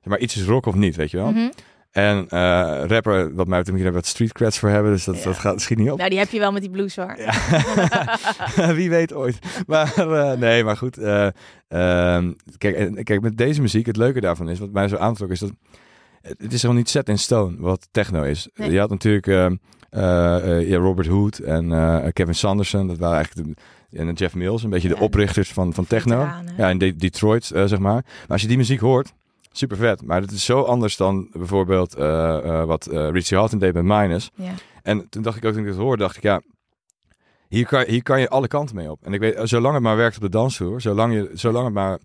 zeg 0.00 0.04
maar, 0.04 0.18
iets 0.18 0.36
is 0.36 0.44
rock 0.44 0.66
of 0.66 0.74
niet, 0.74 0.96
weet 0.96 1.10
je 1.10 1.16
wel. 1.16 1.30
Mhm. 1.30 1.50
En 1.94 2.26
eh, 2.28 2.82
rapper, 2.86 3.34
wat 3.34 3.46
mij 3.46 3.58
betreft, 3.58 3.82
daar 3.82 3.92
wat 3.92 4.06
street 4.06 4.32
creds 4.32 4.58
voor 4.58 4.68
hebben. 4.68 4.92
Dus 4.92 5.04
dat, 5.04 5.16
Ja. 5.18 5.24
dat 5.24 5.38
gaat 5.38 5.60
schiet 5.60 5.78
niet 5.78 5.90
op. 5.90 5.98
Nou, 5.98 6.10
die 6.10 6.18
heb 6.18 6.30
je 6.30 6.38
wel 6.38 6.52
met 6.52 6.62
die 6.62 6.70
blues 6.70 6.96
hoor. 6.96 7.16
Ja. 7.18 7.32
Wie 8.74 8.90
weet 8.90 9.12
ooit. 9.14 9.38
Maar 9.66 9.92
eh, 9.96 10.32
nee, 10.38 10.64
maar 10.64 10.76
goed. 10.76 10.98
eh, 10.98 11.26
ehm, 11.68 12.32
kijk, 12.58 13.04
kijk, 13.04 13.20
met 13.20 13.36
deze 13.36 13.60
muziek, 13.60 13.86
het 13.86 13.96
leuke 13.96 14.20
daarvan 14.20 14.48
is, 14.48 14.58
wat 14.58 14.70
mij 14.72 14.88
zo 14.88 14.96
aantrok, 14.96 15.30
is 15.30 15.38
dat 15.40 15.52
het 16.22 16.52
is 16.52 16.60
gewoon 16.60 16.76
niet 16.76 16.88
set 16.90 17.08
in 17.08 17.18
stone 17.18 17.56
wat 17.58 17.88
techno 17.90 18.22
is. 18.22 18.48
Nee. 18.54 18.70
Je 18.70 18.78
had 18.78 18.90
natuurlijk 18.90 19.26
ehm, 19.26 19.56
eh, 19.90 20.36
eh, 20.58 20.68
ja, 20.68 20.76
Robert 20.78 21.06
Hood 21.08 21.38
en 21.38 22.12
Kevin 22.12 22.34
Sanderson. 22.34 22.86
Dat 22.86 22.98
waren 22.98 23.16
eigenlijk 23.16 23.48
de, 23.90 23.98
en 23.98 24.12
Jeff 24.12 24.34
Mills, 24.34 24.62
een 24.62 24.70
beetje 24.70 24.88
Ja. 24.88 24.94
de 24.94 25.00
oprichters 25.00 25.52
van, 25.52 25.74
van 25.74 25.86
techno. 25.86 26.28
Ja, 26.56 26.68
in 26.70 26.78
De- 26.78 26.96
Detroit, 26.96 27.44
zeg 27.44 27.78
maar. 27.78 27.92
Maar 28.02 28.04
als 28.28 28.42
je 28.42 28.48
die 28.48 28.56
muziek 28.56 28.80
hoort, 28.80 29.12
super 29.56 29.76
vet. 29.76 30.02
Maar 30.02 30.20
het 30.20 30.30
is 30.30 30.44
zo 30.44 30.62
anders 30.62 30.96
dan 30.96 31.28
bijvoorbeeld 31.32 31.94
eh, 31.94 32.36
eh, 32.60 32.64
wat 32.66 32.86
eh, 32.86 33.10
Richie 33.10 33.36
Hawtin 33.38 33.58
deed 33.58 33.74
met 33.74 33.84
Minus. 33.84 34.30
Ja. 34.34 34.52
En 34.82 35.08
toen 35.08 35.22
dacht 35.22 35.36
ik 35.36 35.44
ook, 35.44 35.52
toen 35.52 35.62
ik 35.62 35.68
het 35.68 35.76
hoorde, 35.76 36.02
dacht 36.02 36.16
ik, 36.16 36.22
ja, 36.22 36.40
hier 37.48 37.66
kan, 37.66 37.84
hier 37.86 38.02
kan 38.02 38.20
je 38.20 38.28
alle 38.28 38.48
kanten 38.48 38.76
mee 38.76 38.90
op. 38.90 38.98
En 39.02 39.12
ik 39.12 39.20
weet, 39.20 39.38
zolang 39.42 39.74
het 39.74 39.82
maar 39.82 39.96
werkt 39.96 40.16
op 40.16 40.22
de 40.22 40.28
dansvloer, 40.28 40.80
zolang, 40.80 41.12
je, 41.14 41.30
zolang 41.32 41.64
het 41.64 41.74
maar 41.74 41.98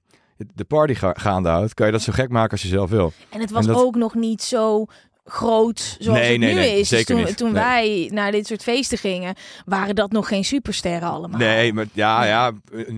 de 0.53 0.63
party 0.63 0.94
ga- 0.94 1.13
gaande 1.18 1.50
houdt, 1.50 1.74
kan 1.74 1.86
je 1.86 1.91
dat 1.91 2.01
zo 2.01 2.12
gek 2.13 2.29
maken 2.29 2.51
als 2.51 2.62
je 2.62 2.68
zelf 2.68 2.89
wil. 2.89 3.12
En 3.29 3.39
het 3.39 3.51
was 3.51 3.65
En 3.68 3.74
dat- 3.74 3.82
ook 3.84 3.96
nog 3.96 4.13
niet 4.15 4.41
zo 4.41 4.86
groot 5.29 5.95
zoals 6.00 6.19
Nee, 6.19 6.31
het 6.31 6.39
nee, 6.39 6.53
nu 6.53 6.59
nee, 6.59 6.71
is. 6.71 6.77
Dus 6.79 6.89
zeker 6.89 7.15
toen, 7.15 7.24
niet. 7.24 7.38
toen 7.38 7.51
Nee. 7.51 7.63
wij 7.63 8.09
naar 8.13 8.31
dit 8.31 8.48
soort 8.48 8.63
feesten 8.63 8.98
gingen, 8.98 9.36
waren 9.65 9.95
dat 9.95 10.12
nog 10.12 10.27
geen 10.27 10.45
supersterren 10.45 11.09
allemaal. 11.09 11.39
Nee, 11.39 11.74
maar 11.74 11.86
ja, 11.93 12.25
ja, 12.25 12.51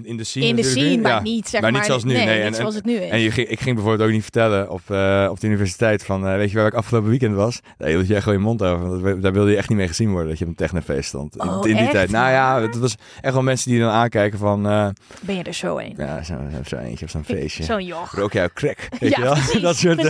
in 0.04 0.18
de 0.18 0.24
scene 0.24 0.46
In 0.46 0.56
de 0.56 0.64
scene, 0.64 0.90
nu, 0.96 1.02
maar 1.02 1.12
ja. 1.12 1.22
niet 1.22 1.48
zeg 1.50 1.62
Maar 1.62 1.72
niet 1.72 1.86
zoals 1.86 2.04
nu, 2.04 2.14
Nee, 2.14 2.26
nee, 2.26 2.38
niet 2.38 2.46
en- 2.46 2.54
zoals 2.56 2.76
het 2.76 2.86
nu 2.86 2.94
is. 2.96 3.10
En 3.10 3.20
je 3.20 3.32
ging, 3.32 3.48
ik 3.48 3.60
ging 3.60 3.76
bijvoorbeeld 3.76 4.08
ook 4.08 4.14
niet 4.14 4.24
vertellen 4.24 4.70
op, 4.70 4.82
eh, 4.88 5.28
op 5.32 5.40
de 5.40 5.48
universiteit 5.48 6.04
van, 6.04 6.28
eh, 6.28 6.36
weet 6.36 6.52
je 6.52 6.58
waar 6.58 6.68
ik 6.68 6.74
afgelopen 6.74 7.10
weekend 7.10 7.36
was? 7.36 7.60
Nee, 7.78 7.96
dat 7.98 8.08
jij 8.08 8.22
gewoon 8.22 8.38
je 8.38 8.44
mond 8.44 8.64
over. 8.64 9.02
dat- 9.04 9.22
Daar 9.22 9.34
wilde 9.34 9.52
je 9.52 9.58
echt 9.58 9.70
niet 9.70 9.78
mee 9.78 9.88
gezien 9.88 10.12
worden, 10.12 10.30
dat 10.30 10.38
je 10.38 10.44
op 10.44 10.50
een 10.50 10.56
technofeest 10.58 11.08
stond. 11.08 11.38
Oh, 11.40 11.56
in 11.68 11.74
die 11.76 11.82
echt? 11.84 11.92
tijd. 11.92 12.10
Nou 12.12 12.30
ja, 12.32 12.62
het 12.62 12.78
was 12.80 12.96
echt 13.22 13.34
wel 13.34 13.44
mensen 13.44 13.72
die 13.72 13.80
dan 13.80 13.90
aankijken 13.90 14.40
van, 14.40 14.68
eh, 14.68 14.88
Ben 15.22 15.36
je 15.36 15.44
er 15.44 15.54
zo 15.54 15.78
een? 15.78 15.94
ja, 15.98 16.24
zo, 16.24 16.34
zo 16.68 16.76
eentje 16.78 17.06
op 17.06 17.12
zo'n 17.12 17.24
feestje. 17.24 17.64
Zo'n 17.64 17.86
joch. 17.86 18.16
Rook 18.16 18.34
jij 18.34 18.50
crack? 18.54 18.78
Weet 19.00 19.10
Ja, 19.10 19.18
je 19.18 19.24
wel? 19.24 19.34
precies, 19.42 19.62
dat 19.62 19.76
soort, 19.76 20.02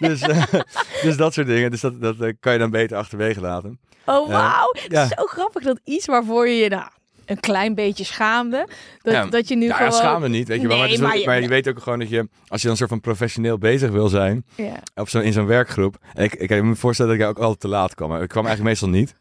dus, 0.00 0.20
dus 1.02 1.16
dat 1.16 1.32
soort 1.34 1.48
dingen. 1.52 1.70
Dus 1.70 1.80
dat, 1.80 2.00
dat 2.00 2.20
eh, 2.20 2.32
kan 2.40 2.52
je 2.52 2.58
dan 2.58 2.70
beter 2.70 2.96
achterwege 2.96 3.40
laten. 3.40 3.78
Oh, 4.06 4.28
wauw. 4.28 4.74
ja. 4.88 5.00
Het 5.02 5.10
is 5.10 5.16
zo 5.18 5.24
grappig 5.24 5.62
dat 5.62 5.80
iets 5.84 6.06
waarvoor 6.06 6.48
je 6.48 6.54
je 6.62 6.68
nou, 6.68 6.84
een 7.26 7.40
klein 7.40 7.74
beetje 7.74 8.04
schaamde. 8.04 8.68
Dat, 9.02 9.12
Ja. 9.14 9.26
dat 9.26 9.48
je 9.48 9.56
nu 9.56 9.66
Ja, 9.66 9.74
gewoon... 9.76 9.90
ja, 9.90 9.96
schaam 9.96 10.20
me 10.20 10.28
niet, 10.28 10.48
weet 10.48 10.60
je 10.60 10.68
wel. 10.68 10.78
Maar, 10.78 10.88
Nee, 10.88 10.98
wel- 10.98 11.08
maar 11.08 11.18
je- 11.18 11.26
maar 11.26 11.40
je 11.40 11.48
weet 11.48 11.68
ook 11.68 11.82
gewoon 11.82 11.98
dat 11.98 12.08
je, 12.08 12.28
als 12.48 12.62
je 12.62 12.68
dan 12.68 12.76
soort 12.76 12.88
van 12.88 13.00
professioneel 13.00 13.58
bezig 13.58 13.90
wil 13.90 14.08
zijn, 14.08 14.44
Ja. 14.56 14.82
op 14.94 15.08
zo, 15.08 15.18
in 15.18 15.32
zo'n 15.32 15.46
werkgroep. 15.46 15.96
En 16.14 16.24
ik, 16.24 16.34
ik, 16.34 16.50
ik 16.50 16.60
moet 16.60 16.70
me 16.70 16.76
voorstellen 16.76 17.18
dat 17.18 17.28
ik 17.28 17.36
ook 17.36 17.42
altijd 17.42 17.60
te 17.60 17.68
laat 17.68 17.94
kwam. 17.94 18.22
Ik 18.22 18.28
kwam 18.28 18.46
eigenlijk 18.46 18.62
meestal 18.80 18.88
niet. 18.98 19.14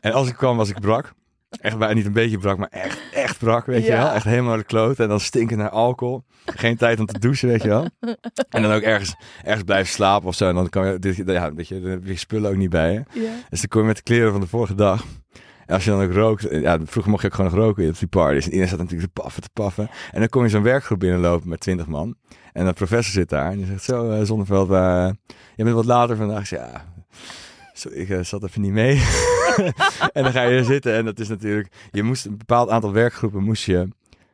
En 0.00 0.12
als 0.12 0.28
ik 0.28 0.34
kwam, 0.36 0.56
was 0.56 0.68
ik 0.68 0.80
brak. 0.80 1.12
Echt 1.50 1.78
bij, 1.78 1.94
niet 1.94 2.06
een 2.06 2.12
beetje 2.12 2.38
brak, 2.38 2.58
maar 2.58 2.68
echt, 2.70 3.00
echt 3.12 3.38
brak, 3.38 3.66
weet 3.66 3.84
je 3.84 3.92
wel. 3.92 4.08
Echt 4.10 4.24
helemaal 4.24 4.56
de 4.56 4.64
kloot. 4.64 4.98
En 4.98 5.08
dan 5.08 5.20
stinken 5.20 5.58
naar 5.58 5.68
alcohol. 5.70 6.24
Geen 6.44 6.76
tijd 6.76 7.00
om 7.00 7.06
te 7.06 7.18
douchen, 7.18 7.48
weet 7.48 7.62
je 7.62 7.68
wel. 7.68 7.86
En 8.50 8.62
dan 8.62 8.72
ook 8.72 8.82
ergens, 8.82 9.14
ergens 9.44 9.64
blijven 9.64 9.92
slapen 9.92 10.28
of 10.28 10.34
zo. 10.34 10.48
En 10.48 10.54
dan 10.54 10.68
kan 10.68 10.86
je, 10.86 10.98
dit- 10.98 11.22
ja, 11.26 11.54
weet 11.54 11.68
je, 11.68 11.80
dan 11.80 11.90
heb 11.90 12.06
je 12.06 12.16
spullen 12.16 12.50
ook 12.50 12.56
niet 12.56 12.70
bij 12.70 12.92
je. 12.92 13.02
Ja. 13.20 13.30
Dus 13.50 13.60
dan 13.60 13.68
kom 13.68 13.80
je 13.80 13.86
met 13.86 13.96
de 13.96 14.02
kleren 14.02 14.32
van 14.32 14.40
de 14.40 14.46
vorige 14.46 14.74
dag. 14.74 15.04
En 15.66 15.74
als 15.74 15.84
je 15.84 15.90
dan 15.90 16.02
ook 16.02 16.12
rookt, 16.12 16.46
ja, 16.50 16.78
vroeger 16.84 17.10
mocht 17.10 17.22
je 17.22 17.28
ook 17.28 17.34
gewoon 17.34 17.50
nog 17.50 17.60
roken 17.60 17.88
op 17.88 17.98
die 17.98 18.08
parties. 18.08 18.44
En 18.44 18.50
iedereen 18.50 18.68
zat 18.70 18.78
natuurlijk 18.78 19.12
te 19.14 19.22
paffen, 19.22 19.42
te 19.42 19.48
paffen. 19.52 19.90
En 20.12 20.18
dan 20.20 20.28
kom 20.28 20.42
je 20.42 20.48
zo'n 20.48 20.62
werkgroep 20.62 20.98
binnenlopen 20.98 21.48
met 21.48 21.60
twintig 21.60 21.86
man. 21.86 22.14
En 22.52 22.64
de 22.66 22.72
professor 22.72 23.12
zit 23.12 23.28
daar 23.28 23.50
en 23.50 23.56
die 23.56 23.66
zegt 23.66 23.82
zo, 23.84 24.10
eh 24.10 24.22
Zonneveld, 24.24 24.70
uh, 24.70 25.10
je 25.56 25.64
bent 25.64 25.74
wat 25.76 25.84
later 25.84 26.16
vandaag. 26.16 26.50
Ja, 26.50 26.84
ik 27.84 28.08
eh, 28.08 28.22
zat 28.22 28.42
even 28.44 28.60
niet 28.60 28.72
mee. 28.72 28.94
en 30.12 30.22
dan 30.22 30.32
ga 30.32 30.42
je 30.42 30.56
er 30.58 30.64
zitten 30.64 30.94
en 30.94 31.04
dat 31.04 31.18
is 31.18 31.28
natuurlijk, 31.28 31.68
je 31.90 32.02
moest 32.02 32.24
een 32.26 32.36
bepaald 32.38 32.68
aantal 32.70 32.92
werkgroepen 32.92 33.42
moest 33.42 33.64
je 33.64 33.88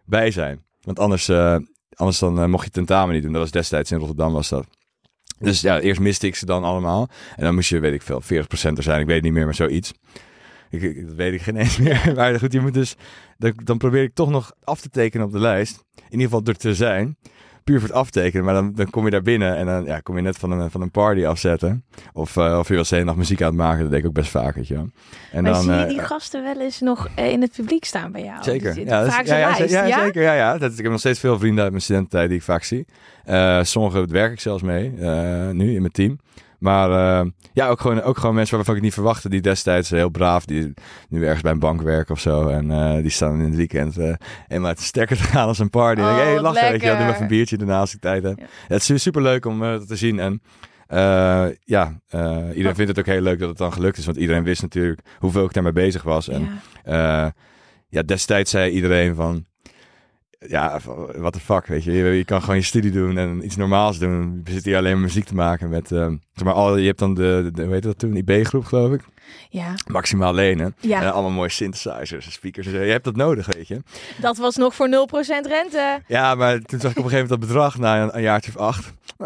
bij 0.04 0.30
zijn. 0.30 0.64
Want 0.82 0.98
anders, 0.98 1.28
eh, 1.28 1.56
anders 1.94 2.18
dan 2.18 2.40
eh, 2.40 2.46
mocht 2.46 2.64
je 2.64 2.70
tentamen 2.70 3.14
niet 3.14 3.22
doen. 3.22 3.32
Dat 3.32 3.40
was 3.40 3.50
destijds 3.50 3.90
in 3.90 3.98
Rotterdam 3.98 4.32
was 4.32 4.48
dat. 4.48 4.66
Dus 5.38 5.60
ja, 5.60 5.80
eerst 5.80 6.00
miste 6.00 6.26
ik 6.26 6.36
ze 6.36 6.46
dan 6.46 6.64
allemaal. 6.64 7.08
En 7.36 7.44
dan 7.44 7.54
moest 7.54 7.68
je, 7.68 7.78
weet 7.78 7.94
ik 7.94 8.02
veel, 8.02 8.22
40% 8.22 8.26
er 8.76 8.82
zijn. 8.82 9.00
Ik 9.00 9.06
weet 9.06 9.22
niet 9.22 9.32
meer, 9.32 9.44
maar 9.44 9.54
zoiets. 9.54 9.92
Ik, 10.70 10.82
ik- 10.82 11.06
dat 11.06 11.16
weet 11.16 11.32
ik 11.32 11.42
geen 11.42 11.56
eens 11.56 11.76
meer. 11.86 12.12
Maar 12.14 12.38
goed, 12.38 12.52
je 12.52 12.60
moet 12.60 12.74
dus... 12.74 12.96
Dan, 13.38 13.52
dan 13.64 13.78
probeer 13.78 14.02
ik 14.02 14.14
toch 14.14 14.28
nog 14.30 14.52
af 14.64 14.80
te 14.80 14.88
tekenen 14.88 15.26
op 15.26 15.32
de 15.32 15.38
lijst. 15.38 15.84
In 15.94 16.02
ieder 16.10 16.26
geval 16.26 16.42
er 16.44 16.56
te 16.56 16.74
zijn. 16.74 17.16
Puur 17.66 17.80
voor 17.80 17.88
het 17.88 17.96
aftekenen. 17.98 18.44
Maar 18.44 18.54
dan, 18.54 18.72
dan 18.74 18.90
kom 18.90 19.04
je 19.04 19.10
daar 19.10 19.22
binnen 19.22 19.56
en 19.56 19.66
dan 19.66 19.84
ja, 19.84 20.00
kom 20.00 20.16
je 20.16 20.22
net 20.22 20.38
van 20.38 20.50
een, 20.50 20.70
van 20.70 20.80
een 20.80 20.90
party 20.90 21.24
afzetten. 21.26 21.84
Of, 22.12 22.36
eh, 22.36 22.58
of 22.58 22.68
je 22.68 22.76
was 22.76 22.88
de 22.88 22.94
hele 22.94 23.06
nacht 23.06 23.18
muziek 23.18 23.40
aan 23.42 23.46
het 23.48 23.56
maken. 23.56 23.80
Dat 23.82 23.90
deed 23.90 24.00
ik 24.00 24.06
ook 24.06 24.12
best 24.12 24.30
vaak, 24.30 24.54
weet 24.54 24.68
je 24.68 24.74
wel. 24.74 24.88
En 25.32 25.42
maar 25.42 25.52
dan, 25.52 25.62
zie 25.62 25.72
je 25.72 25.78
eh, 25.78 25.88
die 25.88 25.98
gasten 25.98 26.42
wel 26.42 26.60
eens 26.60 26.80
nog 26.80 27.08
eh, 27.14 27.30
in 27.30 27.40
het 27.40 27.52
publiek 27.56 27.84
staan 27.84 28.12
bij 28.12 28.22
jou? 28.24 28.42
Zeker. 28.42 28.78
Ja, 28.78 28.98
dat 28.98 29.06
is- 29.08 29.14
vaak 29.14 29.26
ja, 29.26 29.36
ja, 29.36 29.48
lijst, 29.58 29.72
ja, 29.72 29.84
ja? 29.84 30.04
zeker. 30.04 30.22
Ja, 30.22 30.32
ja. 30.32 30.58
Dat, 30.58 30.72
ik 30.72 30.76
heb 30.82 30.90
nog 30.90 30.98
steeds 31.00 31.20
veel 31.20 31.38
vrienden 31.38 31.62
uit 31.62 31.70
mijn 31.70 31.82
studententijd 31.82 32.28
die 32.28 32.38
ik 32.38 32.44
vaak 32.44 32.62
zie. 32.62 32.86
Eh 33.24 33.62
sommige 33.62 34.04
werk 34.06 34.32
ik 34.32 34.40
zelfs 34.40 34.62
mee, 34.62 34.90
nu 35.52 35.74
in 35.74 35.80
mijn 35.80 35.92
team. 35.92 36.18
Maar 36.66 37.20
eh, 37.20 37.26
ja, 37.52 37.68
ook 37.68 37.80
gewoon, 37.80 38.02
ook 38.02 38.18
gewoon 38.18 38.34
mensen 38.34 38.56
waarvan 38.56 38.74
ik 38.74 38.80
het 38.80 38.90
niet 38.90 38.98
verwachtte. 39.00 39.28
Die 39.28 39.40
destijds 39.40 39.90
heel 39.90 40.08
braaf, 40.08 40.44
die 40.44 40.74
nu 41.08 41.24
ergens 41.24 41.42
bij 41.42 41.52
een 41.52 41.58
bank 41.58 41.82
werken 41.82 42.14
of 42.14 42.20
zo. 42.20 42.48
En 42.48 42.70
eh, 42.70 42.94
die 43.02 43.10
staan 43.10 43.34
in 43.38 43.44
het 43.44 43.56
weekend 43.56 43.98
eh 43.98 44.14
helemaal 44.46 44.68
uit 44.68 44.78
de 44.78 44.84
stekker 44.84 45.16
te 45.16 45.22
gaan 45.22 45.46
als 45.46 45.58
een 45.58 45.70
party. 45.70 46.00
En 46.00 46.06
Oh, 46.06 46.16
ik, 46.16 46.22
hey, 46.22 46.32
wat 46.34 46.42
lachen, 46.42 46.70
weet 46.70 46.82
je. 46.82 46.96
Doe 46.96 47.06
even 47.08 47.22
een 47.22 47.28
biertje 47.28 47.56
daarna 47.56 47.78
als 47.80 47.94
ik 47.94 48.00
tijd 48.00 48.22
heb. 48.22 48.38
Ja. 48.38 48.44
Ja, 48.68 48.74
het 48.74 48.90
is 48.90 49.02
super 49.02 49.22
leuk 49.22 49.46
om 49.46 49.62
eh, 49.62 49.70
dat 49.70 49.88
te 49.88 49.96
zien. 49.96 50.18
En 50.20 50.42
eh, 50.86 51.46
ja, 51.60 52.00
eh, 52.08 52.36
iedereen 52.54 52.74
vindt 52.74 52.90
het 52.90 52.98
ook 52.98 53.06
heel 53.14 53.20
leuk 53.20 53.38
dat 53.38 53.48
het 53.48 53.58
dan 53.58 53.72
gelukt 53.72 53.98
is. 53.98 54.04
Want 54.06 54.16
iedereen 54.16 54.44
wist 54.44 54.62
natuurlijk 54.62 55.00
hoeveel 55.18 55.44
ik 55.44 55.52
daarmee 55.52 55.72
bezig 55.72 56.02
was. 56.02 56.28
En 56.28 56.48
Ja. 56.84 57.24
eh, 57.26 57.30
ja, 57.88 58.02
destijds 58.02 58.50
zei 58.50 58.70
iedereen 58.70 59.14
van... 59.14 59.46
Ja, 60.48 60.80
wat 61.16 61.32
de 61.34 61.40
fuck, 61.40 61.66
weet 61.66 61.84
je. 61.84 61.92
je. 61.92 62.04
je 62.04 62.24
kan 62.24 62.40
gewoon 62.40 62.56
je 62.56 62.62
studie 62.62 62.90
doen 62.90 63.18
en 63.18 63.44
iets 63.44 63.56
normaals 63.56 63.98
doen. 63.98 64.40
Je 64.44 64.52
zit 64.52 64.64
hier 64.64 64.76
alleen 64.76 64.92
maar 64.92 65.02
muziek 65.02 65.24
te 65.24 65.34
maken 65.34 65.68
met... 65.68 65.92
eh, 65.92 66.06
zeg 66.34 66.44
maar, 66.44 66.54
al, 66.54 66.76
je 66.76 66.86
hebt 66.86 66.98
dan 66.98 67.14
de, 67.14 67.50
de, 67.54 67.62
hoe 67.64 67.72
heet 67.72 67.82
dat 67.82 67.98
toen? 67.98 68.16
IB-groep, 68.16 68.64
geloof 68.64 68.92
ik. 68.92 69.00
ja, 69.50 69.74
Maximaal 69.86 70.34
lenen. 70.34 70.74
Ja. 70.80 71.02
En 71.02 71.12
allemaal 71.12 71.30
mooie 71.30 71.48
synthesizers 71.48 72.26
en 72.26 72.32
speakers. 72.32 72.66
Je 72.66 72.76
hebt 72.76 73.04
dat 73.04 73.16
nodig, 73.16 73.46
weet 73.54 73.68
je. 73.68 73.82
dat 74.20 74.36
was 74.36 74.56
nog 74.56 74.74
voor 74.74 74.88
0% 74.88 75.48
rente. 75.48 76.02
Ja, 76.06 76.34
maar 76.34 76.60
toen 76.60 76.80
zag 76.80 76.90
ik 76.90 76.98
op 76.98 77.04
een 77.04 77.10
gegeven 77.10 77.28
moment 77.28 77.28
dat 77.28 77.38
bedrag 77.38 77.78
na 77.78 78.02
een, 78.02 78.16
een 78.16 78.22
jaartje 78.22 78.50
of 78.54 78.60
acht. 78.60 78.92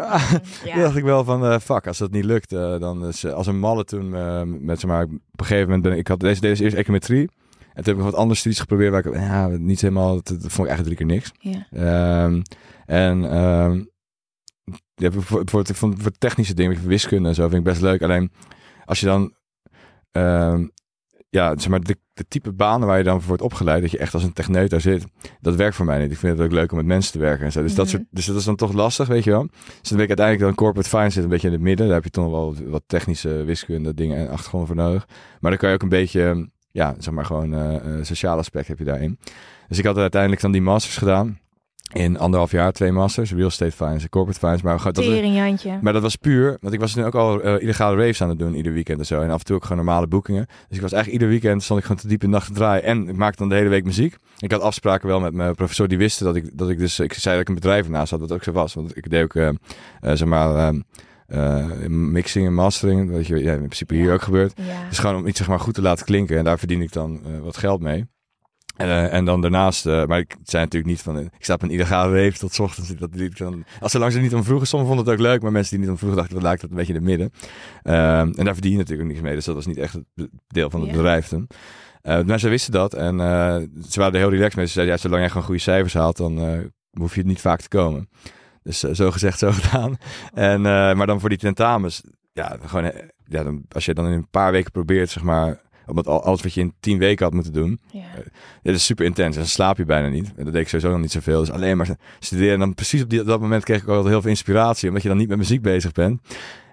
Ja. 0.63 0.73
Toen 0.73 0.81
dacht 0.81 0.95
ik 0.95 1.03
wel 1.03 1.23
van, 1.23 1.45
eh, 1.45 1.59
fuck, 1.59 1.87
als 1.87 1.97
dat 1.97 2.11
niet 2.11 2.25
lukt, 2.25 2.51
eh, 2.53 2.79
dan 2.79 3.05
is 3.07 3.23
eh, 3.23 3.33
als 3.33 3.47
een 3.47 3.59
malle 3.59 3.83
toen 3.83 4.09
met 4.65 4.79
zeg 4.79 4.89
maar, 4.89 5.03
op 5.03 5.09
een 5.39 5.45
gegeven 5.45 5.65
moment 5.65 5.83
ben 5.83 5.91
ik, 5.91 5.97
ik 5.99 6.07
had 6.07 6.19
deze, 6.19 6.41
deze 6.41 6.63
eerst 6.63 6.75
econometrie. 6.75 7.29
En 7.81 7.87
toen 7.87 7.95
heb 7.97 8.05
ik 8.05 8.11
wat 8.11 8.21
andere 8.21 8.39
studies 8.39 8.59
geprobeerd 8.59 8.91
waar 8.91 9.05
ik, 9.05 9.13
ja, 9.13 9.47
niet 9.47 9.81
helemaal, 9.81 10.15
dat, 10.15 10.27
dat 10.27 10.51
vond 10.51 10.67
ik 10.69 10.75
eigenlijk 10.75 10.83
drie 10.83 10.97
keer 10.97 11.05
niks. 11.05 11.31
Ja. 11.39 11.67
Ehm, 11.71 12.41
en 12.85 13.31
ehm 13.31 13.83
ja, 14.95 15.11
voor, 15.11 15.41
voor, 15.45 15.65
voor, 15.73 15.93
voor 15.97 16.11
technische 16.17 16.53
dingen, 16.53 16.77
voor 16.77 16.87
wiskunde 16.87 17.29
en 17.29 17.35
zo, 17.35 17.43
vind 17.43 17.53
ik 17.53 17.63
best 17.63 17.81
leuk. 17.81 18.01
Alleen 18.01 18.31
als 18.85 18.99
je 18.99 19.05
dan, 19.05 19.33
ehm, 20.11 20.67
ja, 21.29 21.57
zeg 21.57 21.67
maar, 21.69 21.81
de, 21.81 21.97
de 22.13 22.25
type 22.27 22.51
banen 22.53 22.87
waar 22.87 22.97
je 22.97 23.03
dan 23.03 23.19
voor 23.19 23.27
wordt 23.27 23.41
opgeleid, 23.41 23.81
dat 23.81 23.91
je 23.91 23.97
echt 23.97 24.13
als 24.13 24.23
een 24.23 24.33
techneut 24.33 24.69
daar 24.69 24.81
zit, 24.81 25.05
dat 25.39 25.55
werkt 25.55 25.75
voor 25.75 25.85
mij 25.85 25.99
niet. 26.01 26.11
Ik 26.11 26.17
vind 26.17 26.37
het 26.37 26.45
ook 26.47 26.53
leuk 26.53 26.71
om 26.71 26.77
met 26.77 26.85
mensen 26.85 27.11
te 27.11 27.19
werken 27.19 27.45
en 27.45 27.51
zo. 27.51 27.61
Dus, 27.61 27.75
dat, 27.75 27.85
Mhm. 27.85 27.95
soort, 27.95 28.07
dus 28.11 28.25
dat 28.25 28.35
is 28.35 28.43
dan 28.43 28.55
toch 28.55 28.73
lastig, 28.73 29.07
weet 29.07 29.23
je 29.23 29.29
wel. 29.31 29.47
Dus 29.79 29.89
dan 29.89 29.97
ben 29.97 30.01
ik 30.01 30.17
uiteindelijk 30.17 30.39
dan 30.39 30.55
corporate 30.55 30.89
finance 30.89 31.11
zit 31.13 31.23
een 31.23 31.29
beetje 31.29 31.47
in 31.47 31.53
het 31.53 31.61
midden. 31.61 31.85
Daar 31.85 31.95
heb 31.95 32.03
je 32.03 32.09
toch 32.09 32.29
wel 32.29 32.55
wat 32.65 32.83
technische 32.87 33.43
wiskunde 33.43 33.93
dingen 33.93 34.17
en 34.17 34.29
achtergrond 34.29 34.67
voor 34.67 34.75
nodig. 34.75 35.07
Maar 35.39 35.51
dan 35.51 35.59
kan 35.59 35.69
je 35.69 35.75
ook 35.75 35.81
een 35.81 35.89
beetje, 35.89 36.49
ja, 36.71 36.95
zeg 36.97 37.13
maar 37.13 37.25
gewoon 37.25 37.53
eh 37.53 37.75
eh, 37.75 37.81
sociaal 38.01 38.37
aspect 38.37 38.67
heb 38.67 38.77
je 38.77 38.83
daarin. 38.83 39.17
Dus 39.67 39.77
ik 39.77 39.85
had 39.85 39.97
uiteindelijk 39.97 40.41
dan 40.41 40.51
die 40.51 40.61
masters 40.61 40.97
gedaan. 40.97 41.39
In 41.93 42.17
anderhalf 42.17 42.51
jaar, 42.51 42.71
twee 42.71 42.91
masters. 42.91 43.33
Real 43.33 43.47
estate 43.47 43.71
finance 43.71 44.03
en 44.03 44.09
corporate 44.09 44.39
finance. 44.39 44.63
Maar, 44.63 44.73
dat, 44.77 45.81
maar 45.81 45.93
dat 45.93 46.01
was 46.01 46.15
puur, 46.15 46.57
want 46.61 46.73
ik 46.73 46.79
was 46.79 46.95
nu 46.95 47.05
ook 47.05 47.15
al 47.15 47.41
eh, 47.41 47.61
illegale 47.61 47.95
raves 47.95 48.21
aan 48.21 48.29
het 48.29 48.39
doen 48.39 48.55
ieder 48.55 48.73
weekend 48.73 48.99
en 48.99 49.05
zo. 49.05 49.21
En 49.21 49.29
af 49.29 49.39
en 49.39 49.45
toe 49.45 49.55
ook 49.55 49.61
gewoon 49.61 49.85
normale 49.85 50.07
boekingen. 50.07 50.45
Dus 50.67 50.77
ik 50.77 50.81
was 50.81 50.91
eigenlijk 50.91 51.21
ieder 51.21 51.27
weekend 51.27 51.63
stond 51.63 51.79
ik 51.79 51.85
gewoon 51.85 52.01
te 52.01 52.07
diep 52.07 52.23
in 52.23 52.29
de 52.29 52.35
nacht 52.35 52.47
te 52.47 52.53
draaien. 52.53 52.83
En 52.83 53.09
ik 53.09 53.15
maakte 53.15 53.37
dan 53.37 53.49
de 53.49 53.55
hele 53.55 53.69
week 53.69 53.83
muziek. 53.83 54.15
Ik 54.39 54.51
had 54.51 54.61
afspraken 54.61 55.07
wel 55.07 55.19
met 55.19 55.33
mijn 55.33 55.55
professor, 55.55 55.87
die 55.87 55.97
wisten 55.97 56.25
dat 56.25 56.35
ik, 56.35 56.57
dat 56.57 56.69
ik 56.69 56.77
dus, 56.77 56.99
ik 56.99 57.13
zei 57.13 57.33
dat 57.33 57.43
ik 57.43 57.49
een 57.49 57.55
bedrijf 57.55 57.85
ernaast 57.85 58.11
had, 58.11 58.19
wat 58.19 58.31
ook 58.31 58.43
zo 58.43 58.51
was. 58.51 58.73
Want 58.73 58.97
ik 58.97 59.09
deed 59.09 59.23
ook, 59.23 59.55
zeg 60.01 60.27
maar, 60.27 60.73
eh, 61.31 61.87
mixing 61.87 62.45
en 62.45 62.53
mastering. 62.53 63.11
Wat 63.11 63.27
je, 63.27 63.37
ja, 63.43 63.51
in 63.51 63.57
principe 63.57 63.93
hier 63.95 64.05
Ja. 64.05 64.13
ook 64.13 64.21
gebeurt. 64.21 64.53
Ja. 64.55 64.87
Dus 64.89 64.99
gewoon 64.99 65.15
om 65.15 65.27
iets 65.27 65.37
zeg 65.37 65.47
maar 65.47 65.59
goed 65.59 65.73
te 65.73 65.81
laten 65.81 66.05
klinken. 66.05 66.37
En 66.37 66.43
daar 66.43 66.59
verdien 66.59 66.81
ik 66.81 66.91
dan 66.91 67.21
eh, 67.25 67.39
wat 67.39 67.57
geld 67.57 67.81
mee. 67.81 68.05
En, 68.75 68.87
eh, 68.87 69.13
en 69.13 69.25
dan 69.25 69.41
daarnaast, 69.41 69.85
maar 69.85 70.19
ik 70.19 70.35
zei 70.43 70.63
natuurlijk 70.63 70.91
niet 70.91 71.01
van, 71.01 71.19
ik 71.19 71.29
sta 71.39 71.53
op 71.53 71.61
een 71.61 71.69
illegale 71.69 72.23
rave 72.23 72.37
tot 72.37 72.53
's 72.53 72.59
ochtends. 72.59 72.89
Dat 72.95 73.09
liet 73.15 73.31
ik 73.31 73.37
dan, 73.37 73.63
als 73.79 73.91
zolang 73.91 74.11
ze 74.11 74.17
er 74.17 74.23
niet 74.23 74.33
om 74.33 74.43
vroegen, 74.43 74.67
sommigen 74.67 74.95
vonden 74.95 75.13
het 75.13 75.21
ook 75.23 75.27
leuk, 75.31 75.41
maar 75.41 75.51
mensen 75.51 75.71
die 75.71 75.79
niet 75.79 75.89
om 75.89 75.97
vroegen 75.97 76.17
dachten, 76.19 76.35
dat 76.35 76.43
lijkt 76.45 76.61
dat 76.61 76.69
een 76.69 76.75
beetje 76.75 76.93
in 76.93 76.99
het 76.99 77.07
midden. 77.09 77.31
En 78.37 78.45
daar 78.45 78.53
verdien 78.53 78.71
je 78.71 78.77
natuurlijk 78.77 79.01
ook 79.07 79.13
niks 79.13 79.21
mee, 79.25 79.35
dus 79.35 79.45
dat 79.45 79.55
was 79.55 79.65
niet 79.65 79.77
echt 79.77 79.93
het 79.93 80.29
deel 80.47 80.69
van 80.69 80.79
het 80.81 80.89
Ja. 80.89 80.95
bedrijf 80.95 81.27
toen. 81.27 81.47
Maar 82.25 82.39
ze 82.39 82.49
wisten 82.49 82.71
dat 82.71 82.93
en 82.93 83.17
ze 83.89 83.99
waren 83.99 84.13
er 84.13 84.19
heel 84.19 84.29
relaxed 84.29 84.55
mee. 84.55 84.65
Ze 84.65 84.71
zeiden, 84.71 84.95
ja, 84.95 85.01
zolang 85.01 85.19
jij 85.21 85.29
gewoon 85.29 85.45
goede 85.45 85.61
cijfers 85.61 85.93
haalt, 85.93 86.17
dan 86.17 86.39
hoef 86.91 87.15
je 87.15 87.23
niet 87.23 87.41
vaak 87.41 87.61
te 87.61 87.67
komen. 87.69 88.09
Dus 88.63 88.83
eh, 88.83 88.93
zo 88.93 89.11
gezegd, 89.11 89.39
zo 89.39 89.51
gedaan. 89.61 89.97
En, 90.33 90.65
eh, 90.65 90.93
maar 90.93 91.07
dan 91.07 91.19
voor 91.19 91.29
die 91.29 91.37
tentamens, 91.37 92.01
ja, 92.33 92.57
gewoon, 92.65 92.85
eh, 92.85 93.07
ja 93.25 93.43
dan, 93.43 93.63
als 93.71 93.85
je 93.85 93.93
dan 93.93 94.05
in 94.05 94.11
een 94.11 94.27
paar 94.31 94.51
weken 94.51 94.71
probeert, 94.71 95.09
zeg 95.09 95.23
maar, 95.23 95.59
omdat 95.85 96.07
al, 96.07 96.23
alles 96.23 96.41
wat 96.41 96.53
je 96.53 96.61
in 96.61 96.73
tien 96.79 96.97
weken 96.97 97.25
had 97.25 97.33
moeten 97.33 97.53
doen, 97.53 97.79
Ja. 97.91 98.01
dit 98.61 98.75
is 98.75 98.85
super 98.85 99.05
intens. 99.05 99.35
En 99.35 99.41
dan 99.41 99.49
slaap 99.49 99.77
je 99.77 99.85
bijna 99.85 100.07
niet. 100.07 100.31
En 100.35 100.43
dat 100.43 100.53
deed 100.53 100.61
ik 100.61 100.67
sowieso 100.67 100.91
nog 100.91 101.01
niet 101.01 101.11
zoveel. 101.11 101.39
Dus 101.39 101.51
alleen 101.51 101.77
maar 101.77 101.89
studeren. 102.19 102.53
En 102.53 102.59
dan 102.59 102.73
precies 102.73 103.01
op 103.03 103.09
die, 103.09 103.23
dat 103.23 103.39
moment 103.39 103.63
kreeg 103.63 103.81
ik 103.81 103.87
ook 103.87 104.07
heel 104.07 104.21
veel 104.21 104.29
inspiratie. 104.29 104.87
Omdat 104.87 105.03
je 105.03 105.09
dan 105.09 105.17
niet 105.17 105.27
met 105.29 105.37
muziek 105.37 105.61
bezig 105.61 105.91
bent. 105.91 106.21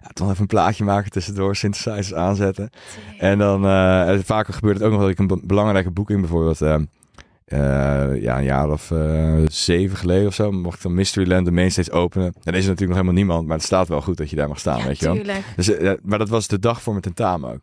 Ja, 0.03 0.09
toch 0.13 0.29
even 0.29 0.41
een 0.41 0.47
plaatje 0.47 0.85
maken 0.85 1.11
tussendoor. 1.11 1.57
Synthesizers 1.57 2.15
aanzetten. 2.15 2.71
En 3.19 3.39
dan 3.39 3.61
vaker 4.25 4.55
gebeurt 4.55 4.77
het 4.77 4.85
ook 4.87 4.93
nog 4.93 5.01
dat 5.01 5.11
ik 5.11 5.19
een 5.19 5.27
be- 5.27 5.41
belangrijke 5.45 5.91
boeking 5.91 6.21
bijvoorbeeld... 6.21 6.87
eh, 7.49 8.23
ja, 8.23 8.39
een 8.39 8.45
jaar 8.45 8.71
of 8.71 8.91
eh, 8.91 9.35
zeven 9.47 9.97
geleden 9.97 10.27
of 10.27 10.35
zo, 10.35 10.53
mocht 10.53 10.77
ik 10.77 10.83
dan 10.83 10.95
Mysteryland 10.95 11.45
de 11.45 11.53
mainstage 11.53 11.93
openen. 11.93 12.33
Dan 12.43 12.55
is 12.55 12.63
er 12.63 12.69
natuurlijk 12.69 12.79
nog 12.79 12.91
helemaal 12.91 13.13
niemand, 13.13 13.47
maar 13.47 13.57
het 13.57 13.67
staat 13.67 13.89
wel 13.89 14.01
goed 14.01 14.17
dat 14.17 14.31
je 14.31 14.37
daar 14.37 14.49
mag 14.49 14.59
staan, 14.59 14.79
Ja, 14.79 14.87
weet 14.87 14.99
je 15.01 15.07
wel. 15.07 15.35
Dus, 15.57 15.69
eh, 15.71 15.93
maar 16.03 16.19
dat 16.19 16.29
was 16.29 16.47
de 16.47 16.59
dag 16.59 16.83
voor 16.83 16.93
mijn 16.93 17.05
tentamen 17.05 17.53
ook. 17.53 17.61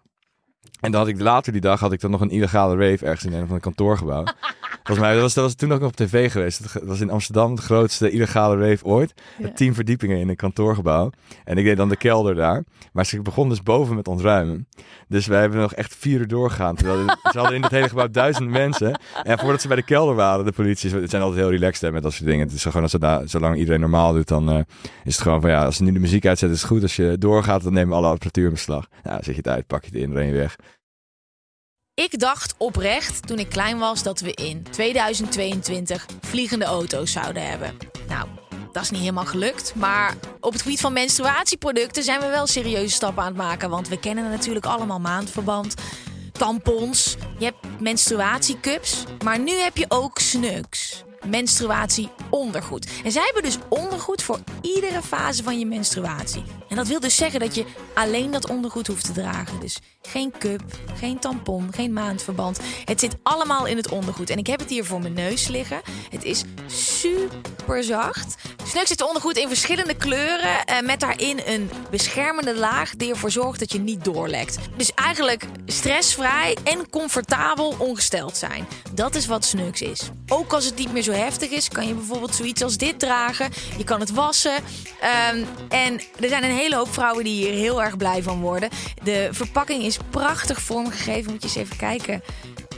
En 0.79 0.91
dan 0.91 1.01
had 1.01 1.09
ik 1.09 1.19
later 1.19 1.51
die 1.51 1.61
dag 1.61 1.79
had 1.79 1.91
ik 1.91 2.01
dan 2.01 2.11
nog 2.11 2.21
een 2.21 2.29
illegale 2.29 2.89
rave 2.89 3.05
ergens 3.05 3.25
in 3.25 3.33
een 3.33 3.45
van 3.45 3.55
een 3.55 3.61
kantoorgebouw. 3.61 4.23
Volgens 4.85 5.07
mij 5.07 5.13
dat 5.13 5.21
was 5.21 5.33
dat 5.33 5.43
was 5.43 5.55
toen 5.55 5.71
ook 5.73 5.79
nog 5.79 5.89
op 5.89 5.95
tv 5.95 6.31
geweest. 6.31 6.73
Dat 6.73 6.83
was 6.83 6.99
in 6.99 7.09
Amsterdam 7.09 7.55
de 7.55 7.61
grootste 7.61 8.09
illegale 8.09 8.69
rave 8.69 8.85
ooit. 8.85 9.13
Ja. 9.37 9.49
Tien 9.51 9.73
verdiepingen 9.73 10.17
in 10.17 10.29
een 10.29 10.35
kantoorgebouw. 10.35 11.09
En 11.43 11.57
ik 11.57 11.65
deed 11.65 11.77
dan 11.77 11.89
de 11.89 11.95
kelder 11.97 12.35
daar. 12.35 12.63
Maar 12.93 13.05
ze 13.05 13.21
begon 13.21 13.49
dus 13.49 13.63
boven 13.63 13.95
met 13.95 14.07
ontruimen. 14.07 14.67
Dus 15.07 15.27
wij 15.27 15.39
hebben 15.39 15.59
nog 15.59 15.73
echt 15.73 15.95
vier 15.95 16.19
uur 16.19 16.27
doorgegaan. 16.27 16.75
Terwijl 16.75 16.99
ze 17.31 17.37
hadden 17.37 17.55
in 17.55 17.61
het 17.61 17.71
hele 17.71 17.89
gebouw 17.89 18.07
duizenden 18.09 18.51
mensen. 18.51 18.99
En 19.23 19.39
voordat 19.39 19.61
ze 19.61 19.67
bij 19.67 19.77
de 19.77 19.83
kelder 19.83 20.15
waren, 20.15 20.45
de 20.45 20.51
politie, 20.51 20.95
het 20.95 21.09
zijn 21.09 21.21
altijd 21.21 21.41
heel 21.41 21.51
relaxed 21.51 21.81
hè, 21.81 21.91
met 21.91 22.03
dat 22.03 22.13
soort 22.13 22.29
dingen. 22.29 22.45
Het 22.45 22.55
is 22.55 22.63
gewoon 22.63 22.81
als 22.81 22.91
zoda- 22.91 23.25
zolang 23.27 23.57
iedereen 23.57 23.79
normaal 23.79 24.13
doet, 24.13 24.27
dan 24.27 24.49
eh, 24.49 24.57
is 25.03 25.13
het 25.13 25.21
gewoon 25.21 25.41
van 25.41 25.49
ja, 25.49 25.65
als 25.65 25.75
ze 25.75 25.83
nu 25.83 25.91
de 25.91 25.99
muziek 25.99 26.25
uitzetten, 26.25 26.57
is 26.57 26.63
het 26.63 26.71
goed. 26.71 26.81
Als 26.81 26.95
je 26.95 27.15
doorgaat, 27.19 27.63
dan 27.63 27.73
nemen 27.73 27.89
we 27.89 27.95
alle 27.95 28.07
apparatuur 28.07 28.45
in 28.45 28.51
beslag. 28.51 28.87
Nou, 28.89 29.15
dan 29.15 29.23
zet 29.23 29.35
je 29.35 29.41
het 29.41 29.47
uit, 29.47 29.67
pak 29.67 29.83
je 29.83 29.89
het 29.91 29.99
in, 29.99 30.13
ren 30.13 30.25
je 30.25 30.33
weg. 30.33 30.55
Ik 31.95 32.19
dacht 32.19 32.55
oprecht 32.57 33.27
toen 33.27 33.39
ik 33.39 33.49
klein 33.49 33.77
was 33.77 34.03
dat 34.03 34.19
we 34.19 34.33
in 34.33 34.63
2022 34.71 36.05
vliegende 36.21 36.65
auto's 36.65 37.11
zouden 37.11 37.49
hebben. 37.49 37.77
Nou, 38.07 38.27
Dat 38.71 38.83
is 38.83 38.89
niet 38.89 38.99
helemaal 38.99 39.25
gelukt. 39.25 39.75
Maar 39.75 40.15
op 40.39 40.51
het 40.51 40.61
gebied 40.61 40.79
van 40.79 40.93
menstruatieproducten 40.93 42.03
zijn 42.03 42.19
we 42.19 42.27
wel 42.27 42.47
serieuze 42.47 42.95
stappen 42.95 43.23
aan 43.23 43.29
het 43.29 43.37
maken. 43.37 43.69
Want 43.69 43.87
we 43.87 43.99
kennen 43.99 44.29
natuurlijk 44.29 44.65
allemaal 44.65 44.99
maandverband, 44.99 45.73
tampons, 46.31 47.15
je 47.37 47.45
hebt 47.45 47.81
menstruatiecups. 47.81 49.03
Maar 49.23 49.39
nu 49.39 49.51
heb 49.51 49.77
je 49.77 49.85
ook 49.87 50.19
sneuks 50.19 51.03
menstruatieondergoed. 51.29 52.87
En 53.03 53.11
zij 53.11 53.23
hebben 53.23 53.43
dus 53.43 53.57
ondergoed 53.69 54.23
voor 54.23 54.39
iedere 54.61 55.01
fase 55.01 55.43
van 55.43 55.59
je 55.59 55.65
menstruatie. 55.65 56.43
En 56.69 56.75
dat 56.75 56.87
wil 56.87 56.99
dus 56.99 57.15
zeggen 57.15 57.39
dat 57.39 57.55
je 57.55 57.65
alleen 57.93 58.31
dat 58.31 58.49
ondergoed 58.49 58.87
hoeft 58.87 59.05
te 59.05 59.11
dragen. 59.11 59.59
Dus 59.59 59.77
geen 60.01 60.33
cup, 60.39 60.61
geen 60.95 61.19
tampon, 61.19 61.73
geen 61.73 61.93
maandverband. 61.93 62.59
Het 62.85 62.99
zit 62.99 63.15
allemaal 63.23 63.65
in 63.65 63.77
het 63.77 63.91
ondergoed. 63.91 64.29
En 64.29 64.37
ik 64.37 64.47
heb 64.47 64.59
het 64.59 64.69
hier 64.69 64.85
voor 64.85 65.01
mijn 65.01 65.13
neus 65.13 65.47
liggen. 65.47 65.81
Het 66.09 66.23
is 66.23 66.43
super 66.65 67.83
zacht. 67.83 68.35
Snuk 68.63 68.87
zit 68.87 69.01
ondergoed 69.01 69.37
in 69.37 69.47
verschillende 69.47 69.95
kleuren. 69.95 70.65
Eh, 70.65 70.81
met 70.81 70.99
daarin 70.99 71.41
een 71.45 71.69
beschermende 71.89 72.55
laag 72.55 72.95
die 72.95 73.09
ervoor 73.09 73.31
zorgt 73.31 73.59
dat 73.59 73.71
je 73.71 73.79
niet 73.79 74.03
doorlekt. 74.03 74.57
Dus 74.77 74.93
eigenlijk 74.93 75.45
stressvrij 75.65 76.57
en 76.63 76.89
comfortabel 76.89 77.75
ongesteld 77.77 78.37
zijn. 78.37 78.67
Dat 78.91 79.15
is 79.15 79.25
wat 79.25 79.45
Snux 79.45 79.81
is. 79.81 80.09
Ook 80.27 80.53
als 80.53 80.65
het 80.65 80.75
niet 80.75 80.93
meer 80.93 81.03
zo 81.03 81.11
heftig 81.15 81.49
is, 81.49 81.67
kan 81.69 81.87
je 81.87 81.93
bijvoorbeeld 81.93 82.35
zoiets 82.35 82.63
als 82.63 82.77
dit 82.77 82.99
dragen. 82.99 83.49
Je 83.77 83.83
kan 83.83 83.99
het 83.99 84.11
wassen. 84.11 84.55
Ehm, 85.01 85.43
en 85.69 86.01
er 86.19 86.29
zijn 86.29 86.43
een 86.43 86.55
hele 86.55 86.75
hoop 86.75 86.93
vrouwen 86.93 87.23
die 87.23 87.33
hier 87.45 87.53
heel 87.53 87.83
erg 87.83 87.97
blij 87.97 88.23
van 88.23 88.39
worden. 88.41 88.69
De 89.03 89.27
verpakking 89.31 89.83
is 89.83 89.97
prachtig 90.09 90.61
vormgegeven. 90.61 91.31
Moet 91.31 91.41
je 91.41 91.47
eens 91.47 91.57
even 91.57 91.77
kijken. 91.77 92.21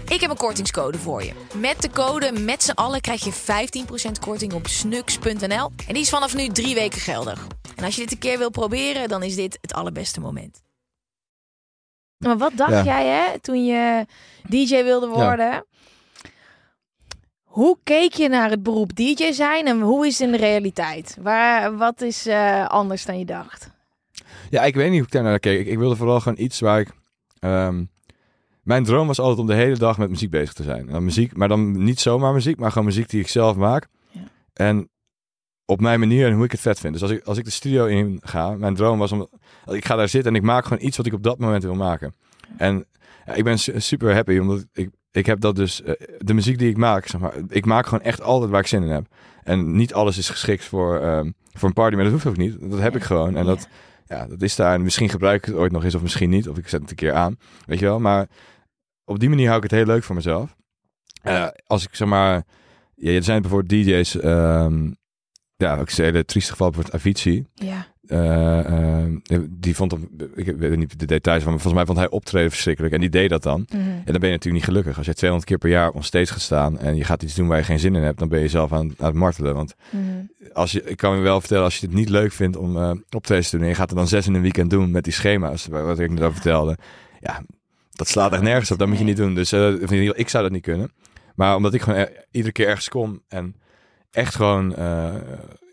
Ik 0.08 0.22
heb 0.22 0.30
een 0.30 0.38
kortingscode 0.38 0.98
voor 0.98 1.24
je. 1.24 1.32
Met 1.54 1.82
de 1.82 1.90
code 1.90 2.32
met 2.32 2.64
z'n 2.64 2.72
allen 2.72 3.02
krijg 3.02 3.24
je 3.24 3.32
15% 3.34 4.20
korting 4.20 4.54
op 4.54 4.68
snux.nl. 4.68 5.72
En 5.88 5.94
die 5.94 6.02
is 6.02 6.10
vanaf 6.10 6.36
nu 6.36 6.48
drie 6.48 6.76
weken 6.76 7.00
geldig. 7.02 7.48
En 7.76 7.84
als 7.84 7.96
je 7.96 8.02
dit 8.02 8.12
een 8.12 8.18
keer 8.18 8.38
wil 8.38 8.50
proberen, 8.50 9.08
dan 9.10 9.24
is 9.24 9.36
dit 9.36 9.58
het 9.62 9.74
allerbeste 9.74 10.20
moment. 10.20 10.62
Maar 12.18 12.38
wat 12.38 12.52
dacht 12.56 12.72
Ja. 12.72 12.84
jij 12.84 13.06
hè, 13.06 13.40
toen 13.40 13.66
je 13.66 14.06
DJ 14.50 14.84
wilde 14.84 15.08
worden? 15.08 15.66
Hoe 17.58 17.78
keek 17.84 18.14
je 18.14 18.30
naar 18.30 18.50
het 18.50 18.64
beroep 18.64 18.96
DJ 18.96 19.32
zijn 19.32 19.68
en 19.68 19.82
hoe 19.82 20.08
is 20.08 20.18
het 20.20 20.28
in 20.28 20.32
de 20.34 20.40
realiteit? 20.40 21.18
Waar, 21.22 21.78
wat 21.78 22.02
is 22.02 22.26
eh, 22.26 22.68
anders 22.68 23.06
dan 23.06 23.20
je 23.20 23.26
dacht? 23.26 23.70
Ja, 24.50 24.64
ik 24.64 24.76
weet 24.76 24.90
niet 24.90 24.98
hoe 24.98 25.08
ik 25.08 25.12
daar 25.14 25.24
naar 25.24 25.40
keek. 25.40 25.60
Ik, 25.60 25.68
ik 25.68 25.78
wilde 25.78 25.96
vooral 25.96 26.20
gewoon 26.20 26.40
iets 26.40 26.60
waar 26.60 26.80
ik... 26.80 26.92
ehm, 27.40 27.84
mijn 28.64 28.84
droom 28.84 29.08
was 29.08 29.20
altijd 29.20 29.40
om 29.40 29.46
de 29.48 29.54
hele 29.54 29.78
dag 29.78 29.98
met 29.98 30.10
muziek 30.10 30.30
bezig 30.30 30.54
te 30.54 30.64
zijn. 30.64 30.80
En 30.88 30.94
dan 30.94 31.04
muziek, 31.04 31.36
maar 31.36 31.48
dan 31.48 31.84
niet 31.84 32.00
zomaar 32.00 32.34
muziek, 32.34 32.58
maar 32.60 32.72
gewoon 32.72 32.88
muziek 32.88 33.10
die 33.10 33.20
ik 33.22 33.28
zelf 33.28 33.56
maak. 33.56 33.88
Ja. 34.12 34.22
En 34.54 34.90
op 35.66 35.82
mijn 35.82 36.00
manier 36.00 36.28
en 36.28 36.34
hoe 36.34 36.46
ik 36.46 36.52
het 36.52 36.62
vet 36.62 36.80
vind. 36.80 36.94
Dus 36.94 37.02
als 37.02 37.12
ik, 37.12 37.24
als 37.24 37.38
ik 37.38 37.46
de 37.46 37.52
studio 37.52 37.86
in 37.86 38.20
ga, 38.24 38.50
mijn 38.52 38.76
droom 38.76 39.00
was 39.00 39.12
om... 39.12 39.28
Ik 39.66 39.86
ga 39.86 39.96
daar 39.96 40.10
zitten 40.10 40.32
en 40.32 40.38
ik 40.38 40.46
maak 40.46 40.64
gewoon 40.66 40.86
iets 40.86 40.98
wat 40.98 41.06
ik 41.06 41.14
op 41.14 41.24
dat 41.24 41.40
moment 41.40 41.64
wil 41.64 41.76
maken. 41.76 42.16
En 42.58 42.86
ja, 43.26 43.34
ik 43.34 43.44
ben 43.44 43.60
su- 43.60 43.80
super 43.80 44.14
happy, 44.14 44.38
omdat 44.38 44.66
ik, 44.74 44.90
ik 45.18 45.26
heb 45.26 45.40
dat 45.40 45.56
dus... 45.56 45.82
eh, 45.82 45.94
de 46.18 46.34
muziek 46.34 46.58
die 46.60 46.70
ik 46.70 46.78
maak, 46.78 47.08
zeg 47.08 47.22
maar... 47.22 47.34
Ik 47.48 47.66
maak 47.66 47.86
gewoon 47.86 48.04
echt 48.04 48.22
altijd 48.22 48.52
waar 48.52 48.60
ik 48.60 48.68
zin 48.68 48.84
in 48.84 48.90
heb. 48.90 49.06
En 49.44 49.76
niet 49.76 49.94
alles 49.94 50.18
is 50.18 50.30
geschikt 50.30 50.64
voor, 50.64 51.00
ehm, 51.00 51.32
voor 51.54 51.68
een 51.68 51.74
party, 51.74 51.96
maar 51.96 52.04
dat 52.04 52.14
hoeft 52.14 52.26
ook 52.26 52.38
niet. 52.38 52.58
Dat 52.70 52.80
heb 52.80 52.96
ik 52.96 53.04
gewoon. 53.04 53.36
En 53.36 53.46
dat, 53.46 53.68
ja, 54.06 54.28
dat 54.28 54.42
is 54.42 54.56
daar. 54.56 54.74
En 54.74 54.84
misschien 54.84 55.10
gebruik 55.10 55.38
ik 55.38 55.46
het 55.46 55.56
ooit 55.56 55.72
nog 55.72 55.84
eens 55.84 55.96
of 55.96 56.02
misschien 56.02 56.30
niet. 56.30 56.50
Of 56.50 56.58
ik 56.58 56.68
zet 56.68 56.82
het 56.82 56.90
een 56.90 56.96
keer 56.96 57.14
aan. 57.14 57.38
Weet 57.66 57.80
je 57.80 57.86
wel. 57.86 58.00
Maar 58.00 58.28
op 59.06 59.20
die 59.20 59.30
manier 59.30 59.46
hou 59.46 59.58
ik 59.58 59.64
het 59.64 59.72
heel 59.72 59.86
leuk 59.86 60.04
voor 60.04 60.16
mezelf. 60.16 60.56
Eh, 61.22 61.48
als 61.66 61.84
ik 61.84 61.96
zeg 61.96 62.08
maar... 62.08 62.44
Ja, 62.96 63.12
er 63.12 63.24
zijn 63.24 63.42
bijvoorbeeld 63.42 63.86
DJ's... 63.86 64.20
ehm, 64.20 64.92
ja, 65.56 65.78
ook 65.78 65.90
een 65.90 66.04
hele 66.04 66.26
trieste 66.26 66.52
geval 66.52 66.70
bijvoorbeeld 66.70 66.96
Avicii. 66.96 67.46
Ja. 67.54 67.88
Eh, 68.08 69.06
eh, 69.06 69.12
die 69.50 69.76
vond 69.76 69.92
hem, 69.92 70.10
ik 70.36 70.46
weet 70.58 70.78
niet 70.78 71.00
de 71.00 71.06
details 71.06 71.44
van, 71.44 71.52
maar 71.52 71.62
volgens 71.62 71.74
mij 71.84 71.86
vond 71.86 71.98
hij 71.98 72.10
optreden 72.18 72.50
verschrikkelijk. 72.52 72.94
En 72.94 73.00
die 73.00 73.10
deed 73.10 73.30
dat 73.30 73.44
dan. 73.44 73.66
Mhm. 73.70 73.80
En 73.80 74.04
dan 74.06 74.20
ben 74.20 74.30
je 74.30 74.36
natuurlijk 74.36 74.54
niet 74.54 74.64
gelukkig. 74.64 74.98
Als 74.98 75.06
je 75.06 75.14
200 75.14 75.50
keer 75.50 75.58
per 75.58 75.70
jaar 75.70 75.90
on 75.92 76.04
stage 76.04 76.26
gaat 76.26 76.42
staan 76.42 76.80
en 76.80 76.96
je 76.96 77.04
gaat 77.04 77.24
iets 77.24 77.36
doen 77.36 77.48
waar 77.48 77.58
je 77.58 77.64
geen 77.64 77.80
zin 77.80 77.96
in 77.96 78.02
hebt, 78.04 78.20
dan 78.20 78.30
ben 78.30 78.40
je 78.40 78.48
zelf 78.48 78.74
aan, 78.74 78.94
aan 78.98 79.06
het 79.08 79.14
martelen. 79.16 79.54
Want 79.56 79.76
Mhm. 79.90 80.02
als 80.54 80.72
je, 80.72 80.84
ik 80.84 80.98
kan 80.98 81.16
je 81.16 81.22
wel 81.22 81.40
vertellen, 81.40 81.64
als 81.64 81.78
je 81.78 81.86
het 81.86 81.96
niet 81.96 82.10
leuk 82.10 82.32
vindt 82.32 82.58
om 82.58 82.78
optredens 83.10 83.50
te 83.50 83.56
doen 83.56 83.66
en 83.66 83.72
je 83.72 83.78
gaat 83.78 83.90
er 83.90 83.96
dan 83.96 84.08
zes 84.08 84.28
in 84.28 84.34
een 84.34 84.42
weekend 84.42 84.70
doen 84.70 84.92
met 84.92 85.04
die 85.04 85.14
schema's, 85.14 85.68
wat 85.68 86.00
ik 86.00 86.10
net 86.10 86.22
over 86.22 86.34
vertelde. 86.34 86.78
Ja, 87.20 87.44
dat 87.92 88.08
slaat 88.08 88.34
echt 88.34 88.42
nergens 88.42 88.72
op. 88.72 88.78
Dat 88.78 88.88
moet 88.88 88.98
je 88.98 89.04
niet 89.04 89.18
doen. 89.18 89.36
Dus 89.36 89.52
eh, 89.52 90.12
ik 90.16 90.30
zou 90.30 90.44
dat 90.44 90.52
niet 90.52 90.62
kunnen. 90.64 90.92
Maar 91.36 91.56
omdat 91.56 91.74
ik 91.74 91.82
gewoon 91.82 92.00
er- 92.00 92.26
iedere 92.32 92.52
keer 92.54 92.68
ergens 92.68 92.90
kom 92.90 93.22
en 93.28 93.56
echt 94.12 94.36
gewoon, 94.36 94.76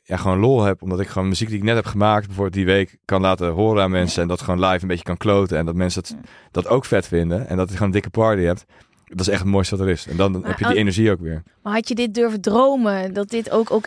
ja, 0.06 0.16
gewoon 0.16 0.38
lol 0.38 0.62
heb. 0.62 0.82
Omdat 0.82 1.00
ik 1.00 1.08
gewoon 1.08 1.28
muziek 1.28 1.48
die 1.48 1.56
ik 1.56 1.62
net 1.62 1.74
heb 1.74 1.86
gemaakt, 1.86 2.26
bijvoorbeeld 2.26 2.54
die 2.54 2.64
week, 2.64 2.96
kan 3.04 3.20
laten 3.20 3.50
horen 3.50 3.82
aan 3.82 3.90
mensen. 3.90 4.22
En 4.22 4.28
dat 4.28 4.40
gewoon 4.40 4.60
live 4.60 4.82
een 4.82 4.88
beetje 4.88 5.04
kan 5.04 5.16
kloten. 5.16 5.58
En 5.58 5.66
dat 5.66 5.74
mensen 5.74 6.02
dat, 6.02 6.16
dat 6.50 6.66
ook 6.66 6.84
vet 6.84 7.06
vinden. 7.06 7.48
En 7.48 7.56
dat 7.56 7.66
je 7.66 7.72
gewoon 7.72 7.88
een 7.88 7.94
dikke 7.94 8.10
party 8.10 8.42
hebt. 8.42 8.64
Dat 9.04 9.20
is 9.20 9.28
echt 9.28 9.40
het 9.40 9.48
mooiste 9.48 9.76
wat 9.76 9.86
er 9.86 9.92
is. 9.92 10.06
En 10.06 10.16
dan 10.16 10.44
heb 10.44 10.58
je 10.58 10.66
die 10.66 10.76
energie 10.76 11.10
ook 11.10 11.20
weer. 11.20 11.42
Maar 11.62 11.72
had 11.72 11.88
je 11.88 11.94
dit 11.94 12.14
durven 12.14 12.40
dromen? 12.40 13.12
Dat 13.12 13.28
dit 13.28 13.50
ook, 13.50 13.70
ook... 13.70 13.84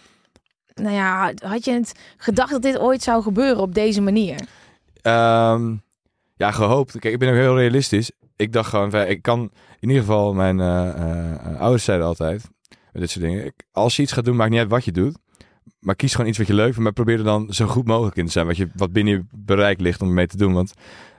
Nou 0.74 0.96
ja, 0.96 1.34
had 1.46 1.66
je 1.66 1.72
het 1.72 2.00
gedacht 2.18 2.52
dat 2.52 2.62
dit 2.62 2.80
ooit 2.80 3.04
zou 3.04 3.24
gebeuren 3.24 3.62
op 3.62 3.74
deze 3.74 4.02
manier? 4.02 4.40
Ehm, 5.02 5.76
ja, 6.36 6.52
gehoopt. 6.52 7.00
Kijk, 7.00 7.14
ik 7.14 7.20
ben 7.20 7.30
ook 7.30 7.36
heel 7.36 7.58
realistisch. 7.58 8.12
Ik 8.36 8.54
dacht 8.54 8.70
gewoon, 8.70 8.96
ik 8.96 9.22
kan 9.22 9.52
in 9.80 9.88
ieder 9.88 10.04
geval, 10.04 10.34
mijn 10.34 10.60
eh, 10.60 10.90
eh, 10.90 11.32
eh, 11.34 11.60
ouders 11.60 11.84
zeiden 11.84 12.08
altijd, 12.08 12.50
met 12.92 13.02
dit 13.02 13.10
soort 13.10 13.26
dingen. 13.26 13.54
Als 13.72 13.96
je 13.96 14.02
iets 14.02 14.12
gaat 14.12 14.26
doen, 14.26 14.36
maakt 14.36 14.50
niet 14.50 14.60
uit 14.60 14.70
wat 14.70 14.86
je 14.86 14.92
doet. 14.92 15.18
Maar 15.80 15.96
kies 15.96 16.12
gewoon 16.12 16.30
iets 16.30 16.38
wat 16.38 16.48
je 16.48 16.54
leuk 16.54 16.66
vindt. 16.66 16.80
Maar 16.80 16.94
probeer 16.94 17.18
er 17.18 17.24
dan 17.24 17.54
zo 17.54 17.68
goed 17.68 17.88
mogelijk 17.88 18.16
in 18.16 18.26
te 18.26 18.32
zijn. 18.32 18.46
Wat, 18.46 18.58
je, 18.58 18.70
wat 18.76 18.92
binnen 18.92 19.14
je 19.14 19.26
bereik 19.32 19.80
ligt 19.80 20.02
om 20.02 20.14
mee 20.14 20.28
te 20.28 20.38
doen. 20.38 20.54
Want 20.54 20.74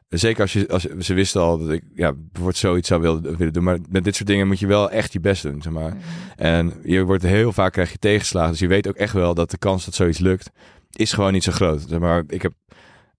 zeker 0.09 0.41
als 0.41 0.53
je, 0.53 0.69
als 0.69 0.83
ze 0.83 1.15
wisten 1.15 1.41
al 1.41 1.59
dat 1.59 1.71
ik 1.71 1.83
ja, 1.95 2.13
bijvoorbeeld 2.13 2.57
zoiets 2.57 2.89
zou 2.89 3.01
willen, 3.01 3.37
willen 3.37 3.53
doen. 3.53 3.65
Maar 3.65 3.79
met 3.89 4.05
dit 4.05 4.17
soort 4.17 4.29
dingen 4.29 4.47
moet 4.47 4.59
je 4.59 4.67
wel 4.67 4.91
echt 4.91 5.13
je 5.13 5.21
best 5.21 5.43
doen, 5.43 5.63
zeg 5.63 5.73
maar. 5.73 5.97
En 6.37 6.73
je 6.83 7.05
wordt 7.05 7.23
heel 7.23 7.53
vaak 7.53 7.73
krijg 7.73 7.93
je 7.93 7.99
tegenslagen. 7.99 8.51
Dus 8.51 8.61
je 8.61 8.67
weet 8.67 8.89
ook 8.89 8.97
echt 8.97 9.13
wel 9.13 9.35
dat 9.35 9.51
de 9.51 9.59
kans 9.59 9.85
dat 9.85 9.95
zoiets 9.95 10.19
lukt, 10.19 10.51
is 10.91 11.13
gewoon 11.13 11.33
niet 11.33 11.45
zo 11.45 11.53
groot. 11.53 11.85
Zeg 11.89 11.99
maar, 11.99 12.25
ik 12.27 12.43
heb, 12.43 12.53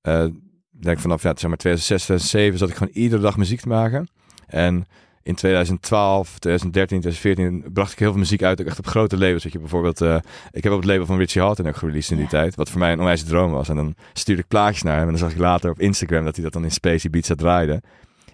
eh, 0.01 0.25
denk 0.71 0.99
vanaf 0.99 1.23
ja, 1.23 1.33
zeg 1.35 1.49
maar 1.49 1.57
2006, 1.57 2.03
2007 2.03 2.59
zat 2.59 2.69
ik 2.69 2.75
gewoon 2.75 2.93
iedere 2.93 3.21
dag 3.21 3.37
muziek 3.37 3.59
te 3.59 3.67
maken. 3.67 4.09
En 4.47 4.85
in 5.23 5.35
2012, 5.35 6.39
2013, 6.39 6.99
2014 7.01 7.73
bracht 7.73 7.91
ik 7.91 7.99
heel 7.99 8.09
veel 8.09 8.19
muziek 8.19 8.43
uit, 8.43 8.61
ook 8.61 8.67
echt 8.67 8.79
op 8.79 8.87
grote 8.87 9.17
labels. 9.17 9.43
Weet 9.43 9.53
je, 9.53 9.59
bijvoorbeeld, 9.59 10.01
eh, 10.01 10.17
ik 10.51 10.63
heb 10.63 10.71
op 10.73 10.79
het 10.79 10.87
label 10.87 11.05
van 11.05 11.17
Richie 11.17 11.41
Houghton 11.41 11.67
ook 11.67 11.75
gereleased 11.75 12.11
in 12.11 12.17
die 12.17 12.25
Ja. 12.25 12.31
tijd. 12.31 12.55
Wat 12.55 12.69
voor 12.69 12.79
mij 12.79 12.91
een 12.91 12.99
onwijs 12.99 13.23
droom 13.23 13.51
was. 13.51 13.69
En 13.69 13.75
dan 13.75 13.95
stuurde 14.13 14.41
ik 14.41 14.47
plaatjes 14.47 14.83
naar 14.83 14.93
hem. 14.97 15.03
En 15.03 15.09
dan 15.09 15.17
zag 15.17 15.31
ik 15.31 15.37
later 15.37 15.69
op 15.71 15.79
Instagram 15.79 16.23
dat 16.25 16.35
hij 16.35 16.43
dat 16.43 16.53
dan 16.53 16.63
in 16.63 16.71
Space 16.71 17.07
Ibiza 17.07 17.35
draaide. 17.35 17.81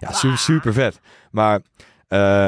Ja, 0.00 0.12
super, 0.12 0.38
super 0.38 0.72
vet. 0.72 1.00
Maar 1.30 1.60
eh, 2.08 2.46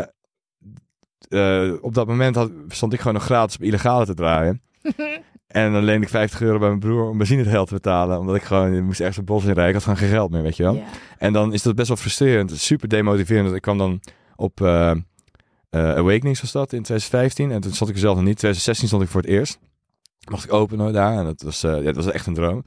eh, 1.29 1.73
op 1.81 1.95
dat 1.95 2.07
moment 2.07 2.35
had, 2.37 2.51
stond 2.69 2.93
ik 2.93 2.99
gewoon 2.99 3.15
nog 3.15 3.25
gratis 3.25 3.57
op 3.57 3.63
illegale 3.63 4.05
te 4.07 4.15
draaien. 4.15 4.63
En 5.49 5.73
dan 5.73 5.83
leende 5.85 6.03
ik 6.07 6.13
50 6.13 6.41
euro 6.41 6.59
bij 6.59 6.69
mijn 6.69 6.81
broer 6.81 7.09
om 7.09 7.19
benzinegeld 7.19 7.69
te 7.69 7.75
betalen. 7.75 8.19
Omdat 8.19 8.35
ik 8.37 8.43
gewoon, 8.43 8.75
ik 8.75 8.83
moest 8.83 8.99
ergens 8.99 9.17
het 9.17 9.27
bos 9.27 9.41
in 9.45 9.47
rijden. 9.47 9.67
Ik 9.69 9.73
had 9.75 9.83
gewoon 9.83 9.99
geen 9.99 10.09
geld 10.09 10.31
meer, 10.31 10.43
weet 10.43 10.57
je 10.57 10.63
wel. 10.63 10.83
En 11.19 11.33
dan 11.33 11.53
is 11.53 11.63
dat 11.63 11.75
best 11.75 11.89
wel 11.89 11.97
frustrerend. 11.97 12.59
Super 12.59 12.89
demotiverend. 12.89 13.55
Ik 13.55 13.61
kwam 13.63 13.79
dan 13.79 14.01
op 14.39 14.61
eh, 15.71 15.97
Awakenings 15.97 16.41
was 16.41 16.53
dat 16.53 16.73
in 16.73 16.83
2015. 16.83 17.51
En 17.51 17.61
toen 17.61 17.73
stond 17.73 17.91
ik 17.91 17.97
er 17.97 18.03
zelf 18.03 18.17
nog 18.17 18.25
niet. 18.25 18.37
2016 18.37 18.89
stond 18.89 19.03
ik 19.03 19.09
voor 19.09 19.21
het 19.21 19.31
eerst. 19.31 19.59
Mocht 20.31 20.45
ik 20.45 20.53
openen 20.53 20.93
daar. 20.93 21.19
En 21.19 21.25
dat 21.25 21.43
was, 21.43 21.63
eh, 21.63 21.77
ja, 21.77 21.83
dat 21.83 22.05
was 22.05 22.11
echt 22.11 22.27
een 22.27 22.35
droom. 22.35 22.65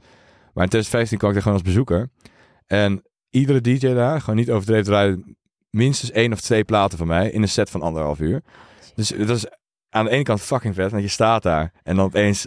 Maar 0.54 0.64
in 0.64 0.70
2015 0.70 1.18
kwam 1.18 1.30
ik 1.30 1.36
er 1.36 1.42
gewoon 1.42 1.58
als 1.58 1.66
bezoeker. 1.66 2.10
En 2.66 3.02
iedere 3.30 3.60
DJ 3.60 3.94
daar, 3.94 4.20
gewoon 4.20 4.36
niet 4.36 4.50
overdreven 4.50 4.84
draaide 4.84 5.36
minstens 5.70 6.10
één 6.10 6.32
of 6.32 6.40
twee 6.40 6.64
platen 6.64 6.98
van 6.98 7.06
mij 7.06 7.30
in 7.30 7.42
een 7.42 7.48
set 7.48 7.70
van 7.70 7.82
anderhalf 7.82 8.20
uur. 8.20 8.42
Dus 8.94 9.08
dat 9.08 9.36
is 9.36 9.46
aan 9.88 10.04
de 10.04 10.10
ene 10.10 10.22
kant 10.22 10.40
fucking 10.40 10.74
vet, 10.74 10.90
want 10.90 11.02
je 11.02 11.08
staat 11.08 11.42
daar 11.42 11.72
en 11.82 11.96
dan 11.96 12.04
opeens 12.04 12.46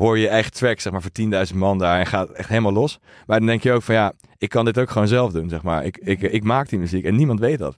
hoor 0.00 0.16
je 0.16 0.22
je 0.22 0.28
eigen 0.28 0.52
track, 0.52 0.80
zeg 0.80 0.92
maar, 0.92 1.02
voor 1.02 1.46
10.000 1.50 1.54
man 1.54 1.78
daar 1.78 1.98
en 1.98 2.06
gaat 2.06 2.30
echt 2.30 2.48
helemaal 2.48 2.72
los. 2.72 2.98
Maar 3.26 3.38
dan 3.38 3.46
denk 3.46 3.62
je 3.62 3.72
ook 3.72 3.82
van 3.82 3.94
ja, 3.94 4.12
ik 4.38 4.48
kan 4.48 4.64
dit 4.64 4.78
ook 4.78 4.90
gewoon 4.90 5.08
zelf 5.08 5.32
doen, 5.32 5.48
zeg 5.48 5.62
maar. 5.62 5.84
Ik, 5.84 5.96
ik, 5.96 6.20
ik 6.20 6.44
maak 6.44 6.68
die 6.68 6.78
muziek 6.78 7.04
en 7.04 7.16
niemand 7.16 7.40
weet 7.40 7.58
dat. 7.58 7.76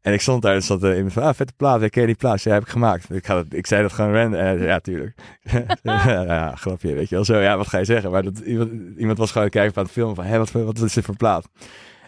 En 0.00 0.12
ik 0.12 0.20
stond 0.20 0.42
daar 0.42 0.54
en 0.54 0.62
zat 0.62 0.82
er 0.82 0.94
iemand 0.94 1.12
van, 1.12 1.22
ah, 1.22 1.34
vette 1.34 1.52
plaat, 1.56 1.82
ik 1.82 1.90
ken 1.90 2.06
die 2.06 2.14
plaat? 2.14 2.42
Ja, 2.42 2.52
heb 2.52 2.62
ik 2.62 2.68
gemaakt. 2.68 3.14
Ik, 3.14 3.26
ga 3.26 3.34
dat, 3.34 3.46
ik 3.48 3.66
zei 3.66 3.82
dat 3.82 3.92
gewoon 3.92 4.12
random. 4.12 4.40
En 4.40 4.58
zei, 4.58 4.68
ja, 4.68 4.78
tuurlijk. 4.78 5.14
ja, 5.82 6.54
grapje, 6.54 6.94
weet 6.94 7.08
je 7.08 7.14
wel. 7.14 7.24
Zo, 7.24 7.38
ja, 7.38 7.56
wat 7.56 7.66
ga 7.68 7.78
je 7.78 7.84
zeggen? 7.84 8.10
Maar 8.10 8.22
dat, 8.22 8.38
iemand, 8.38 8.70
iemand 8.98 9.18
was 9.18 9.30
gewoon 9.30 9.48
kijken 9.48 9.76
aan 9.76 9.82
het 9.82 9.92
filmen 9.92 10.14
van, 10.14 10.24
hé, 10.24 10.38
wat, 10.38 10.50
wat 10.50 10.78
is 10.78 10.92
dit 10.92 11.04
voor 11.04 11.16
plaat? 11.16 11.48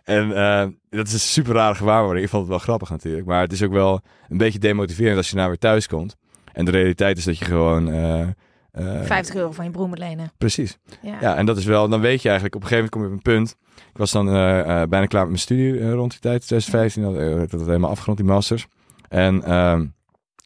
En 0.05 0.37
eh, 0.37 0.66
dat 0.90 1.07
is 1.07 1.12
een 1.12 1.18
super 1.18 1.55
rare 1.55 1.74
gewaarwording. 1.74 2.24
Ik 2.24 2.31
vond 2.31 2.42
het 2.42 2.50
wel 2.50 2.61
grappig 2.61 2.90
natuurlijk. 2.90 3.26
Maar 3.26 3.40
het 3.40 3.52
is 3.52 3.62
ook 3.62 3.72
wel 3.72 4.00
een 4.28 4.37
beetje 4.37 4.59
demotiverend 4.59 5.16
als 5.16 5.31
je 5.31 5.37
nou 5.37 5.48
weer 5.48 5.59
thuis 5.59 5.87
komt. 5.87 6.16
En 6.52 6.64
de 6.64 6.70
realiteit 6.70 7.18
is 7.18 7.24
dat 7.24 7.38
je 7.38 7.44
gewoon... 7.44 7.92
eh, 7.92 8.26
eh, 8.72 9.02
50 9.02 9.35
euro 9.35 9.50
van 9.52 9.64
je 9.64 9.70
broer 9.70 9.88
moet 9.88 9.98
lenen. 9.98 10.32
Precies. 10.38 10.78
Ja. 11.02 11.16
Ja, 11.20 11.37
en 11.37 11.46
dat 11.46 11.56
is 11.56 11.64
wel... 11.64 11.88
Dan 11.88 12.00
weet 12.00 12.22
je 12.22 12.28
eigenlijk... 12.28 12.56
Op 12.56 12.62
een 12.62 12.68
gegeven 12.68 12.90
moment 12.90 12.90
kom 12.90 13.02
je 13.02 13.08
op 13.08 13.37
een 13.37 13.44
punt... 13.44 13.56
Ik 13.92 13.98
was 13.98 14.11
dan 14.12 14.28
eh, 14.28 14.58
eh, 14.82 14.88
bijna 14.88 15.06
klaar 15.06 15.20
met 15.22 15.30
mijn 15.30 15.38
studie 15.42 15.80
eh, 15.80 15.92
rond 15.92 16.11
die 16.11 16.20
tijd. 16.20 16.46
2015. 16.46 17.02
had 17.04 17.14
eh, 17.16 17.30
ik 17.42 17.50
had 17.50 17.61
het 17.61 17.66
helemaal 17.68 17.90
afgerond, 17.90 18.18
die 18.18 18.26
masters. 18.26 18.66
En 19.08 19.42
ehm, 19.44 19.87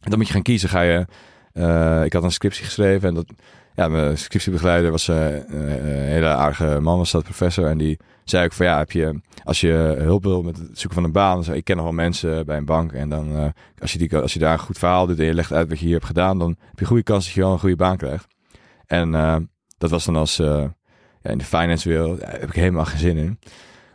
dan 0.01 0.19
moet 0.19 0.27
je 0.27 0.33
gaan 0.33 0.43
kiezen. 0.43 0.69
Ga 0.69 0.81
je... 0.81 1.07
eh, 1.53 2.05
ik 2.05 2.13
had 2.13 2.23
een 2.23 2.31
scriptie 2.33 2.65
geschreven 2.65 3.09
en 3.09 3.15
dat... 3.15 3.27
ja, 3.75 3.89
mijn 3.89 4.19
scriptiebegeleider 4.19 4.91
was 4.91 5.09
eh, 5.09 5.35
een 5.35 5.83
hele 5.85 6.27
aardige 6.29 6.79
man, 6.81 6.99
was 6.99 7.11
dat 7.11 7.23
professor. 7.25 7.67
En 7.67 7.79
die 7.79 7.99
zei 8.31 8.45
ook 8.45 8.53
van 8.53 8.67
ja, 8.67 8.79
heb 8.79 8.93
je, 8.93 9.21
als 9.45 9.61
je 9.61 9.95
hulp 9.99 10.23
wil 10.23 10.43
met 10.43 10.57
het 10.57 10.67
zoeken 10.67 10.95
van 10.95 11.05
een 11.05 11.13
baan. 11.13 11.39
Dus 11.39 11.49
ik 11.49 11.65
ken 11.65 11.77
nog 11.77 11.85
wel 11.85 11.95
mensen 11.95 12.47
bij 12.47 12.57
een 12.57 12.65
bank. 12.65 12.93
En 12.93 13.09
dan, 13.09 13.37
eh, 13.37 13.49
als, 13.79 13.93
je 13.93 13.99
die, 13.99 14.17
als 14.17 14.33
je 14.33 14.39
daar 14.39 14.53
een 14.53 14.59
goed 14.59 14.79
verhaal 14.79 15.07
doet 15.07 15.19
en 15.19 15.25
je 15.25 15.35
legt 15.35 15.53
uit 15.53 15.69
wat 15.69 15.79
je 15.79 15.85
hier 15.85 15.95
hebt 15.95 16.07
gedaan, 16.07 16.39
dan 16.39 16.49
heb 16.49 16.75
je 16.75 16.81
een 16.81 16.87
goede 16.87 17.03
kans 17.03 17.25
dat 17.25 17.35
je 17.35 17.41
wel 17.41 17.53
een 17.53 17.59
goede 17.59 17.77
baan 17.77 17.97
krijgt. 17.97 18.27
En 18.87 19.15
eh, 19.15 19.37
dat 19.79 19.91
was 19.91 20.05
dan 20.05 20.17
als, 20.17 20.37
ja, 20.37 20.73
in 21.23 21.39
de 21.39 21.45
finance 21.45 21.89
wereld, 21.89 22.21
heb 22.25 22.49
ik 22.49 22.55
helemaal 22.55 22.85
geen 22.85 22.99
zin 22.99 23.17
in. 23.17 23.39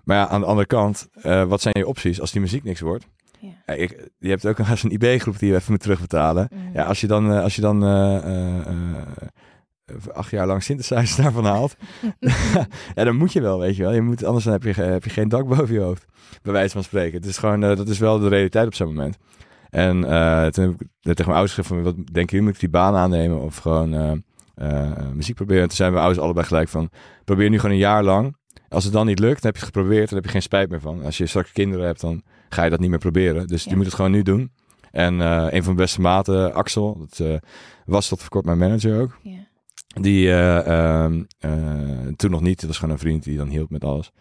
Maar 0.04 0.18
ja, 0.18 0.28
aan 0.28 0.42
de 0.42 0.48
andere 0.48 0.68
kant, 0.68 1.10
wat 1.48 1.62
zijn 1.62 1.78
je 1.78 1.88
opties 1.88 2.22
als 2.22 2.32
die 2.32 2.42
muziek 2.42 2.64
niks 2.64 2.80
wordt? 2.80 3.08
Ja. 3.40 3.74
Ik, 3.74 4.10
je 4.20 4.30
hebt 4.30 4.46
ook 4.48 4.58
nog 4.58 4.70
eens 4.70 4.84
een 4.84 4.92
IB-groep 4.92 5.40
die 5.40 5.50
je 5.50 5.56
even 5.56 5.72
moet 5.72 5.82
terugbetalen. 5.82 6.50
Mm. 6.54 6.70
Ja, 6.74 6.84
als 6.84 7.02
je 7.02 7.08
dan, 7.08 7.42
als 7.42 7.56
je 7.56 7.62
dan 7.62 7.84
acht 10.14 10.32
jaar 10.32 10.48
lang 10.48 10.64
synthesizers 10.64 11.16
daarvan 11.16 11.46
haalt. 11.46 11.76
ja, 12.96 13.04
dan 13.04 13.16
moet 13.16 13.34
je 13.34 13.42
wel, 13.42 13.60
weet 13.60 13.76
je 13.76 13.84
wel. 13.84 13.94
Je 13.94 14.02
moet, 14.02 14.24
anders 14.24 14.44
dan 14.44 14.54
heb 14.54 14.64
je, 14.64 14.82
heb 14.82 15.04
je 15.04 15.10
geen 15.10 15.30
dak 15.30 15.48
boven 15.48 15.74
je 15.74 15.80
hoofd. 15.80 16.06
Bij 16.42 16.54
wijze 16.54 16.74
van 16.74 16.84
spreken. 16.84 17.18
Het 17.18 17.26
is 17.26 17.38
gewoon, 17.38 17.64
uh, 17.64 17.76
dat 17.76 17.88
is 17.88 18.00
wel 18.00 18.20
de 18.20 18.28
realiteit 18.28 18.68
op 18.68 18.74
zo'n 18.74 18.88
moment. 18.88 19.18
En 19.70 19.98
uh, 19.98 20.46
toen 20.46 20.64
heb 20.64 20.82
ik 20.82 20.88
tegen 21.02 21.26
mijn 21.26 21.38
ouders 21.38 21.54
gezegd 21.54 21.68
van, 21.68 21.84
wat 21.84 21.96
denk 22.12 22.30
je, 22.30 22.42
moet 22.42 22.54
ik 22.54 22.60
die 22.60 22.70
baan 22.70 22.96
aannemen 22.96 23.42
of 23.42 23.58
gewoon 23.58 24.24
muziek 25.14 25.36
proberen? 25.36 25.62
En 25.62 25.68
toen 25.68 25.78
zijn 25.78 25.92
we 25.92 26.00
ouders 26.00 26.20
allebei 26.20 26.46
gelijk 26.46 26.70
van, 26.70 26.90
probeer 27.26 27.50
nu 27.50 27.56
gewoon 27.60 27.72
een 27.72 27.82
jaar 27.82 28.04
lang. 28.04 28.36
Als 28.70 28.84
het 28.84 28.94
dan 28.94 29.06
niet 29.06 29.20
lukt, 29.20 29.42
dan 29.42 29.52
heb 29.52 29.56
je 29.56 29.66
het 29.66 29.76
geprobeerd, 29.76 30.08
dan 30.10 30.16
heb 30.18 30.26
je 30.26 30.32
geen 30.32 30.42
spijt 30.42 30.70
meer 30.70 30.80
van. 30.80 31.04
Als 31.04 31.18
je 31.18 31.26
straks 31.26 31.52
kinderen 31.52 31.86
hebt, 31.86 32.02
dan 32.02 32.22
ga 32.50 32.64
je 32.64 32.70
dat 32.70 32.80
niet 32.80 32.90
meer 32.90 33.00
proberen. 33.00 33.48
Dus 33.48 33.64
je 33.64 33.76
moet 33.76 33.86
het 33.86 33.94
gewoon 33.94 34.12
nu 34.12 34.22
doen. 34.22 34.52
En 34.92 35.20
een 35.20 35.50
van 35.50 35.64
mijn 35.64 35.76
beste 35.76 36.02
maten, 36.02 36.54
Axel, 36.54 37.08
dat 37.10 37.42
was 37.86 38.08
tot 38.08 38.20
voor 38.20 38.30
kort 38.30 38.46
mijn 38.46 38.58
manager 38.58 39.02
ook. 39.02 39.18
Ja. 39.22 39.50
Die 39.94 40.28
uh, 40.28 41.06
toen 42.16 42.32
nog 42.32 42.42
niet. 42.42 42.60
Het 42.60 42.70
was 42.70 42.78
gewoon 42.78 42.94
een 42.94 43.00
vriend 43.00 43.24
die 43.24 43.38
dan 43.38 43.48
hielp 43.48 43.70
met 43.70 43.84
alles. 43.84 44.12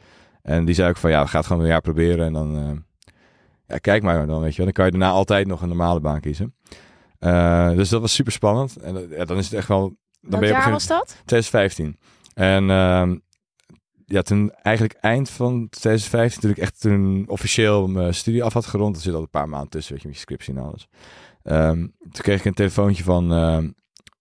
En 0.42 0.64
die 0.64 0.74
zei 0.74 0.88
ook 0.88 0.96
van 0.96 1.10
ja, 1.10 1.22
we 1.22 1.28
gaan 1.28 1.38
het 1.38 1.48
gewoon 1.48 1.62
een 1.62 1.68
jaar 1.68 1.80
proberen. 1.80 2.26
En 2.26 2.32
dan 2.32 2.58
uh, 2.58 2.70
ja, 3.66 3.78
kijk 3.78 4.02
maar 4.02 4.26
dan, 4.26 4.40
weet 4.40 4.50
je 4.50 4.56
wel. 4.56 4.64
Dan 4.66 4.74
kan 4.74 4.84
je 4.84 4.90
daarna 4.90 5.10
altijd 5.10 5.46
nog 5.46 5.62
een 5.62 5.68
normale 5.68 6.00
baan 6.00 6.20
kiezen. 6.20 6.54
dus 7.76 7.88
dat 7.88 8.00
was 8.00 8.14
super 8.14 8.32
spannend. 8.32 8.76
En 8.76 9.08
ja, 9.08 9.24
dan 9.24 9.36
is 9.36 9.44
het 9.44 9.54
echt 9.54 9.68
wel... 9.68 9.80
Dan 10.20 10.30
Welk 10.30 10.42
ben 10.42 10.48
je 10.48 10.62
jaar 10.62 10.70
was 10.70 10.86
dat? 10.86 11.22
2015. 11.24 11.98
En 12.34 12.70
ehm, 12.70 13.16
ja, 14.10 14.22
toen 14.22 14.52
eigenlijk 14.52 14.98
eind 15.00 15.30
van 15.30 15.68
2015, 15.68 16.40
toen 16.40 16.50
ik 16.50 16.58
echt 16.58 16.80
toen 16.80 17.24
officieel 17.28 17.88
mijn 17.88 18.14
studie 18.14 18.44
af 18.44 18.52
had 18.52 18.66
gerond. 18.66 18.96
Er 18.96 19.02
zit 19.02 19.14
al 19.14 19.20
een 19.20 19.30
paar 19.30 19.48
maanden 19.48 19.70
tussen, 19.70 19.92
weet 19.92 20.02
je, 20.02 20.08
met 20.08 20.16
je 20.16 20.22
scriptie 20.22 20.54
en 20.54 20.62
alles. 20.62 20.88
Um, 21.44 21.94
toen 22.00 22.22
kreeg 22.22 22.38
ik 22.38 22.44
een 22.44 22.54
telefoontje 22.54 23.04
van 23.04 23.32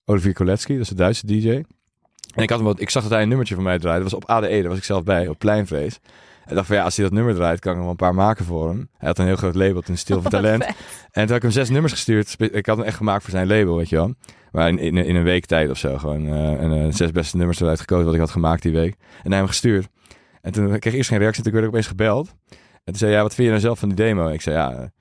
Olivier 0.10 0.34
Koletsky, 0.34 0.74
dat 0.74 0.82
is 0.82 0.90
een 0.90 0.96
Duitse 0.96 1.26
DJ. 1.26 1.50
En 1.50 2.44
ik, 2.44 2.50
had 2.50 2.60
hem 2.60 2.68
wat, 2.68 2.80
ik 2.80 2.90
zag 2.90 3.04
dat 3.04 3.12
hij 3.12 3.22
een 3.22 3.28
nummertje 3.28 3.56
van 3.56 3.64
mij 3.64 3.80
draaide. 3.80 4.04
Dat 4.04 4.12
was 4.12 4.22
op 4.22 4.30
ADE, 4.30 4.60
daar 4.60 4.68
was 4.68 4.78
ik 4.78 4.84
zelf 4.84 5.04
bij, 5.04 5.28
op 5.28 5.40
Pleinvrees. 5.40 6.00
En 6.46 6.56
dacht 6.56 6.68
van 6.68 6.76
ja, 6.76 6.84
als 6.84 6.96
hij 6.96 7.06
dat 7.06 7.14
nummer 7.14 7.36
draait, 7.36 7.60
kan 7.60 7.72
ik 7.72 7.78
nog 7.78 7.86
wel 7.86 7.92
een 7.92 8.06
paar 8.06 8.16
maken 8.16 8.46
voor 8.46 8.68
hem. 8.68 8.90
Hij 8.98 9.08
had 9.08 9.20
een 9.20 9.26
heel 9.26 9.36
groot 9.36 9.56
label, 9.56 9.84
een 9.86 9.98
Stil 9.98 10.22
voor 10.22 10.32
Talent. 10.40 10.64
En 10.64 10.74
toen 11.12 11.28
had 11.28 11.36
ik 11.36 11.42
hem 11.42 11.52
zes 11.52 11.70
nummers 11.70 11.94
gestuurd. 11.94 12.36
Ik 12.40 12.66
had 12.66 12.78
hem 12.78 12.86
echt 12.86 12.98
gemaakt 12.98 13.22
voor 13.22 13.32
zijn 13.32 13.48
label, 13.48 13.76
weet 13.76 13.90
je 13.90 13.96
wel. 13.96 14.14
Maar 14.52 14.70
in, 14.70 14.80
in, 14.80 14.98
in 14.98 15.16
een 15.16 15.24
week 15.24 15.46
tijd 15.46 15.70
of 15.70 15.78
zo. 15.78 15.98
Gewoon 15.98 16.26
uh, 16.26 16.62
en, 16.62 16.72
uh, 16.72 16.94
zes 16.94 17.12
beste 17.12 17.38
nummers 17.38 17.60
eruit 17.60 17.80
gekozen 17.80 18.06
wat 18.06 18.14
ik 18.14 18.20
had 18.20 18.32
gemaakt 18.32 18.62
die 18.62 18.72
week. 18.72 18.96
En 19.24 19.30
hij 19.30 19.38
hem 19.38 19.48
gestuurd. 19.48 19.88
En 20.42 20.52
toen 20.52 20.68
kreeg 20.68 20.94
ik 20.94 20.94
eerst 20.94 21.10
geen 21.10 21.20
reactie. 21.20 21.44
Toen 21.44 21.52
werd 21.52 21.64
ik 21.66 21.72
opeens 21.72 21.88
gebeld. 21.88 22.36
En 22.50 22.58
toen 22.84 22.96
zei 22.96 23.12
ja, 23.12 23.22
wat 23.22 23.34
vind 23.34 23.46
je 23.46 23.54
nou 23.54 23.66
zelf 23.66 23.80
van 23.80 23.90
die 23.90 23.98
demo? 23.98 24.28
Ik 24.28 24.42
zei 24.42 24.56
ja, 24.56 24.92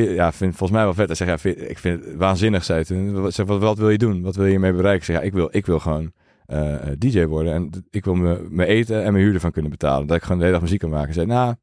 ja, 0.00 0.32
vind 0.32 0.56
volgens 0.56 0.70
mij 0.70 0.84
wel 0.84 0.94
vet. 0.94 1.06
Hij 1.06 1.16
zegt, 1.16 1.42
ja, 1.42 1.50
ik 1.50 1.78
vind 1.78 2.04
het 2.04 2.14
waanzinnig, 2.16 2.64
zei 2.64 2.84
toen. 2.84 3.32
Zeg, 3.32 3.46
wat, 3.46 3.60
wat 3.60 3.78
wil 3.78 3.90
je 3.90 3.98
doen? 3.98 4.22
Wat 4.22 4.36
wil 4.36 4.44
je 4.44 4.50
hiermee 4.50 4.72
bereiken? 4.72 4.98
Ik 4.98 5.04
zeg, 5.04 5.16
ja, 5.16 5.22
ik 5.22 5.32
wil, 5.32 5.48
ik 5.50 5.66
wil 5.66 5.78
gewoon 5.78 6.12
uh, 6.46 6.74
eh, 6.74 6.96
DJ 6.98 7.24
worden. 7.24 7.52
En 7.52 7.70
ik 7.90 8.04
wil 8.04 8.14
me, 8.14 8.66
eten 8.66 9.04
en 9.04 9.12
mijn 9.12 9.24
huur 9.24 9.34
ervan 9.34 9.50
kunnen 9.50 9.70
betalen. 9.70 10.06
Dat 10.06 10.16
ik 10.16 10.22
gewoon 10.22 10.38
de 10.38 10.44
hele 10.44 10.56
dag 10.56 10.64
muziek 10.64 10.80
kan 10.80 10.90
maken. 10.90 11.14
Zei, 11.14 11.26
nou, 11.26 11.54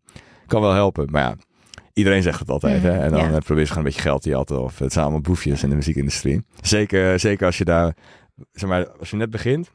kan 0.48 0.62
wel 0.62 0.74
helpen. 0.74 1.08
Maar 1.12 1.22
ja, 1.22 1.36
iedereen 1.94 2.22
zegt 2.22 2.40
het 2.40 2.50
altijd. 2.50 2.82
hè? 2.82 3.00
En 3.00 3.12
dan. 3.12 3.20
Eh, 3.20 3.38
probeer 3.38 3.60
je 3.60 3.66
gewoon 3.66 3.78
een 3.78 3.84
beetje 3.84 4.02
geld 4.02 4.22
te 4.22 4.30
jatten. 4.30 4.62
Of 4.62 4.80
het 4.80 4.92
zijn 4.92 5.04
allemaal 5.04 5.22
boefjes 5.22 5.64
in 5.64 5.70
de 5.70 5.76
muziekindustrie. 5.76 6.42
Zeker, 6.62 7.20
zeker 7.20 7.46
als 7.46 7.58
je 7.58 7.66
daar, 7.66 7.96
zeg 8.52 8.70
maar, 8.70 8.90
als 8.90 9.10
je 9.10 9.16
net 9.16 9.30
begint 9.30 9.72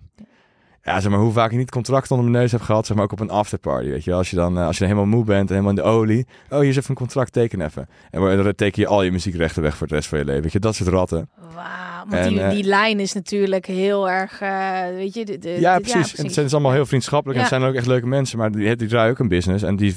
ja, 0.86 1.00
zeg 1.00 1.10
maar, 1.10 1.20
hoe 1.20 1.32
vaak 1.32 1.50
je 1.50 1.56
niet 1.56 1.70
contract 1.70 2.10
onder 2.10 2.30
mijn 2.30 2.42
neus 2.42 2.52
hebt 2.52 2.64
gehad, 2.64 2.86
zeg 2.86 2.96
maar, 2.96 3.04
ook 3.04 3.12
op 3.12 3.20
een 3.20 3.30
afterparty, 3.30 3.88
weet 3.88 4.04
je 4.04 4.12
Als 4.12 4.30
je 4.30 4.36
dan, 4.36 4.58
eh, 4.58 4.66
als 4.66 4.78
je 4.78 4.84
dan 4.86 4.92
helemaal 4.92 5.16
moe 5.16 5.24
bent 5.24 5.48
en 5.48 5.54
helemaal 5.54 5.76
in 5.76 5.82
de 5.84 5.90
olie, 5.90 6.26
oh, 6.50 6.58
hier 6.58 6.68
is 6.68 6.76
even 6.76 6.90
een 6.90 6.96
contract, 6.96 7.32
teken 7.32 7.60
even. 7.60 7.88
En 8.10 8.42
dan 8.42 8.54
teken 8.54 8.82
je 8.82 8.88
al 8.88 9.02
je 9.02 9.12
muziekrechten 9.12 9.62
weg 9.62 9.76
voor 9.76 9.86
het 9.86 9.96
rest 9.96 10.08
van 10.08 10.18
je 10.18 10.24
leven, 10.24 10.42
weet 10.42 10.52
je, 10.52 10.58
dat 10.58 10.74
soort 10.74 10.88
ratten. 10.88 11.28
Wauw, 11.54 12.04
want 12.08 12.28
die, 12.28 12.38
uh, 12.38 12.50
die 12.50 12.64
lijn 12.64 13.00
is 13.00 13.12
natuurlijk 13.12 13.66
heel 13.66 14.10
erg, 14.10 14.42
uh, 14.42 14.80
weet 14.94 15.14
je, 15.14 15.24
de, 15.24 15.38
de, 15.38 15.60
ja, 15.60 15.76
precies. 15.76 15.92
Ja, 15.92 15.98
precies. 15.98 16.18
En 16.18 16.24
het 16.24 16.32
zijn 16.32 16.44
dus 16.44 16.54
allemaal 16.54 16.72
heel 16.72 16.86
vriendschappelijk 16.86 17.38
en 17.38 17.44
het 17.44 17.54
zijn 17.54 17.68
ook 17.68 17.74
echt 17.74 17.86
leuke 17.86 18.06
mensen, 18.06 18.38
maar 18.38 18.52
die, 18.52 18.76
die 18.76 18.88
draaien 18.88 19.10
ook 19.10 19.18
een 19.18 19.28
business 19.28 19.64
en 19.64 19.76
die 19.76 19.94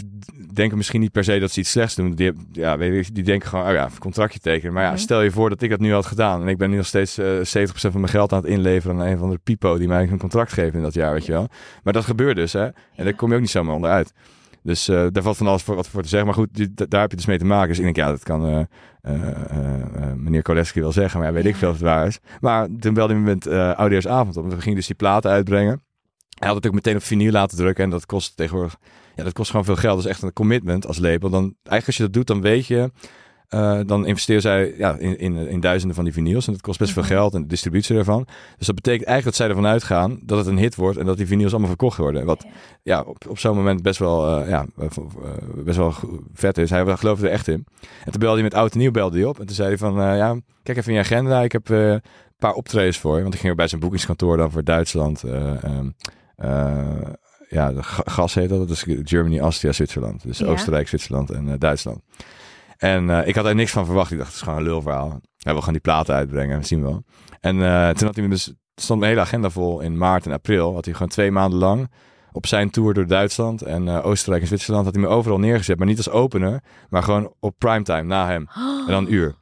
denken 0.54 0.78
misschien 0.78 1.00
niet 1.00 1.12
per 1.12 1.24
se 1.24 1.40
dat 1.40 1.52
ze 1.52 1.60
iets 1.60 1.72
slechts 1.72 1.96
doen. 1.96 2.12
Die, 2.12 2.34
ja, 2.52 2.78
weet 2.78 3.06
je, 3.06 3.14
die 3.14 3.24
denken 3.24 3.50
gewoon, 3.50 3.68
oh 3.68 3.72
ja, 3.72 3.86
een 3.86 4.00
contractje 4.00 4.40
tekenen. 4.40 4.74
Maar 4.74 4.84
ja, 4.84 4.90
mhm. 4.90 5.00
stel 5.00 5.22
je 5.22 5.32
voor 5.32 5.50
dat 5.50 5.62
ik 5.62 5.70
dat 5.70 5.80
nu 5.80 5.94
had 5.94 6.06
gedaan 6.06 6.42
en 6.42 6.48
ik 6.48 6.58
ben 6.58 6.70
nu 6.70 6.76
nog 6.76 6.86
steeds 6.86 7.20
uh, 7.20 7.38
70% 7.38 7.42
van 7.74 7.92
mijn 7.94 8.08
geld 8.08 8.34
aan 8.34 8.42
het 8.42 8.50
inleveren 8.50 9.00
aan 9.00 9.08
een 9.08 9.18
van 9.18 9.30
de 9.30 9.40
pipo 9.44 9.78
die 9.78 9.88
mij 9.88 10.08
een 10.08 10.18
contract 10.18 10.54
geeft 10.54 10.74
in 10.74 10.82
dat 10.82 10.94
jaar, 10.94 11.14
weet 11.14 11.26
je 11.26 11.32
wel. 11.32 11.48
Maar 11.84 11.94
dat 11.94 12.06
gebeurt 12.06 12.36
dus, 12.36 12.54
hè. 12.54 12.64
En 12.66 13.04
daar 13.04 13.14
kom 13.14 13.30
je 13.30 13.36
ook 13.36 13.42
niet 13.42 13.50
zomaar 13.50 13.76
onderuit. 13.76 14.14
Dus 14.64 14.90
uh, 14.90 15.06
daar 15.12 15.24
valt 15.24 15.38
van 15.38 15.48
alles 15.48 15.64
voor, 15.64 15.76
wat 15.76 15.88
voor 15.88 16.02
te 16.02 16.08
zeggen. 16.08 16.28
Maar 16.28 16.38
goed, 16.38 16.50
die, 16.52 16.74
daar 16.74 17.02
heb 17.02 17.10
je 17.10 17.18
dus 17.18 17.26
mee 17.26 17.38
te 17.38 17.46
maken. 17.46 17.68
Dus 17.68 17.78
ik 17.78 17.84
denk, 17.84 17.96
ja, 17.96 18.08
dat 18.08 18.24
kan 18.24 18.50
uh, 18.50 18.60
uh, 19.02 20.14
meneer 20.16 20.42
Koleski 20.42 20.82
wel 20.82 20.92
zeggen. 20.92 21.20
Maar 21.20 21.28
ja, 21.28 21.34
weet 21.34 21.46
ik 21.46 21.56
veel 21.56 21.70
of 21.70 21.76
het 21.76 21.84
waar 21.84 22.08
is. 22.08 22.20
Maar 22.40 22.68
toen 22.80 22.94
belde 22.94 23.14
hij 23.14 23.22
me 23.22 23.28
met 23.30 23.48
Oudejaarsavond 23.78 24.38
op. 24.38 24.50
We 24.50 24.62
gingen 24.62 24.78
dus 24.78 24.88
die 24.88 24.96
platen 24.96 25.32
uitbrengen. 25.32 25.82
Hij 26.40 26.48
had 26.48 26.58
het 26.58 26.68
ook 26.68 26.74
meteen 26.74 26.96
op 26.96 27.04
vinyl 27.04 27.32
laten 27.32 27.58
drukken. 27.58 27.84
En 27.84 27.90
dat 27.90 28.06
kost 28.06 28.38
tegenwoordig... 28.38 28.78
Ja, 29.20 29.26
dat 29.26 29.34
kost 29.34 29.50
gewoon 29.50 29.66
veel 29.66 29.76
geld. 29.76 29.96
Dat 29.96 30.06
is 30.06 30.12
echt 30.12 30.22
een 30.22 30.34
commitment 30.34 30.88
als 30.88 30.98
label. 30.98 31.30
Dan, 31.30 31.44
eigenlijk 31.44 31.86
als 31.86 31.98
je 31.98 32.04
dat 32.04 32.14
doet, 32.14 32.28
dan 32.28 32.42
weet 32.42 32.66
je... 32.66 32.92
Uh, 33.50 33.80
dan 33.86 34.06
investeren 34.06 34.42
zij 34.42 34.74
ja, 34.78 34.96
in, 34.98 35.20
in, 35.20 35.36
in, 35.36 35.60
duizenden 35.60 35.96
van 35.96 36.04
die 36.04 36.14
vinyls. 36.14 36.48
En 36.48 36.54
dat 36.54 36.62
kost 36.62 36.80
best 36.80 36.94
veel 36.94 37.04
mhm. 37.04 37.12
geld 37.12 37.34
en 37.34 37.42
de 37.42 37.48
distributie 37.48 37.96
daarvan. 37.96 38.28
Dus 38.58 38.68
dat 38.68 38.76
betekent 38.76 39.08
eigenlijk 39.08 39.24
dat 39.24 39.36
zij 39.36 39.48
ervan 39.48 39.72
uitgaan 39.72 40.20
dat 40.24 40.38
het 40.38 40.48
een 40.48 40.58
hit 40.58 40.76
wordt 40.76 40.98
en 40.98 41.06
dat 41.06 41.18
die 41.18 41.28
vinyls 41.28 41.52
allemaal 41.52 41.70
verkocht 41.70 41.98
worden. 41.98 42.26
Wat 42.26 42.46
ja, 42.84 43.02
op, 43.02 43.26
op 43.30 43.40
zo'n 43.40 43.56
moment 43.56 43.82
best 43.82 44.00
wel, 44.00 44.42
uh, 44.42 44.50
ja, 44.50 44.66
uh, 44.80 44.88
best 45.64 45.78
wel 45.78 45.94
vet 46.34 46.58
is. 46.58 46.70
Hij 46.70 46.98
geloofde 46.98 47.28
er 47.28 47.34
echt 47.34 47.48
in. 47.48 47.66
En 48.06 48.12
toen 48.12 48.20
belde 48.20 48.34
hij 48.34 48.44
met 48.44 48.54
oud 48.54 48.74
en 48.74 48.80
nieuw 48.80 48.92
belde 48.92 49.18
hij 49.18 49.28
op. 49.28 49.40
En 49.40 49.46
toen 49.46 49.56
zei 49.56 49.68
hij 49.68 49.78
van, 49.78 49.94
ja, 49.94 50.40
kijk 50.64 50.78
even 50.78 50.92
in 50.92 50.98
je 50.98 51.04
agenda. 51.04 51.42
Ik 51.42 51.52
heb 51.52 51.70
een 51.70 52.02
paar 52.38 52.54
optredens 52.54 52.98
voor 52.98 53.22
Want 53.22 53.34
ik 53.34 53.40
ging 53.40 53.56
bij 53.56 53.68
zijn 53.68 53.82
boekingskantoor 53.82 54.38
dan 54.38 54.52
voor 54.52 54.64
Duitsland. 54.64 55.24
Ja, 57.50 57.72
de 57.72 57.84
gas 57.84 58.34
heet 58.34 58.50
dat. 58.50 58.68
Dat 58.68 58.70
is 58.70 58.86
Germany, 59.04 59.40
Austria, 59.40 59.72
Zwitserland. 59.72 60.24
Dus 60.24 60.44
Oostenrijk, 60.44 60.88
Zwitserland 60.88 61.30
en 61.30 61.60
Duitsland. 61.60 62.02
En 62.78 63.08
uh, 63.08 63.28
ik 63.28 63.36
had 63.36 63.46
er 63.46 63.56
niks 63.56 63.72
van 63.72 63.86
verwacht. 63.86 64.12
Ik 64.12 64.18
dacht, 64.18 64.30
het 64.30 64.38
is 64.38 64.44
gewoon 64.44 64.60
een 64.60 64.66
lulverhaal. 64.66 65.22
Ja, 65.38 65.56
we 65.56 65.62
gaan 65.62 65.74
die 65.74 65.82
platen 65.82 66.16
uitbrengen, 66.16 66.60
we 66.60 66.66
zien 66.66 66.82
wel. 66.82 67.04
En 67.40 67.56
uh, 67.56 67.90
toen 67.90 68.08
had 68.08 68.16
hij 68.16 68.28
dus, 68.28 68.54
stond 68.76 69.00
mijn 69.00 69.12
hele 69.12 69.26
agenda 69.26 69.50
vol 69.50 69.80
in 69.80 69.98
maart 69.98 70.26
en 70.26 70.32
april. 70.32 70.74
Had 70.74 70.86
hij 70.86 70.94
gewoon 70.94 71.10
twee 71.10 71.32
maanden 71.32 71.60
lang 71.60 71.90
op 72.32 72.48
zijn 72.48 72.70
tour 72.70 72.94
door 72.94 73.08
Duitsland 73.08 73.62
en 73.62 73.88
uh, 73.88 74.06
Oostenrijk 74.06 74.42
en 74.42 74.48
Zwitserland 74.48 74.86
had 74.86 74.94
hij 74.94 75.04
me 75.04 75.10
overal 75.10 75.40
neergezet. 75.40 75.78
Maar 75.78 75.88
niet 75.88 75.98
als 75.98 76.10
opener, 76.10 76.64
maar 76.90 77.04
gewoon 77.04 77.34
op 77.40 77.56
primetime 77.58 78.04
na 78.04 78.28
hem. 78.28 78.48
En 78.88 78.96
dan 78.96 79.06
een 79.06 79.14
uur. 79.14 79.36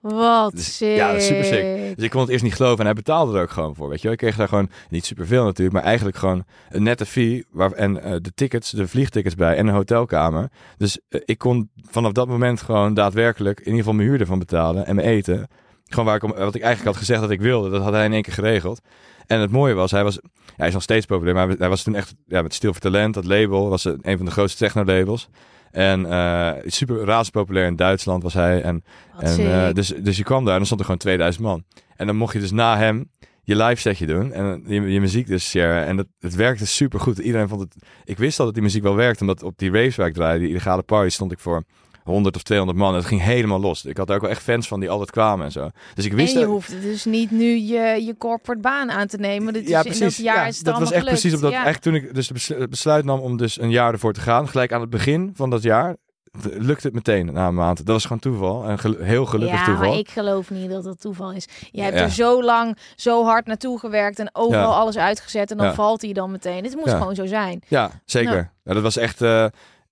Wat 0.00 0.52
dus, 0.52 0.78
Ja, 0.78 1.12
dat 1.12 1.20
is 1.20 1.26
super 1.26 1.44
sick. 1.44 1.96
Dus 1.96 2.04
ik 2.04 2.10
kon 2.10 2.20
het 2.20 2.30
eerst 2.30 2.44
niet 2.44 2.54
geloven 2.54 2.78
en 2.78 2.84
hij 2.84 2.94
betaalde 2.94 3.36
er 3.36 3.42
ook 3.42 3.50
gewoon 3.50 3.74
voor, 3.74 3.88
weet 3.88 3.98
je 3.98 4.02
wel. 4.02 4.12
Ik 4.12 4.18
kreeg 4.18 4.36
daar 4.36 4.48
gewoon 4.48 4.70
niet 4.88 5.04
superveel 5.04 5.44
natuurlijk, 5.44 5.76
maar 5.76 5.86
eigenlijk 5.86 6.16
gewoon 6.16 6.44
een 6.68 6.82
nette 6.82 7.06
fee 7.06 7.46
waar, 7.50 7.72
en 7.72 7.96
uh, 7.96 8.16
de 8.20 8.32
tickets, 8.34 8.70
de 8.70 8.88
vliegtickets 8.88 9.34
bij 9.34 9.56
en 9.56 9.66
een 9.66 9.74
hotelkamer. 9.74 10.50
Dus 10.76 11.00
uh, 11.08 11.20
ik 11.24 11.38
kon 11.38 11.70
vanaf 11.90 12.12
dat 12.12 12.28
moment 12.28 12.62
gewoon 12.62 12.94
daadwerkelijk 12.94 13.58
in 13.58 13.64
ieder 13.64 13.78
geval 13.78 13.94
mijn 13.94 14.08
huur 14.08 14.20
ervan 14.20 14.38
betalen 14.38 14.86
en 14.86 14.94
mijn 14.94 15.08
eten. 15.08 15.48
Gewoon 15.84 16.04
waar 16.04 16.16
ik, 16.16 16.22
wat 16.22 16.54
ik 16.54 16.62
eigenlijk 16.62 16.84
had 16.84 16.96
gezegd 16.96 17.20
dat 17.20 17.30
ik 17.30 17.40
wilde, 17.40 17.70
dat 17.70 17.82
had 17.82 17.92
hij 17.92 18.04
in 18.04 18.12
één 18.12 18.22
keer 18.22 18.32
geregeld. 18.32 18.80
En 19.26 19.40
het 19.40 19.50
mooie 19.50 19.74
was, 19.74 19.90
hij 19.90 20.04
was, 20.04 20.18
hij 20.56 20.66
is 20.66 20.72
nog 20.72 20.82
steeds 20.82 21.06
populair, 21.06 21.34
maar 21.34 21.48
hij 21.58 21.68
was 21.68 21.82
toen 21.82 21.94
echt 21.94 22.14
ja, 22.26 22.42
met 22.42 22.54
Stil 22.54 22.72
voor 22.72 22.80
Talent, 22.80 23.14
dat 23.14 23.24
label, 23.24 23.68
was 23.68 23.84
een 23.84 24.16
van 24.16 24.24
de 24.24 24.30
grootste 24.30 24.64
techno-labels. 24.64 25.28
En 25.70 26.00
uh, 26.00 26.52
super 26.64 27.04
razend 27.04 27.32
populair 27.32 27.66
in 27.66 27.76
Duitsland 27.76 28.22
was 28.22 28.34
hij. 28.34 28.62
En, 28.62 28.84
en 29.18 29.40
uh, 29.40 29.72
dus, 29.72 29.88
dus 29.88 30.16
je 30.16 30.24
kwam 30.24 30.44
daar 30.44 30.52
en 30.52 30.58
dan 30.58 30.66
stond 30.66 30.80
er 30.80 30.86
gewoon 30.86 31.00
2000 31.00 31.44
man. 31.44 31.64
En 31.96 32.06
dan 32.06 32.16
mocht 32.16 32.32
je 32.32 32.40
dus 32.40 32.50
na 32.50 32.76
hem 32.76 33.10
je 33.42 33.56
live 33.56 33.80
setje 33.80 34.06
doen 34.06 34.32
en 34.32 34.62
je, 34.66 34.80
je 34.80 35.00
muziek 35.00 35.26
dus 35.26 35.50
share. 35.50 35.80
En 35.80 35.96
dat, 35.96 36.06
het 36.18 36.34
werkte 36.34 36.66
super 36.66 37.00
goed. 37.00 37.18
Iedereen 37.18 37.48
vond 37.48 37.60
het... 37.60 37.74
Ik 38.04 38.18
wist 38.18 38.38
al 38.38 38.44
dat 38.44 38.54
die 38.54 38.62
muziek 38.62 38.82
wel 38.82 38.94
werkte, 38.94 39.20
omdat 39.20 39.42
op 39.42 39.58
die 39.58 39.70
raves 39.70 39.96
waar 39.96 40.06
ik 40.06 40.14
draaide, 40.14 40.38
die 40.38 40.48
illegale 40.48 40.82
party, 40.82 41.08
stond 41.08 41.32
ik 41.32 41.38
voor 41.38 41.64
100 42.04 42.36
of 42.36 42.42
200 42.42 42.78
man. 42.78 42.94
Het 42.94 43.04
ging 43.04 43.20
helemaal 43.22 43.60
los. 43.60 43.84
Ik 43.84 43.96
had 43.96 44.10
ook 44.10 44.20
wel 44.20 44.30
echt 44.30 44.42
fans 44.42 44.68
van 44.68 44.80
die 44.80 44.90
altijd 44.90 45.10
kwamen 45.10 45.44
en 45.44 45.52
zo. 45.52 45.70
Dus 45.94 46.04
ik 46.04 46.12
wist 46.12 46.34
en 46.34 46.40
je 46.40 46.46
hoeft 46.46 46.82
dus 46.82 47.04
niet 47.04 47.30
nu 47.30 47.56
je, 47.58 48.04
je 48.04 48.14
corporate 48.18 48.60
baan 48.60 48.90
aan 48.90 49.06
te 49.06 49.16
nemen. 49.16 49.52
Dit 49.52 49.68
ja, 49.68 49.82
precies. 49.82 50.00
In 50.00 50.06
dat 50.06 50.34
jaar 50.34 50.48
is 50.48 50.58
dat 50.60 50.78
was 50.78 50.92
echt 50.92 51.04
precies 51.04 51.34
op 51.34 51.40
dat. 51.40 51.50
Ja. 51.50 51.66
Echt 51.66 51.82
toen 51.82 51.94
ik 51.94 52.14
dus 52.14 52.28
het 52.48 52.70
besluit 52.70 53.04
nam 53.04 53.20
om 53.20 53.36
dus 53.36 53.60
een 53.60 53.70
jaar 53.70 53.92
ervoor 53.92 54.12
te 54.12 54.20
gaan, 54.20 54.48
gelijk 54.48 54.72
aan 54.72 54.80
het 54.80 54.90
begin 54.90 55.30
van 55.34 55.50
dat 55.50 55.62
jaar 55.62 55.96
het 56.42 56.54
lukte 56.58 56.86
het 56.86 56.94
meteen 56.94 57.32
na 57.32 57.46
een 57.48 57.54
maand. 57.54 57.76
Dat 57.76 57.86
was 57.86 58.02
gewoon 58.02 58.18
toeval. 58.18 58.64
En 58.64 58.78
gel- 58.78 58.96
heel 58.98 59.26
gelukkig 59.26 59.58
ja, 59.58 59.64
toeval. 59.64 59.88
maar 59.88 59.98
ik 59.98 60.08
geloof 60.10 60.50
niet 60.50 60.70
dat 60.70 60.84
dat 60.84 61.00
toeval 61.00 61.32
is. 61.32 61.48
Je 61.70 61.82
hebt 61.82 61.96
Ja. 61.96 62.02
er 62.02 62.10
zo 62.10 62.42
lang, 62.42 62.76
zo 62.96 63.24
hard 63.24 63.46
naartoe 63.46 63.78
gewerkt 63.78 64.18
en 64.18 64.30
overal 64.32 64.70
Ja. 64.70 64.76
alles 64.76 64.96
uitgezet 64.98 65.50
en 65.50 65.56
dan 65.56 65.66
Ja. 65.66 65.74
valt 65.74 66.02
hij 66.02 66.12
dan 66.12 66.30
meteen. 66.30 66.64
Het 66.64 66.74
moest 66.74 66.86
Ja. 66.90 66.96
gewoon 66.98 67.14
zo 67.14 67.26
zijn. 67.26 67.62
Ja, 67.68 67.90
zeker. 68.04 68.34
Ja. 68.36 68.52
Ja. 68.64 68.72
dat 68.74 68.82
was 68.82 68.96
echt... 68.96 69.22
eh, 69.22 69.46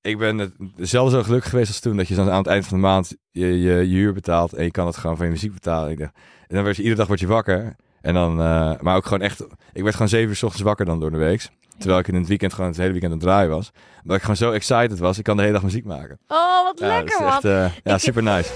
ik 0.08 0.18
ben 0.18 0.38
het 0.38 0.52
zelf 0.76 1.10
zo 1.10 1.22
gelukkig 1.22 1.50
geweest 1.50 1.68
als 1.68 1.80
toen. 1.80 1.96
Dat 1.96 2.08
je 2.08 2.14
dan 2.14 2.30
aan 2.30 2.38
het 2.38 2.46
eind 2.46 2.66
van 2.66 2.76
de 2.80 2.82
maand 2.86 3.16
je, 3.30 3.46
je, 3.46 3.72
je 3.88 3.96
huur 3.96 4.12
betaalt. 4.12 4.52
En 4.52 4.64
je 4.64 4.70
kan 4.70 4.86
het 4.86 4.96
gewoon 4.96 5.16
van 5.16 5.26
je 5.26 5.32
muziek 5.32 5.52
betalen. 5.54 5.90
Ik 5.90 5.98
dacht, 5.98 6.12
en 6.48 6.54
dan 6.54 6.64
werd 6.64 6.76
je 6.76 6.82
iedere 6.82 6.98
dag 7.00 7.08
word 7.08 7.20
je 7.20 7.26
wakker. 7.26 7.76
En 8.00 8.14
dan, 8.14 8.40
eh, 8.40 8.72
maar 8.80 8.96
ook 8.96 9.04
gewoon 9.04 9.20
echt... 9.22 9.40
Ik 9.72 9.82
werd 9.82 9.94
gewoon 9.94 10.08
zeven 10.08 10.28
uur 10.28 10.36
s 10.36 10.42
ochtends 10.42 10.64
wakker 10.66 10.86
dan 10.86 11.00
door 11.00 11.10
de 11.10 11.16
week. 11.16 11.48
Terwijl 11.78 12.00
ik 12.00 12.08
in 12.08 12.14
het 12.14 12.28
weekend 12.28 12.52
gewoon 12.52 12.68
het 12.70 12.78
hele 12.78 12.90
weekend 12.90 13.12
aan 13.12 13.18
het 13.18 13.26
draaien 13.26 13.50
was. 13.50 13.70
Omdat 14.02 14.16
ik 14.16 14.22
gewoon 14.22 14.36
zo 14.36 14.50
excited 14.52 14.98
was. 14.98 15.18
Ik 15.18 15.24
kan 15.24 15.36
de 15.36 15.42
hele 15.42 15.54
dag 15.54 15.62
muziek 15.62 15.84
maken. 15.84 16.18
Oh, 16.28 16.62
wat 16.64 16.78
Ja, 16.78 16.86
lekker 16.86 17.20
man. 17.22 17.32
echt, 17.32 17.42
ja, 17.42 17.70
Ik- 17.94 17.98
super 18.00 18.22
nice. 18.22 18.52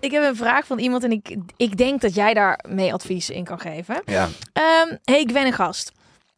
Ik 0.00 0.10
heb 0.12 0.22
een 0.22 0.36
vraag 0.36 0.66
van 0.66 0.78
iemand 0.78 1.04
en 1.04 1.10
ik, 1.10 1.36
ik 1.56 1.76
denk 1.76 2.00
dat 2.00 2.14
jij 2.14 2.34
daar 2.34 2.64
mee 2.68 2.92
advies 2.92 3.30
in 3.30 3.44
kan 3.44 3.58
geven. 3.60 4.02
Ja. 4.04 4.28
Ehm, 4.52 4.96
hey, 5.04 5.20
ik 5.20 5.32
ben 5.32 5.46
een 5.46 5.52
gast. 5.52 5.92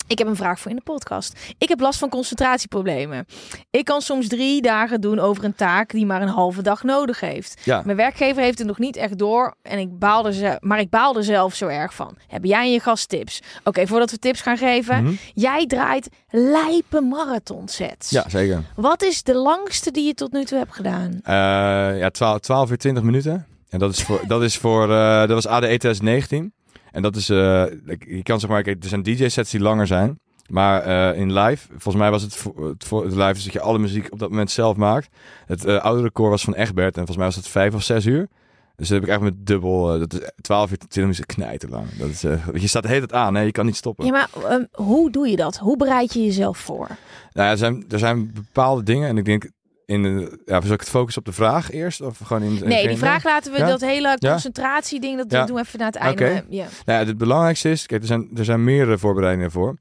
Ik 0.09 0.19
heb 0.19 0.27
een 0.27 0.37
vraag 0.37 0.61
voor 0.61 0.71
in 0.71 0.77
de 0.77 0.83
podcast. 0.83 1.39
Ik 1.59 1.69
heb 1.69 1.81
last 1.81 1.99
van 1.99 2.09
concentratieproblemen. 2.09 3.27
Ik 3.71 3.85
kan 3.85 4.01
soms 4.01 4.29
drie 4.29 4.63
dagen 4.63 5.01
doen 5.01 5.19
over 5.19 5.45
een 5.45 5.55
taak 5.55 5.91
die 5.91 6.07
maar 6.07 6.23
een 6.23 6.29
halve 6.29 6.63
dag 6.63 6.83
nodig 6.83 7.21
heeft. 7.21 7.61
Ja. 7.65 7.83
Mijn 7.85 7.97
werkgever 7.97 8.43
heeft 8.43 8.59
het 8.59 8.67
nog 8.67 8.79
niet 8.79 8.97
echt 8.97 9.19
door 9.19 9.55
en 9.63 9.79
ik 9.79 9.99
baalde 9.99 10.33
ze, 10.33 10.57
maar 10.61 10.81
ik 10.81 10.91
baalde 10.91 11.23
zelf 11.23 11.55
zo 11.55 11.67
erg 11.67 11.95
van. 11.95 12.17
Heb 12.27 12.45
jij 12.45 12.61
en 12.61 12.73
je 12.73 12.81
gast 12.81 13.09
tips? 13.09 13.43
Oké, 13.65 13.87
voordat 13.87 14.11
we 14.11 14.19
tips 14.19 14.41
gaan 14.41 14.57
geven. 14.57 15.03
Mhm. 15.03 15.13
Jij 15.35 15.67
draait 15.67 16.09
lijpe 16.31 17.01
marathonsets. 17.01 18.11
Ja, 18.11 18.29
zeker. 18.29 18.63
Wat 18.77 19.03
is 19.03 19.23
de 19.23 19.35
langste 19.35 19.91
die 19.91 20.07
je 20.07 20.15
tot 20.15 20.33
nu 20.33 20.45
toe 20.45 20.59
hebt 20.59 20.75
gedaan? 20.75 21.21
Eh, 21.23 21.99
ja, 21.99 22.11
12, 22.11 22.39
12 22.39 22.71
uur 22.71 22.79
20 22.79 23.03
minuten. 23.03 23.47
En 23.69 23.79
dat 23.79 23.93
is 23.93 24.03
voor, 24.03 24.21
dat 24.27 24.43
is 24.43 24.57
voor 24.57 24.89
uh, 24.89 25.19
dat 25.19 25.29
was 25.29 25.47
ADE 25.47 25.67
2019. 25.67 26.53
En 26.99 27.05
dat 27.05 27.17
is, 27.17 27.31
uh, 27.31 27.65
je 27.99 28.23
kan 28.23 28.41
zeg 28.41 28.51
maar, 28.51 28.63
kijk, 28.63 28.83
er 28.83 28.89
zijn 28.89 29.03
DJ-sets 29.03 29.51
die 29.51 29.61
langer 29.61 29.87
zijn. 29.87 30.19
Maar 30.49 30.87
uh, 30.87 31.21
in 31.21 31.33
live, 31.33 31.67
volgens 31.69 31.97
mij 31.97 32.11
was 32.11 32.23
het 32.23 32.35
voor, 32.35 32.69
het, 32.69 32.85
voor, 32.85 33.05
het 33.05 33.15
live 33.15 33.33
is 33.33 33.45
dat 33.45 33.53
je 33.53 33.61
alle 33.61 33.79
muziek 33.79 34.13
op 34.13 34.19
dat 34.19 34.31
moment 34.31 34.51
zelf 34.51 34.77
maakt. 34.77 35.09
Het 35.47 35.67
uh, 35.67 35.81
oude 35.81 36.03
record 36.03 36.31
was 36.31 36.45
van 36.45 36.55
Egbert 36.55 36.97
en 36.97 37.07
volgens 37.07 37.17
mij 37.17 37.27
was 37.27 37.37
het 37.37 37.49
vijf 37.49 37.75
of 37.75 37.83
zes 37.83 38.07
uur. 38.07 38.29
Dus 38.77 38.89
dat 38.89 38.97
heb 38.99 39.03
ik 39.03 39.09
eigenlijk 39.09 39.39
met 39.39 39.47
dubbel, 39.47 39.95
uh, 39.95 40.01
dat 40.01 40.13
is 40.13 40.31
12 40.41 40.71
uur 40.71 40.77
20 40.77 40.97
minuten 40.97 41.27
knijten 41.27 41.69
lang. 41.69 41.87
Dat 41.99 42.09
is, 42.09 42.21
je 42.63 42.69
staat 42.69 42.83
de 42.83 42.89
hele 42.89 43.07
tijd 43.07 43.23
aan, 43.23 43.35
hè? 43.35 43.41
je 43.41 43.53
kan 43.53 43.67
niet 43.67 43.77
stoppen. 43.77 44.05
Ja, 44.05 44.11
maar 44.11 44.53
um, 44.53 44.69
hoe 44.73 45.11
doe 45.11 45.29
je 45.29 45.37
dat? 45.37 45.57
Hoe 45.57 45.77
bereid 45.77 46.13
je 46.13 46.25
jezelf 46.25 46.59
voor? 46.59 46.87
Nou, 47.33 47.47
ja, 47.47 47.51
er, 47.51 47.59
zijn, 47.59 47.85
er 47.89 47.99
zijn 47.99 48.33
bepaalde 48.33 48.83
dingen 48.83 49.09
en 49.09 49.19
ik 49.19 49.25
denk 49.25 49.51
in 49.89 50.03
de, 50.03 50.41
ja, 50.45 50.61
zal 50.61 50.73
ik 50.73 50.81
het 50.81 50.89
focussen 50.89 51.23
op 51.23 51.29
de 51.29 51.35
vraag 51.35 51.71
eerst? 51.71 52.01
Of 52.01 52.19
gewoon 52.19 52.43
in, 52.43 52.63
in 52.63 52.69
nee, 52.69 52.89
die 52.89 52.97
vraag 52.97 53.25
laten 53.25 53.53
we, 53.53 53.59
ja? 53.59 53.67
dat 53.67 53.81
hele 53.81 54.19
concentratie-ding, 54.19 55.17
dat 55.17 55.31
ja. 55.31 55.45
doen 55.45 55.57
we 55.57 55.63
even 55.63 55.79
naar 55.79 55.87
het 55.87 55.97
einde. 55.97 56.25
Okay. 56.25 56.45
Ja. 56.49 56.67
Nou 56.85 57.07
het 57.07 57.19
belangrijkste 57.19 57.71
is, 57.71 57.87
kijk, 57.87 58.01
er 58.01 58.07
zijn, 58.07 58.29
er 58.37 58.45
zijn 58.45 58.65
meerdere 58.65 58.99
voorbereidingen 58.99 59.51
voor. 59.51 59.77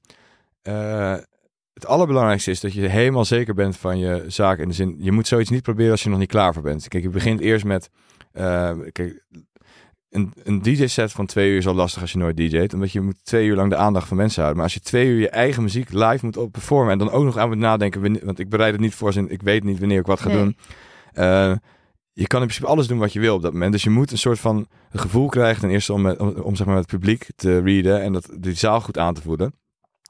Uh, 0.64 1.16
het 1.74 1.86
allerbelangrijkste 1.86 2.52
is 2.52 2.60
dat 2.60 2.74
je 2.74 2.88
helemaal 2.88 3.26
zeker 3.26 3.54
bent 3.54 3.78
van 3.78 4.00
je 4.00 4.24
zaak. 4.28 4.60
In 4.60 4.68
de 4.68 4.74
zin, 4.74 4.96
je 5.00 5.12
moet 5.12 5.28
zoiets 5.28 5.50
niet 5.50 5.62
proberen 5.62 5.92
als 5.92 6.04
je 6.04 6.10
nog 6.10 6.20
niet 6.20 6.30
klaar 6.30 6.54
voor 6.54 6.64
bent. 6.64 6.88
Kijk, 6.88 7.04
je 7.04 7.10
begint 7.10 7.40
eerst 7.40 7.66
met, 7.66 7.90
uh, 8.34 8.72
kijk, 8.92 9.24
een, 10.18 10.34
een 10.44 10.62
DJ-set 10.62 11.12
van 11.12 11.26
twee 11.26 11.52
uur 11.52 11.58
is 11.58 11.68
al 11.68 11.74
lastig 11.74 12.02
als 12.02 12.12
je 12.12 12.18
nooit 12.18 12.38
DJ't. 12.38 12.74
Omdat 12.74 12.92
je 12.92 13.02
moet 13.02 13.16
twee 13.24 13.48
uur 13.48 13.56
lang 13.56 13.70
de 13.70 13.76
aandacht 13.76 14.08
van 14.08 14.18
mensen 14.18 14.42
houden. 14.42 14.56
Maar 14.56 14.74
als 14.74 14.74
je 14.74 14.90
twee 14.90 15.08
uur 15.08 15.20
je 15.20 15.30
eigen 15.30 15.64
muziek 15.64 15.92
live 15.92 16.26
moet 16.26 16.52
performen. 16.52 16.92
En 16.92 16.98
dan 16.98 17.12
ook 17.12 17.24
nog 17.24 17.38
aan 17.38 17.48
moet 17.48 17.58
nadenken. 17.58 18.26
Want 18.26 18.40
ik 18.40 18.50
bereid 18.50 18.72
het 18.72 18.82
niet 18.82 18.96
voor. 18.96 19.14
Zin, 19.14 19.32
ik 19.32 19.42
weet 19.42 19.64
niet 19.64 19.80
wanneer 19.80 20.00
ik 20.00 20.06
wat 20.06 20.20
ga 20.20 20.28
nee. 20.28 20.38
doen. 20.38 20.58
Uh, 21.14 21.54
je 22.14 22.28
kan 22.28 22.42
in 22.42 22.48
principe 22.48 22.68
alles 22.68 22.88
doen 22.88 22.98
wat 22.98 23.14
je 23.14 23.20
wil 23.20 23.36
op 23.36 23.42
dat 23.42 23.54
moment. 23.54 23.72
Dus 23.72 23.84
je 23.84 23.90
moet 23.90 24.12
een 24.12 24.18
soort 24.18 24.40
van 24.40 24.68
gevoel 24.92 25.28
krijgen. 25.28 25.62
Ten 25.62 25.70
eerste 25.70 25.94
om, 25.94 26.02
met, 26.02 26.20
om, 26.20 26.30
om 26.30 26.56
zeg 26.56 26.68
maar, 26.68 26.76
het 26.76 26.88
publiek 26.88 27.28
te 27.36 27.60
readen. 27.60 28.02
En 28.02 28.14
dat, 28.14 28.30
die 28.40 28.54
zaal 28.54 28.82
goed 28.82 28.98
aan 28.98 29.14
te 29.14 29.22
voeden. 29.22 29.54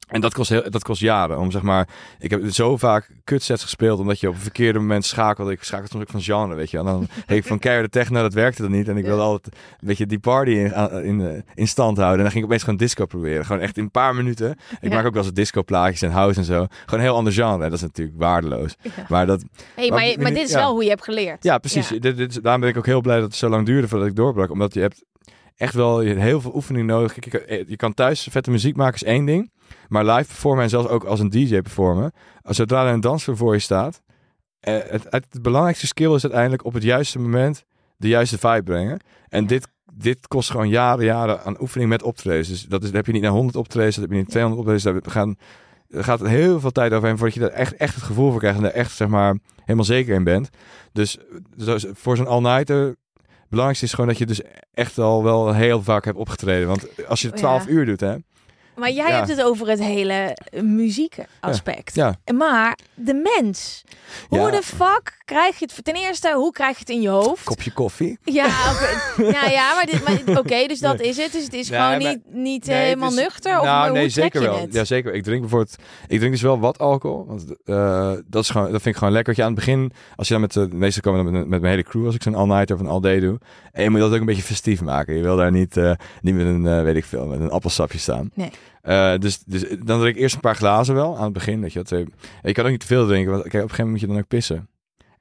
En 0.07 0.21
dat 0.21 0.33
kost, 0.33 0.49
heel, 0.49 0.69
dat 0.69 0.83
kost 0.83 1.01
jaren. 1.01 1.39
Om 1.39 1.51
zeg 1.51 1.61
maar, 1.61 1.87
ik 2.19 2.29
heb 2.29 2.41
zo 2.49 2.77
vaak 2.77 3.09
kutsets 3.23 3.63
gespeeld. 3.63 3.99
Omdat 3.99 4.19
je 4.19 4.27
op 4.27 4.33
een 4.33 4.41
verkeerde 4.41 4.79
moment 4.79 5.05
schakelde. 5.05 5.51
Ik 5.51 5.63
schakelde 5.63 5.91
soms 5.91 6.03
ook 6.03 6.09
van 6.09 6.21
genre, 6.21 6.55
weet 6.55 6.71
je. 6.71 6.77
En 6.77 6.85
dan 6.85 7.07
heb 7.25 7.37
ik 7.37 7.45
van 7.45 7.59
keiharde 7.59 7.89
techno, 7.89 8.21
dat 8.21 8.33
werkte 8.33 8.61
dan 8.61 8.71
niet. 8.71 8.87
En 8.87 8.97
ik 8.97 9.05
wilde 9.05 9.21
altijd 9.21 9.55
een 9.55 9.87
beetje 9.87 10.05
die 10.05 10.19
party 10.19 10.51
in, 10.51 10.91
in, 11.03 11.43
in 11.55 11.67
stand 11.67 11.97
houden. 11.97 12.17
En 12.17 12.23
dan 12.23 12.31
ging 12.31 12.43
ik 12.43 12.49
opeens 12.49 12.63
gewoon 12.63 12.79
disco 12.79 13.05
proberen. 13.05 13.45
Gewoon 13.45 13.61
echt 13.61 13.77
in 13.77 13.83
een 13.83 13.91
paar 13.91 14.15
minuten. 14.15 14.51
Ik 14.51 14.89
ja. 14.89 14.95
maak 14.95 15.05
ook 15.05 15.13
wel 15.13 15.23
eens 15.23 15.33
disco 15.33 15.63
plaatjes 15.63 16.01
en 16.01 16.11
house 16.11 16.39
en 16.39 16.45
zo. 16.45 16.65
Gewoon 16.69 16.99
een 16.99 17.09
heel 17.09 17.15
ander 17.15 17.33
genre. 17.33 17.63
En 17.63 17.69
dat 17.69 17.73
is 17.73 17.81
natuurlijk 17.81 18.17
waardeloos. 18.17 18.75
Ja. 18.81 18.91
Maar, 19.07 19.25
dat, 19.25 19.43
hey, 19.75 19.89
maar, 19.89 19.99
maar, 19.99 20.21
maar 20.21 20.33
dit 20.33 20.43
is 20.43 20.51
ja. 20.51 20.59
wel 20.59 20.71
hoe 20.71 20.83
je 20.83 20.89
hebt 20.89 21.03
geleerd. 21.03 21.43
Ja, 21.43 21.57
precies. 21.57 21.87
Dit, 21.87 22.17
dit, 22.17 22.43
daarom 22.43 22.61
ben 22.61 22.69
ik 22.69 22.77
ook 22.77 22.85
heel 22.85 23.01
blij 23.01 23.15
dat 23.15 23.25
het 23.25 23.35
zo 23.35 23.49
lang 23.49 23.65
duurde 23.65 23.87
voordat 23.87 24.07
ik 24.07 24.15
doorbrak. 24.15 24.51
Omdat 24.51 24.73
je 24.73 24.79
hebt 24.79 25.03
echt 25.57 25.73
wel 25.73 25.99
heel 25.99 26.41
veel 26.41 26.55
oefening 26.55 26.87
nodig. 26.87 27.15
Je, 27.15 27.65
je 27.67 27.75
kan 27.75 27.93
thuis 27.93 28.27
vette 28.31 28.51
muziek 28.51 28.75
maken 28.75 28.95
is 28.95 29.03
één 29.03 29.25
ding. 29.25 29.51
Maar 29.87 30.05
live 30.05 30.27
performen 30.27 30.63
en 30.63 30.69
zelfs 30.69 30.87
ook 30.87 31.03
als 31.03 31.19
een 31.19 31.29
DJ 31.29 31.61
performen. 31.61 32.11
Zodra 32.43 32.87
er 32.87 32.93
een 32.93 32.99
danser 32.99 33.37
voor 33.37 33.53
je 33.53 33.59
staat. 33.59 34.01
Eh, 34.59 34.73
het, 34.73 35.03
het, 35.09 35.25
het, 35.31 35.41
belangrijkste 35.41 35.87
skill 35.87 36.13
is 36.13 36.23
uiteindelijk 36.23 36.65
op 36.65 36.73
het 36.73 36.83
juiste 36.83 37.19
moment 37.19 37.65
de 37.97 38.07
juiste 38.07 38.37
vibe 38.37 38.63
brengen. 38.63 38.99
En 39.27 39.47
dit, 39.47 39.67
dit 39.93 40.27
kost 40.27 40.51
gewoon 40.51 40.69
jaren, 40.69 41.05
jaren 41.05 41.43
aan 41.43 41.61
oefening 41.61 41.89
met 41.89 42.03
optredens. 42.03 42.47
Dus 42.47 42.63
dat, 42.63 42.81
is, 42.81 42.87
dat 42.87 42.95
heb 42.95 43.05
je 43.05 43.11
niet 43.11 43.21
naar 43.21 43.31
100 43.31 43.55
optredens, 43.55 43.95
dat 43.95 44.03
heb 44.03 44.13
je 44.13 44.19
niet 44.19 44.29
200 44.29 44.67
optredens. 44.67 45.03
Daar 45.03 45.11
gaan, 45.11 45.35
er 45.89 46.03
gaat 46.03 46.27
heel 46.27 46.59
veel 46.59 46.71
tijd 46.71 46.93
overheen 46.93 47.17
voordat 47.17 47.35
je 47.35 47.41
daar 47.41 47.49
echt, 47.49 47.75
echt 47.75 47.95
het 47.95 48.03
gevoel 48.03 48.31
voor 48.31 48.39
krijgt. 48.39 48.57
En 48.57 48.65
er 48.65 48.71
echt 48.71 48.91
zeg 48.91 49.07
maar 49.07 49.37
helemaal 49.59 49.85
zeker 49.85 50.15
in 50.15 50.23
bent. 50.23 50.49
Dus, 50.91 51.17
dus 51.55 51.85
voor 51.93 52.17
zo'n 52.17 52.27
all-nighter 52.27 52.95
belangrijkste 53.49 53.85
is 53.85 53.91
gewoon 53.93 54.07
dat 54.07 54.17
je 54.17 54.25
dus 54.25 54.41
echt 54.73 54.97
al 54.97 55.23
wel 55.23 55.53
heel 55.53 55.83
vaak 55.83 56.05
hebt 56.05 56.17
opgetreden. 56.17 56.67
Want 56.67 57.07
als 57.07 57.21
je 57.21 57.31
12 57.31 57.65
ja. 57.65 57.71
uur 57.71 57.85
doet, 57.85 57.99
hè. 57.99 58.15
Maar 58.77 58.91
jij 58.91 59.11
hebt 59.11 59.27
het 59.27 59.43
over 59.43 59.67
het 59.67 59.79
hele 59.79 60.37
muziekaspect. 61.01 61.95
Ja. 61.95 62.15
Maar 62.35 62.77
de 62.93 63.13
mens. 63.41 63.83
Hoe 64.29 64.51
de 64.51 64.61
fuck 64.63 65.21
krijg 65.25 65.59
je 65.59 65.65
het... 65.73 65.83
Ten 65.85 65.93
eerste, 65.95 66.31
hoe 66.33 66.51
krijg 66.51 66.73
je 66.73 66.79
het 66.79 66.89
in 66.89 67.01
je 67.01 67.09
hoofd? 67.09 67.43
Kopje 67.43 67.71
koffie. 67.71 68.17
Ja, 68.23 68.47
nou 69.17 69.49
ja, 69.49 69.73
maar, 69.73 69.85
dit- 69.85 70.25
maar 70.27 70.37
oké, 70.39 70.67
dus 70.67 70.79
dat 70.79 70.99
is 70.99 71.17
het. 71.17 71.31
Dus 71.31 71.43
het 71.43 71.53
is 71.53 71.69
Nee, 71.69 71.79
gewoon 71.79 72.01
maar- 72.01 72.11
niet, 72.11 72.19
niet 72.33 72.65
Nee, 72.65 72.77
helemaal 72.77 73.09
is- 73.09 73.15
nuchter? 73.15 73.59
Of 73.59 73.65
nou, 73.65 73.89
hoe 73.89 73.97
nee, 73.97 74.09
zeker 74.09 74.41
je 74.41 74.47
wel. 74.47 74.61
het? 74.61 74.73
Ja, 74.73 74.83
zeker. 74.83 75.13
Ik 75.13 75.23
drink 75.23 75.41
bijvoorbeeld, 75.41 75.75
ik 76.07 76.17
drink 76.17 76.31
dus 76.31 76.41
wel 76.41 76.59
wat 76.59 76.79
alcohol. 76.79 77.25
Want 77.27 77.45
eh, 77.65 78.11
dat, 78.27 78.43
is 78.43 78.49
gewoon, 78.49 78.71
dat 78.71 78.81
vind 78.81 78.85
ik 78.85 78.95
gewoon 78.97 79.13
lekker. 79.13 79.33
Dat 79.35 79.43
je 79.45 79.49
aan 79.49 79.55
het 79.55 79.65
begin, 79.65 79.91
als 80.15 80.27
je 80.27 80.33
dan 80.33 80.41
met 80.41 80.53
de 80.53 80.67
meeste 80.71 81.01
komen 81.01 81.23
dan 81.23 81.33
met, 81.33 81.47
met 81.47 81.61
mijn 81.61 81.71
hele 81.73 81.83
crew, 81.87 82.05
als 82.05 82.15
ik 82.15 82.23
zo'n 82.23 82.35
all-nighter 82.35 82.75
of 82.75 82.81
een 82.81 82.87
all-day 82.87 83.19
doe. 83.19 83.39
En 83.71 83.83
je 83.83 83.89
moet 83.89 83.99
dat 83.99 84.13
ook 84.13 84.19
een 84.19 84.25
beetje 84.25 84.41
festief 84.43 84.81
maken. 84.81 85.15
Je 85.15 85.21
wil 85.21 85.35
daar 85.35 85.51
niet, 85.51 85.77
eh, 85.77 85.91
niet 86.21 86.35
met 86.35 86.45
een, 86.45 86.67
eh, 86.67 86.81
weet 86.81 86.95
ik 86.95 87.05
veel, 87.05 87.25
met 87.25 87.39
een 87.39 87.49
appelsapje 87.51 87.97
staan. 87.97 88.31
Nee. 88.33 88.51
Eh, 88.81 89.17
dus, 89.17 89.39
dus 89.45 89.61
dan 89.83 89.99
drink 89.99 90.15
ik 90.15 90.21
eerst 90.21 90.35
een 90.35 90.41
paar 90.41 90.55
glazen 90.55 90.95
wel 90.95 91.17
aan 91.17 91.23
het 91.23 91.33
begin. 91.33 91.61
Dat 91.61 91.73
je, 91.73 91.81
dat, 91.83 92.03
je 92.43 92.51
kan 92.51 92.65
ook 92.65 92.71
niet 92.71 92.79
te 92.79 92.85
veel 92.85 93.07
drinken, 93.07 93.31
want 93.31 93.43
kijk, 93.43 93.53
op 93.63 93.69
een 93.69 93.75
gegeven 93.75 93.85
moment 93.85 93.91
moet 93.91 93.99
je 94.01 94.07
dan 94.07 94.17
ook 94.17 94.27
pissen. 94.27 94.69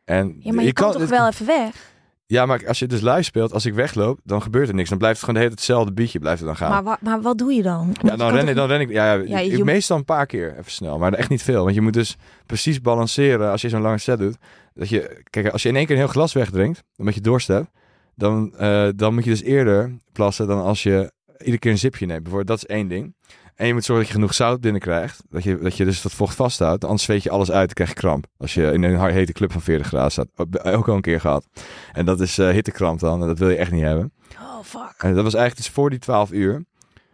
En 0.05 0.37
Ja, 0.41 0.53
maar 0.53 0.65
je, 0.65 0.73
kan, 0.73 0.93
toch 0.93 1.01
het- 1.01 1.11
wel 1.11 1.27
even 1.29 1.47
weg? 1.47 1.95
Ja, 2.29 2.47
maar 2.47 2.67
als 2.69 2.79
je 2.79 2.87
dus 2.87 3.01
live 3.01 3.23
speelt, 3.23 3.53
als 3.53 3.67
ik 3.67 3.75
wegloop, 3.75 4.19
dan 4.25 4.43
gebeurt 4.43 4.69
er 4.69 4.75
niks. 4.75 4.89
Dan 4.89 4.99
blijft 4.99 5.17
het 5.17 5.25
gewoon 5.25 5.41
de 5.41 5.47
hele 5.47 5.55
hetzelfde 5.61 5.93
beatje 5.93 6.19
blijft 6.19 6.41
er 6.41 6.47
dan 6.47 6.57
gaan. 6.57 6.71
Maar, 6.71 6.83
wa- 6.83 6.99
maar 7.01 7.21
wat 7.21 7.39
doe 7.39 7.53
je 7.53 7.63
dan? 7.63 7.95
Ja, 8.03 8.17
dan 8.17 8.31
ren, 8.33 8.49
ik, 8.49 8.55
dan 8.55 8.69
ren 8.69 8.81
ik. 8.81 8.91
Ja, 8.91 9.13
ja, 9.13 9.23
Ja, 9.27 9.39
ik, 9.39 9.57
je- 9.57 9.65
meestal 9.65 9.97
een 9.97 10.05
paar 10.05 10.27
keer 10.27 10.51
even 10.59 10.71
snel, 10.71 10.99
maar 10.99 11.13
echt 11.13 11.29
niet 11.29 11.43
veel. 11.43 11.63
Want 11.63 11.75
je 11.75 11.81
moet 11.81 11.93
dus 11.93 12.17
precies 12.47 12.81
balanceren 12.81 13.51
als 13.51 13.61
je 13.63 13.69
zo'n 13.69 13.81
lange 13.81 13.99
set 13.99 14.19
doet. 14.19 14.37
Dat 14.75 14.89
je, 14.89 15.23
kijk, 15.31 15.49
als 15.49 15.63
je 15.63 15.69
in 15.69 15.77
één 15.77 15.87
keer 15.87 15.95
een 15.95 16.01
heel 16.03 16.11
glas 16.11 16.33
wegdrinkt, 16.33 16.83
omdat 16.97 17.15
je 17.15 17.21
dorst 17.21 17.49
hebt, 17.49 17.69
dan, 18.15 18.55
eh, 18.57 18.89
dan 18.97 19.15
moet 19.15 19.25
je 19.25 19.31
dus 19.31 19.43
eerder 19.43 19.99
plassen 20.13 20.47
dan 20.47 20.63
als 20.63 20.83
je 20.83 21.13
iedere 21.39 21.59
keer 21.59 21.71
een 21.71 21.79
zipje 21.79 22.07
neemt. 22.07 22.23
Bijvoorbeeld, 22.23 22.61
dat 22.61 22.69
is 22.69 22.77
één 22.77 22.89
ding. 22.89 23.15
En 23.57 23.67
je 23.67 23.73
moet 23.73 23.85
zorgen 23.85 24.05
dat 24.05 24.13
je 24.13 24.21
genoeg 24.21 24.35
zout 24.35 24.61
binnenkrijgt. 24.61 25.23
Dat 25.29 25.43
je, 25.43 25.59
dat 25.59 25.77
je 25.77 25.85
dus 25.85 26.03
dat 26.03 26.13
vocht 26.13 26.35
vasthoudt. 26.35 26.85
Anders 26.85 27.03
zweet 27.03 27.23
je 27.23 27.31
alles 27.31 27.51
uit 27.51 27.69
en 27.69 27.75
krijg 27.75 27.91
je 27.91 27.97
kramp. 27.97 28.27
Als 28.39 28.55
je 28.55 28.73
in 28.73 28.83
een 28.83 29.11
hete 29.11 29.33
club 29.33 29.53
van 29.53 29.61
40 29.61 29.87
graden 29.87 30.11
staat. 30.11 30.29
Ook 30.63 30.89
al 30.89 30.95
een 30.95 31.01
keer 31.01 31.21
gehad. 31.21 31.47
En 31.93 32.05
dat 32.05 32.21
is 32.21 32.39
eh, 32.39 32.49
hittekramp 32.49 33.01
dan. 33.01 33.21
En 33.21 33.27
dat 33.27 33.39
wil 33.39 33.51
je 33.51 33.57
echt 33.57 33.73
niet 33.73 33.83
hebben. 33.83 34.13
Oh, 34.39 34.63
fuck. 34.63 34.95
En 34.99 35.15
dat 35.15 35.25
was 35.25 35.35
eigenlijk 35.35 35.57
dus 35.57 35.75
voor 35.75 35.91
die 35.91 35.99
12 35.99 36.33
uur. 36.33 36.65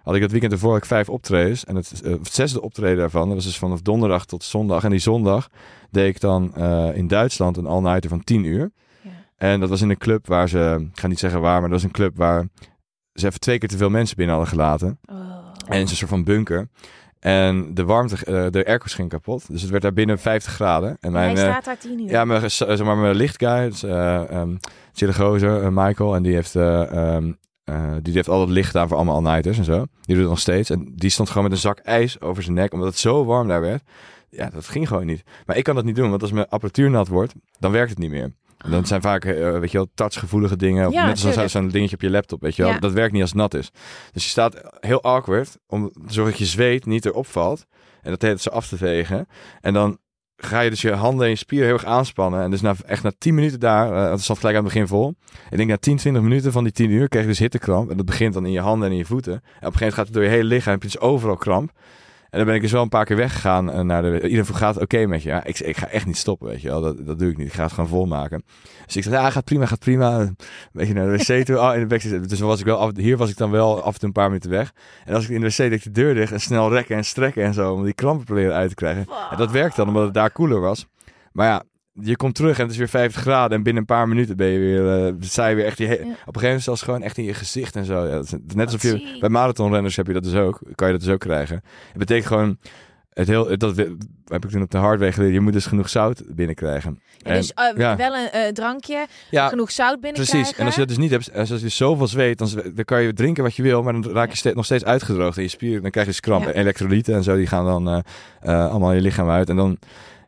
Had 0.02 0.14
ik 0.14 0.20
dat 0.20 0.30
weekend 0.30 0.52
ervoor 0.52 0.76
ik 0.76 0.84
vijf 0.84 1.08
optredens. 1.08 1.64
En 1.64 1.76
het, 1.76 2.02
eh, 2.04 2.10
het 2.10 2.32
zesde 2.32 2.62
optreden 2.62 2.98
daarvan, 2.98 3.26
dat 3.26 3.34
was 3.34 3.44
dus 3.44 3.58
vanaf 3.58 3.82
donderdag 3.82 4.26
tot 4.26 4.44
zondag. 4.44 4.84
En 4.84 4.90
die 4.90 4.98
zondag 4.98 5.48
deed 5.90 6.08
ik 6.08 6.20
dan 6.20 6.54
eh, 6.54 6.96
in 6.96 7.08
Duitsland 7.08 7.56
een 7.56 7.66
all-nighter 7.66 8.10
van 8.10 8.24
10 8.24 8.44
uur. 8.44 8.70
En 9.36 9.60
dat 9.60 9.68
was 9.68 9.80
in 9.80 9.90
een 9.90 9.98
club 9.98 10.26
waar 10.26 10.48
ze, 10.48 10.88
ik 10.92 11.00
ga 11.00 11.06
niet 11.06 11.18
zeggen 11.18 11.40
waar, 11.40 11.60
maar 11.60 11.70
dat 11.70 11.80
was 11.80 11.82
een 11.82 11.90
club 11.90 12.16
waar 12.16 12.48
ze 13.14 13.26
even 13.26 13.40
twee 13.40 13.58
keer 13.58 13.68
te 13.68 13.76
veel 13.76 13.90
mensen 13.90 14.16
binnen 14.16 14.34
hadden 14.34 14.52
gelaten. 14.52 14.98
Oh. 15.10 15.16
En 15.66 15.78
het 15.78 15.84
is 15.84 15.90
een 15.90 15.96
soort 15.96 16.10
van 16.10 16.24
bunker. 16.24 16.68
En 17.20 17.74
de 17.74 17.84
warmte, 17.84 18.16
eh, 18.24 18.46
de 18.50 18.66
airco's 18.66 18.94
ging 18.94 19.08
kapot. 19.08 19.50
Dus 19.50 19.60
het 19.62 19.70
werd 19.70 19.82
daar 19.82 19.92
binnen 19.92 20.18
50 20.18 20.52
graden. 20.52 20.96
En 21.00 21.12
mijn, 21.12 21.36
hij 21.36 21.44
eh, 21.44 21.50
staat 21.50 21.64
daar 21.64 21.78
tien 21.78 22.00
uur. 22.00 22.10
ja, 22.10 22.24
mijn, 22.24 22.50
zeg 22.50 22.82
maar, 22.82 22.96
mijn 22.96 23.14
lichtguy, 23.14 23.68
dus, 23.68 23.82
um, 23.82 24.58
Chille 24.92 25.14
Gozer, 25.14 25.72
Michael, 25.72 26.14
en 26.14 26.22
die 26.22 26.34
heeft, 26.34 26.54
eh, 26.54 26.92
ehm, 26.92 27.32
eh, 27.64 27.92
die 28.02 28.14
heeft 28.14 28.28
al 28.28 28.40
het 28.40 28.50
licht 28.50 28.76
aan 28.76 28.88
voor 28.88 28.96
allemaal 28.96 29.14
all-nighters 29.14 29.58
en 29.58 29.64
zo. 29.64 29.76
Die 29.76 30.14
doet 30.14 30.18
het 30.18 30.28
nog 30.28 30.38
steeds. 30.38 30.70
En 30.70 30.92
die 30.94 31.10
stond 31.10 31.28
gewoon 31.28 31.42
met 31.42 31.52
een 31.52 31.58
zak 31.58 31.78
ijs 31.78 32.20
over 32.20 32.42
zijn 32.42 32.54
nek, 32.54 32.72
omdat 32.72 32.88
het 32.88 32.98
zo 32.98 33.24
warm 33.24 33.48
daar 33.48 33.60
werd. 33.60 33.82
ja, 34.28 34.50
dat 34.50 34.68
ging 34.68 34.88
gewoon 34.88 35.06
niet. 35.06 35.22
Maar 35.46 35.56
ik 35.56 35.64
kan 35.64 35.74
dat 35.74 35.84
niet 35.84 35.96
doen, 35.96 36.10
want 36.10 36.22
als 36.22 36.32
mijn 36.32 36.48
apparatuur 36.48 36.90
nat 36.90 37.08
wordt, 37.08 37.34
dan 37.58 37.72
werkt 37.72 37.90
het 37.90 37.98
niet 37.98 38.10
meer. 38.10 38.32
Dan 38.70 38.86
zijn 38.86 39.00
vaak, 39.00 39.24
eh, 39.24 39.58
weet 39.58 39.70
je 39.70 39.78
wel, 39.78 39.88
touchgevoelige 39.94 40.56
dingen. 40.56 40.86
Of 40.86 40.92
Ja, 40.92 41.06
net 41.06 41.38
als 41.38 41.52
zo'n 41.52 41.68
dingetje 41.68 41.96
op 41.96 42.02
je 42.02 42.10
laptop, 42.10 42.40
weet 42.40 42.56
je 42.56 42.62
wel. 42.62 42.70
Ja. 42.70 42.78
Dat 42.78 42.92
werkt 42.92 43.12
niet 43.12 43.20
als 43.20 43.30
het 43.30 43.38
nat 43.38 43.54
is. 43.54 43.70
Dus 44.12 44.24
je 44.24 44.30
staat 44.30 44.62
heel 44.80 45.02
awkward 45.02 45.58
om 45.66 45.90
te 45.92 46.12
zorgen 46.12 46.32
dat 46.32 46.40
je 46.40 46.46
zweet 46.46 46.86
niet 46.86 47.06
erop 47.06 47.26
valt. 47.26 47.66
En 48.02 48.10
dat 48.10 48.22
heet 48.22 48.40
zo 48.40 48.50
af 48.50 48.68
te 48.68 48.76
vegen. 48.76 49.26
En 49.60 49.72
dan 49.72 49.98
ga 50.36 50.60
je 50.60 50.70
dus 50.70 50.80
je 50.80 50.92
handen 50.92 51.24
en 51.24 51.30
je 51.30 51.36
spieren 51.36 51.66
heel 51.66 51.76
erg 51.76 51.84
aanspannen. 51.84 52.42
En 52.42 52.50
dus 52.50 52.60
na, 52.60 52.74
echt 52.86 53.02
na 53.02 53.12
10 53.18 53.34
minuten 53.34 53.60
daar, 53.60 53.92
eh, 53.92 54.10
het 54.10 54.22
stond 54.22 54.38
gelijk 54.38 54.56
aan 54.56 54.64
het 54.64 54.72
begin 54.72 54.88
vol. 54.88 55.14
Ik 55.50 55.56
denk 55.56 55.68
na 55.68 55.76
10, 55.76 55.96
20 55.96 56.22
minuten 56.22 56.52
van 56.52 56.64
die 56.64 56.72
10 56.72 56.90
uur 56.90 57.08
kreeg 57.08 57.22
je 57.22 57.28
dus 57.28 57.38
hittekramp. 57.38 57.90
En 57.90 57.96
dat 57.96 58.06
begint 58.06 58.34
dan 58.34 58.46
in 58.46 58.52
je 58.52 58.60
handen 58.60 58.86
en 58.86 58.92
in 58.92 58.98
je 58.98 59.04
voeten. 59.04 59.32
En 59.32 59.38
op 59.38 59.44
een 59.44 59.58
gegeven 59.58 59.78
moment 59.78 59.94
gaat 59.94 60.04
het 60.04 60.14
door 60.14 60.24
je 60.24 60.28
hele 60.28 60.44
lichaam. 60.44 60.72
Heb 60.72 60.82
je 60.82 60.88
dus 60.88 61.00
overal 61.00 61.36
kramp. 61.36 61.72
En 62.32 62.38
dan 62.38 62.46
ben 62.46 62.56
ik 62.56 62.62
dus 62.62 62.72
wel 62.72 62.82
een 62.82 62.88
paar 62.88 63.04
keer 63.04 63.16
weggegaan 63.16 63.70
eh, 63.70 63.80
naar 63.80 64.02
de... 64.02 64.20
Iedereen 64.28 64.54
gaat 64.54 64.80
oké 64.80 65.06
met 65.06 65.22
je? 65.22 65.28
Ja, 65.28 65.44
ik, 65.44 65.58
ik 65.58 65.76
ga 65.76 65.88
echt 65.88 66.06
niet 66.06 66.16
stoppen, 66.16 66.48
weet 66.48 66.60
je 66.60 66.68
wel. 66.68 66.80
Dat, 66.80 67.06
dat 67.06 67.18
doe 67.18 67.30
ik 67.30 67.36
niet. 67.36 67.46
Ik 67.46 67.52
ga 67.52 67.62
het 67.62 67.72
gewoon 67.72 67.88
volmaken. 67.88 68.42
Dus 68.86 68.96
ik 68.96 69.02
zei, 69.02 69.14
ja, 69.14 69.30
gaat 69.30 69.44
prima, 69.44 69.66
gaat 69.66 69.78
prima. 69.78 70.20
Een 70.20 70.36
beetje 70.72 70.94
naar 70.94 71.06
de 71.06 71.16
wc 71.16 71.44
toe. 71.44 71.58
Oh, 71.58 71.74
in 71.74 71.80
de 71.80 71.86
backstage. 71.86 72.20
Dus 72.20 72.40
was 72.40 72.60
ik 72.60 72.64
wel 72.64 72.76
af, 72.76 72.96
hier 72.96 73.16
was 73.16 73.30
ik 73.30 73.36
dan 73.36 73.50
wel 73.50 73.82
af 73.82 73.92
en 73.92 73.98
toe 73.98 74.08
een 74.08 74.14
paar 74.14 74.26
minuten 74.28 74.50
weg. 74.50 74.72
En 75.04 75.14
als 75.14 75.24
ik 75.24 75.30
in 75.30 75.40
de 75.40 75.46
wc 75.46 75.56
deed 75.56 75.84
de 75.84 75.90
deur 75.90 76.14
dicht 76.14 76.32
en 76.32 76.40
snel 76.40 76.70
rekken 76.70 76.96
en 76.96 77.04
strekken 77.04 77.44
en 77.44 77.54
zo. 77.54 77.72
Om 77.72 77.84
die 77.84 77.94
krampen 77.94 78.24
proberen 78.24 78.54
uit 78.54 78.68
te 78.68 78.74
krijgen. 78.74 79.06
En 79.30 79.36
dat 79.36 79.50
werkte 79.50 79.76
dan, 79.76 79.88
omdat 79.88 80.04
het 80.04 80.14
daar 80.14 80.30
koeler 80.30 80.60
was. 80.60 80.86
Maar 81.32 81.46
ja, 81.46 81.62
je 82.00 82.16
komt 82.16 82.34
terug 82.34 82.56
en 82.56 82.62
het 82.62 82.72
is 82.72 82.78
weer 82.78 82.88
50 82.88 83.20
graden. 83.22 83.56
En 83.56 83.62
binnen 83.62 83.82
een 83.82 83.96
paar 83.96 84.08
minuten 84.08 84.36
ben 84.36 84.46
je 84.46 84.58
weer, 84.58 85.06
eh 85.06 85.12
sta 85.20 85.46
je 85.46 85.54
weer 85.54 85.64
echt... 85.64 85.78
He- 85.78 85.84
Op 85.84 85.98
een 86.00 86.06
gegeven 86.06 86.42
moment 86.42 86.62
zelfs 86.62 86.82
gewoon 86.82 87.02
echt 87.02 87.18
in 87.18 87.24
je 87.24 87.34
gezicht 87.34 87.76
en 87.76 87.84
zo. 87.84 88.04
Ja, 88.06 88.10
dat 88.14 88.24
is 88.24 88.54
net 88.54 88.66
alsof 88.66 88.82
je... 88.82 89.16
Bij 89.20 89.28
marathonrenners 89.28 89.96
heb 89.96 90.06
je 90.06 90.12
dat 90.12 90.22
dus 90.24 90.34
ook. 90.34 90.60
Kan 90.74 90.86
je 90.86 90.92
dat 90.92 91.02
dus 91.02 91.12
ook 91.12 91.20
krijgen. 91.20 91.62
Het 91.88 91.98
betekent 91.98 92.26
gewoon... 92.26 92.58
Het 93.12 93.28
heel, 93.28 93.58
dat 93.58 93.76
heb 94.26 94.44
ik 94.44 94.50
toen 94.50 94.62
op 94.62 94.70
de 94.70 94.78
hardway 94.78 95.12
geleerd. 95.12 95.32
Je 95.32 95.40
moet 95.40 95.52
dus 95.52 95.66
genoeg 95.66 95.88
zout 95.88 96.22
binnenkrijgen. 96.26 97.00
En 97.22 97.34
dus 97.34 97.52
eh, 97.52 97.76
ja. 97.76 97.96
wel 97.96 98.14
een 98.16 98.30
eh, 98.30 98.48
drankje, 98.52 99.06
ja, 99.30 99.48
genoeg 99.48 99.70
zout 99.70 100.00
binnenkrijgen. 100.00 100.36
Precies. 100.38 100.58
En 100.58 100.64
als 100.64 100.74
je 100.74 100.80
dat 100.80 100.88
dus 100.88 100.98
niet 100.98 101.10
hebt, 101.10 101.34
als 101.34 101.48
je 101.48 101.68
zoveel 101.68 102.06
zweet, 102.06 102.38
dan, 102.38 102.48
dan 102.74 102.84
kan 102.84 103.02
je 103.02 103.12
drinken 103.12 103.42
wat 103.42 103.54
je 103.56 103.62
wil, 103.62 103.82
maar 103.82 103.92
dan 103.92 104.12
raak 104.12 104.30
je 104.30 104.36
ste- 104.36 104.52
nog 104.54 104.64
steeds 104.64 104.84
uitgedroogd 104.84 105.36
in 105.36 105.42
je 105.42 105.48
spieren. 105.48 105.82
Dan 105.82 105.90
krijg 105.90 106.06
je 106.06 106.12
dus 106.12 106.20
kramp. 106.20 106.44
Ja. 106.44 106.50
Elektrolyten 106.52 107.14
en 107.14 107.22
zo, 107.22 107.36
die 107.36 107.46
gaan 107.46 107.64
dan 107.64 107.88
eh, 107.88 107.98
eh, 108.40 108.70
allemaal 108.70 108.92
je 108.92 109.00
lichaam 109.00 109.30
uit. 109.30 109.48
En 109.48 109.56
dan, 109.56 109.78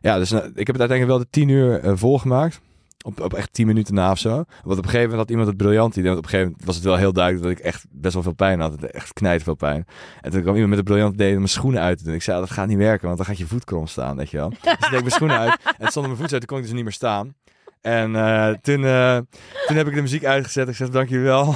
ja, 0.05 0.17
dus 0.17 0.29
nou, 0.29 0.43
ik 0.45 0.67
heb 0.67 0.75
het 0.75 0.79
uiteindelijk 0.79 1.07
wel 1.07 1.17
de 1.17 1.29
10 1.29 1.49
uur 1.49 1.79
eh, 1.79 1.91
volgemaakt. 1.95 2.61
Op, 3.05 3.19
op 3.19 3.33
echt 3.33 3.53
10 3.53 3.67
minuten 3.67 3.93
na 3.93 4.11
of 4.11 4.17
zo. 4.17 4.29
Want 4.29 4.47
op 4.63 4.69
een 4.77 4.83
gegeven 4.83 5.01
moment 5.01 5.19
had 5.19 5.29
iemand 5.29 5.47
het 5.47 5.57
briljant 5.57 5.95
idee. 5.95 6.11
Op 6.11 6.17
een 6.17 6.23
gegeven 6.23 6.45
moment 6.45 6.65
was 6.65 6.75
het 6.75 6.83
wel 6.83 6.95
heel 6.95 7.13
duidelijk 7.13 7.43
dat 7.43 7.57
ik 7.57 7.59
echt 7.59 7.85
best 7.89 8.13
wel 8.13 8.23
veel 8.23 8.33
pijn 8.33 8.59
had. 8.59 8.83
Echt 8.83 9.13
knijt 9.13 9.43
veel 9.43 9.55
pijn. 9.55 9.85
En 10.21 10.31
toen 10.31 10.41
kwam 10.41 10.53
iemand 10.53 10.69
met 10.69 10.79
het 10.79 10.87
briljant 10.87 11.13
idee 11.13 11.31
om 11.31 11.37
mijn 11.37 11.47
schoenen 11.47 11.81
uit 11.81 11.97
te 11.97 12.03
doen. 12.03 12.13
Ik 12.13 12.21
zei, 12.21 12.39
dat 12.39 12.51
gaat 12.51 12.67
niet 12.67 12.77
werken, 12.77 13.05
want 13.05 13.17
dan 13.17 13.25
gaat 13.25 13.37
je 13.37 13.47
voet 13.47 13.63
krom 13.63 13.87
staan, 13.87 14.17
weet 14.17 14.29
je 14.29 14.37
wel. 14.37 14.49
Dus 14.49 14.91
ik 14.91 14.91
mijn 14.91 15.11
schoenen 15.11 15.37
uit. 15.37 15.57
En 15.77 15.87
stond 15.87 16.05
mijn 16.05 16.17
voet 16.17 16.31
uit, 16.31 16.41
toen 16.41 16.49
kon 16.49 16.57
ik 16.57 16.63
dus 16.63 16.73
niet 16.73 16.83
meer 16.83 16.93
staan. 16.93 17.35
En 17.81 18.15
eh, 18.15 18.49
toen, 18.61 18.85
eh, 18.85 19.17
toen 19.67 19.77
heb 19.77 19.87
ik 19.87 19.95
de 19.95 20.01
muziek 20.01 20.25
uitgezet. 20.25 20.67
Ik 20.67 20.75
zeg, 20.75 20.89
dankjewel. 20.89 21.55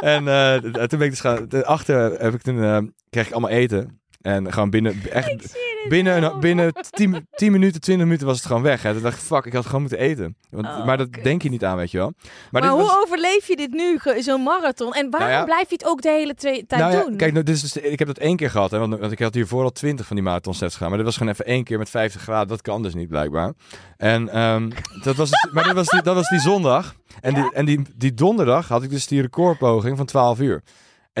En 0.00 0.28
eh, 0.28 0.54
toen 0.56 0.98
ben 0.98 1.02
ik 1.02 1.10
dus 1.10 1.20
gaan... 1.20 1.64
Achter 1.64 2.20
heb 2.20 2.34
ik 2.34 2.42
toen, 2.42 2.62
eh, 2.62 2.78
kreeg 3.10 3.26
ik 3.26 3.32
allemaal 3.32 3.50
eten. 3.50 3.99
En 4.20 4.52
gewoon 4.52 4.70
binnen, 4.70 5.02
echt, 5.10 5.56
binnen, 5.88 6.40
binnen 6.40 6.72
10, 6.90 7.26
10 7.30 7.52
minuten, 7.52 7.80
20 7.80 8.06
minuten 8.06 8.26
was 8.26 8.36
het 8.36 8.46
gewoon 8.46 8.62
weg. 8.62 8.82
Hè. 8.82 8.92
Toen 8.92 9.02
dacht 9.02 9.16
ik, 9.16 9.22
fuck, 9.22 9.44
ik 9.44 9.52
had 9.52 9.66
gewoon 9.66 9.80
moeten 9.80 9.98
eten. 9.98 10.36
Want, 10.50 10.66
Oh, 10.66 10.86
maar 10.86 10.96
dat 10.96 11.08
denk 11.22 11.42
je 11.42 11.48
niet 11.48 11.64
aan, 11.64 11.76
weet 11.76 11.90
je 11.90 11.98
wel. 11.98 12.12
Maar, 12.50 12.66
hoe 12.68 12.80
was- 12.80 12.96
overleef 13.04 13.46
je 13.46 13.56
dit 13.56 13.70
nu, 13.72 13.98
zo'n 14.18 14.42
marathon? 14.42 14.92
En 14.94 15.10
waarom 15.10 15.28
Nou 15.30 15.40
ja. 15.40 15.44
blijf 15.44 15.68
je 15.68 15.74
het 15.74 15.86
ook 15.86 16.02
de 16.02 16.08
hele 16.10 16.34
tijd 16.34 16.70
nou 16.70 16.92
ja, 16.92 17.02
doen? 17.04 17.16
kijk, 17.16 17.32
nou, 17.32 17.44
dit 17.44 17.54
is 17.54 17.60
dus, 17.60 17.76
ik 17.76 17.98
heb 17.98 18.08
dat 18.08 18.18
één 18.18 18.36
keer 18.36 18.50
gehad. 18.50 18.70
Hè, 18.70 18.78
want, 18.78 18.98
want 18.98 19.12
ik 19.12 19.18
had 19.18 19.34
hiervoor 19.34 19.62
al 19.62 19.72
twintig 19.72 20.06
van 20.06 20.16
die 20.16 20.24
marathonsets 20.24 20.72
gedaan. 20.74 20.88
Maar 20.88 20.98
dit 20.98 21.06
was 21.06 21.16
gewoon 21.16 21.32
even 21.32 21.44
één 21.46 21.64
keer 21.64 21.78
met 21.78 21.90
50 21.90 22.20
graden. 22.22 22.48
Dat 22.48 22.62
kan 22.62 22.82
dus 22.82 22.94
niet, 22.94 23.08
blijkbaar. 23.08 23.52
En 23.96 24.28
ehm, 24.28 24.70
dat 25.02 25.16
was 25.16 25.30
maar 25.52 25.64
dit 25.64 25.72
was 25.72 25.88
die, 25.88 26.02
dat 26.02 26.14
was 26.14 26.28
die 26.28 26.40
zondag. 26.40 26.94
En, 27.20 27.34
die, 27.34 27.52
en 27.52 27.64
die, 27.64 27.82
die 27.96 28.14
donderdag 28.14 28.68
had 28.68 28.82
ik 28.82 28.90
dus 28.90 29.06
die 29.06 29.20
recordpoging 29.20 29.96
van 29.96 30.06
12 30.06 30.40
uur. 30.40 30.62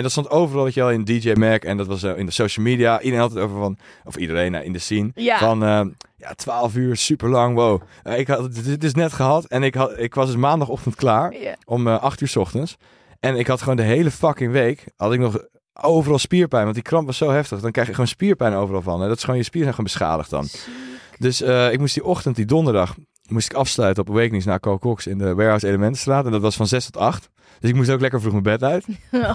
En 0.00 0.06
dat 0.06 0.14
stond 0.14 0.30
overal, 0.30 0.64
weet 0.64 0.74
je 0.74 0.80
wel, 0.80 0.90
in 0.90 1.04
DJ 1.04 1.32
Mac. 1.32 1.62
En 1.62 1.76
dat 1.76 1.86
was 1.86 2.02
eh, 2.02 2.18
in 2.18 2.26
de 2.26 2.32
social 2.32 2.64
media. 2.64 3.00
Iedereen 3.00 3.20
had 3.20 3.30
het 3.30 3.42
over 3.42 3.58
van... 3.58 3.78
Of 4.04 4.16
iedereen 4.16 4.52
nou, 4.52 4.64
in 4.64 4.72
de 4.72 4.78
scene. 4.78 5.10
Ja. 5.14 5.38
Van, 5.38 5.64
ehm, 5.64 5.88
ja, 6.16 6.34
12 6.34 6.76
uur, 6.76 6.96
super 6.96 7.28
lang, 7.28 7.54
wow. 7.54 7.82
Eh, 8.02 8.18
ik 8.18 8.28
had 8.28 8.54
dit 8.54 8.84
is 8.84 8.94
net 8.94 9.12
gehad. 9.12 9.44
En 9.44 9.62
ik, 9.62 9.74
had, 9.74 9.98
ik 9.98 10.14
was 10.14 10.26
dus 10.26 10.36
maandagochtend 10.36 10.94
klaar 10.94 11.34
om 11.64 11.86
eh 11.86 12.02
8 12.02 12.20
uur 12.20 12.28
's 12.28 12.36
ochtends. 12.36 12.76
En 13.20 13.36
ik 13.36 13.46
had 13.46 13.60
gewoon 13.60 13.76
de 13.76 13.82
hele 13.82 14.10
fucking 14.10 14.52
week, 14.52 14.84
had 14.96 15.12
ik 15.12 15.20
nog 15.20 15.44
overal 15.72 16.18
spierpijn. 16.18 16.62
Want 16.62 16.74
die 16.74 16.84
kramp 16.84 17.06
was 17.06 17.16
zo 17.16 17.30
heftig. 17.30 17.60
Dan 17.60 17.70
krijg 17.70 17.86
je 17.86 17.94
gewoon 17.94 18.08
spierpijn 18.08 18.54
overal 18.54 18.82
van. 18.82 19.00
Dat 19.00 19.16
is 19.16 19.24
gewoon, 19.24 19.38
je 19.38 19.44
spieren 19.44 19.70
gewoon 19.70 19.84
beschadigd 19.84 20.30
dan. 20.30 20.48
Dus 21.18 21.42
eh, 21.42 21.72
ik 21.72 21.78
moest 21.78 21.94
die 21.94 22.04
ochtend, 22.04 22.36
die 22.36 22.46
donderdag, 22.46 22.94
moest 23.28 23.50
ik 23.50 23.56
afsluiten 23.56 24.02
op 24.02 24.10
Awakenings 24.10 24.46
naar 24.46 24.60
Cox 24.60 25.06
in 25.06 25.18
de 25.18 25.34
Warehouse 25.34 25.66
Elementenstraat. 25.66 26.24
En 26.24 26.32
dat 26.32 26.40
was 26.40 26.56
van 26.56 26.66
6 26.66 26.84
tot 26.84 26.96
8. 26.96 27.30
Dus 27.60 27.70
ik 27.70 27.76
moest 27.76 27.90
ook 27.90 28.00
lekker 28.00 28.20
vroeg 28.20 28.32
mijn 28.32 28.42
bed 28.44 28.62
uit. 28.62 28.86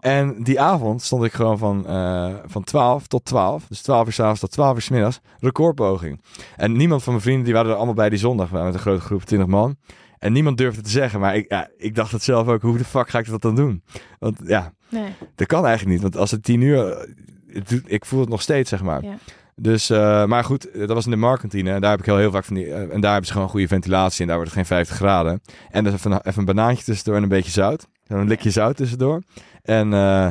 En 0.00 0.42
die 0.42 0.60
avond 0.60 1.02
stond 1.02 1.24
ik 1.24 1.32
gewoon 1.32 1.58
van, 1.58 1.86
eh, 1.86 2.34
van 2.46 2.64
12 2.64 3.06
tot 3.06 3.24
12. 3.24 3.66
Dus 3.66 3.82
12 3.82 4.06
uur 4.06 4.12
s'avonds 4.12 4.40
tot 4.40 4.50
12 4.50 4.74
uur 4.74 4.82
's 4.82 4.88
middags. 4.88 5.20
Recordpoging. 5.40 6.20
En 6.56 6.72
niemand 6.72 7.02
van 7.02 7.12
mijn 7.12 7.24
vrienden, 7.24 7.44
die 7.44 7.54
waren 7.54 7.70
er 7.70 7.76
allemaal 7.76 7.94
bij 7.94 8.08
die 8.08 8.18
zondag. 8.18 8.50
Met 8.50 8.74
een 8.74 8.78
grote 8.80 9.00
groep, 9.00 9.22
20 9.22 9.48
man. 9.48 9.76
En 10.18 10.32
niemand 10.32 10.56
durfde 10.58 10.80
te 10.82 10.90
zeggen. 10.90 11.20
Maar 11.20 11.36
ik, 11.36 11.50
ja, 11.50 11.68
ik 11.76 11.94
dacht 11.94 12.12
het 12.12 12.22
zelf 12.22 12.48
ook. 12.48 12.62
Hoe 12.62 12.78
de 12.78 12.84
fuck 12.84 13.08
ga 13.08 13.18
ik 13.18 13.28
dat 13.28 13.42
dan 13.42 13.54
doen? 13.54 13.82
Want 14.18 14.38
ja, 14.44 14.72
Nee. 14.88 15.12
dat 15.34 15.46
kan 15.46 15.66
eigenlijk 15.66 15.92
niet. 15.94 16.02
Want 16.02 16.16
als 16.16 16.30
het 16.30 16.42
10 16.42 16.60
uur... 16.60 16.90
eh, 16.90 17.08
het 17.52 17.82
Ik 17.84 18.04
voel 18.04 18.20
het 18.20 18.28
nog 18.28 18.42
steeds, 18.42 18.70
zeg 18.70 18.82
maar. 18.82 19.02
Ja. 19.02 19.14
Dus, 19.60 19.90
eh, 19.90 20.24
maar 20.24 20.44
goed, 20.44 20.68
dat 20.74 20.88
was 20.88 21.04
in 21.04 21.10
de 21.10 21.16
markantine. 21.16 21.70
En 21.72 21.80
daar 21.80 21.90
heb 21.90 22.00
ik 22.00 22.06
heel, 22.06 22.16
heel 22.16 22.30
vaak 22.30 22.44
van 22.44 22.54
die... 22.54 22.66
eh, 22.72 22.80
en 22.94 23.00
daar 23.00 23.10
hebben 23.10 23.26
ze 23.26 23.32
gewoon 23.32 23.48
goede 23.48 23.68
ventilatie. 23.68 24.20
En 24.20 24.26
daar 24.26 24.36
wordt 24.36 24.50
het 24.50 24.60
geen 24.60 24.76
50 24.76 24.96
graden. 24.96 25.42
En 25.70 25.86
is 25.86 25.92
even, 25.92 26.12
een- 26.12 26.20
even 26.22 26.38
een 26.38 26.44
banaantje 26.44 26.84
tussendoor 26.84 27.16
en 27.16 27.22
een 27.22 27.28
beetje 27.28 27.50
zout. 27.50 27.86
Een 28.06 28.28
likje 28.28 28.50
zout 28.50 28.76
tussendoor. 28.76 29.22
En 29.62 29.92
eh, 29.92 30.28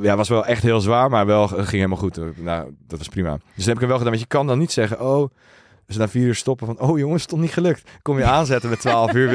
ja, 0.00 0.16
was 0.16 0.28
wel 0.28 0.44
echt 0.46 0.62
heel 0.62 0.80
zwaar, 0.80 1.10
maar 1.10 1.26
wel 1.26 1.48
ging 1.48 1.70
helemaal 1.70 1.96
goed. 1.98 2.18
Nou, 2.36 2.74
dat 2.86 2.98
was 2.98 3.08
prima. 3.08 3.30
Dus 3.32 3.40
dat 3.56 3.64
heb 3.64 3.74
ik 3.74 3.80
hem 3.80 3.88
wel 3.88 3.98
gedaan. 3.98 4.12
Want 4.12 4.20
je 4.22 4.28
kan 4.36 4.46
dan 4.46 4.58
niet 4.58 4.72
zeggen, 4.72 5.00
oh, 5.00 5.30
dus 5.86 5.96
na 5.96 6.08
vier 6.08 6.26
uur 6.26 6.34
stoppen 6.34 6.66
van, 6.66 6.80
oh 6.80 6.98
jongens, 6.98 7.22
het 7.22 7.30
is 7.30 7.36
toch 7.36 7.44
niet 7.46 7.52
gelukt. 7.54 7.90
Kom 8.02 8.18
je 8.18 8.24
aanzetten 8.24 8.70
met 8.70 8.80
12 8.80 9.12
uur, 9.14 9.28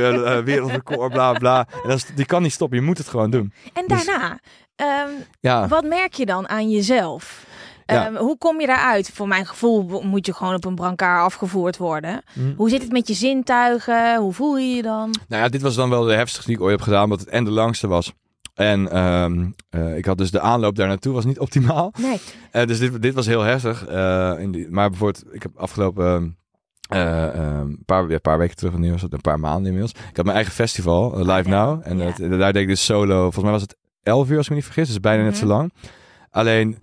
wereldrecord, 0.44 1.12
bla 1.12 1.34
bla. 1.34 1.68
En 1.84 1.90
dat 1.90 1.98
is, 1.98 2.06
die 2.16 2.26
kan 2.26 2.42
niet 2.42 2.52
stoppen, 2.54 2.78
je 2.80 2.84
moet 2.86 2.98
het 2.98 3.08
gewoon 3.08 3.30
doen. 3.30 3.54
En 3.74 3.84
Dus- 3.88 4.06
daarna, 4.06 4.40
ehm, 4.76 5.10
Ja, 5.40 5.68
wat 5.68 5.84
merk 5.84 6.14
je 6.14 6.26
dan 6.26 6.50
aan 6.50 6.70
jezelf? 6.72 7.46
Ja. 7.86 8.06
Ehm, 8.06 8.16
hoe 8.16 8.38
kom 8.38 8.60
je 8.62 8.68
daaruit? 8.68 9.10
Voor 9.14 9.28
mijn 9.28 9.46
gevoel 9.46 10.02
moet 10.04 10.26
je 10.26 10.34
gewoon 10.34 10.54
op 10.56 10.66
een 10.66 10.76
brancard 10.76 11.24
afgevoerd 11.26 11.78
worden. 11.78 12.22
Hm. 12.34 12.54
Hoe 12.56 12.70
zit 12.70 12.82
het 12.82 12.92
met 12.92 13.08
je 13.08 13.14
zintuigen? 13.14 14.18
Hoe 14.18 14.34
voel 14.34 14.58
je 14.58 14.76
je 14.76 14.82
dan? 14.82 15.16
nou 15.28 15.42
ja, 15.44 15.50
dit 15.50 15.62
was 15.62 15.76
dan 15.76 15.90
wel 15.90 16.04
de 16.04 16.14
heftigste 16.14 16.46
die 16.48 16.56
ik 16.56 16.62
ooit 16.62 16.72
heb 16.72 16.82
gedaan, 16.82 17.04
omdat 17.04 17.20
het 17.20 17.30
en 17.30 17.44
de 17.44 17.52
langste 17.52 17.88
was. 17.88 18.14
En 18.54 18.92
ehm, 18.92 19.50
eh, 19.70 19.98
ik 19.98 20.06
had 20.06 20.18
dus 20.18 20.32
de 20.32 20.40
aanloop 20.40 20.76
daar 20.76 20.88
naartoe 20.88 21.14
was 21.14 21.26
niet 21.26 21.40
optimaal. 21.40 21.94
Nee. 22.00 22.22
Eh, 22.52 22.66
dus 22.68 22.80
dit, 22.80 23.02
dit 23.02 23.14
was 23.14 23.26
heel 23.26 23.42
heftig. 23.42 23.86
Eh, 23.86 24.34
in 24.38 24.52
die, 24.52 24.68
maar 24.70 24.90
bijvoorbeeld, 24.90 25.34
ik 25.34 25.42
heb 25.44 25.52
afgelopen 25.58 26.38
een 26.90 27.84
paar, 27.86 28.10
ja, 28.10 28.18
paar 28.20 28.38
weken 28.38 28.56
terug, 28.56 28.72
wanneer 28.72 28.92
was? 28.92 29.02
Een 29.02 29.22
paar 29.22 29.40
maanden 29.40 29.66
inmiddels. 29.66 29.92
Ik 30.10 30.16
had 30.16 30.26
mijn 30.26 30.38
eigen 30.38 30.54
festival, 30.54 31.18
Live 31.18 31.50
Ja. 31.50 31.66
Now. 31.66 31.82
En 31.84 31.98
Ja. 31.98 32.06
het- 32.06 32.40
daar 32.40 32.54
deed 32.54 32.62
ik 32.62 32.68
dus 32.68 32.86
solo. 32.86 33.22
Volgens 33.22 33.44
mij 33.44 33.52
was 33.52 33.62
het 33.62 33.76
11 34.04 34.30
uur, 34.30 34.36
als 34.38 34.44
ik 34.46 34.50
me 34.52 34.56
niet 34.56 34.66
vergis. 34.66 34.88
Dus 34.88 35.00
bijna 35.00 35.24
net 35.24 35.38
zo 35.38 35.46
Mhm. 35.46 35.54
lang. 35.56 35.74
Alleen, 36.30 36.78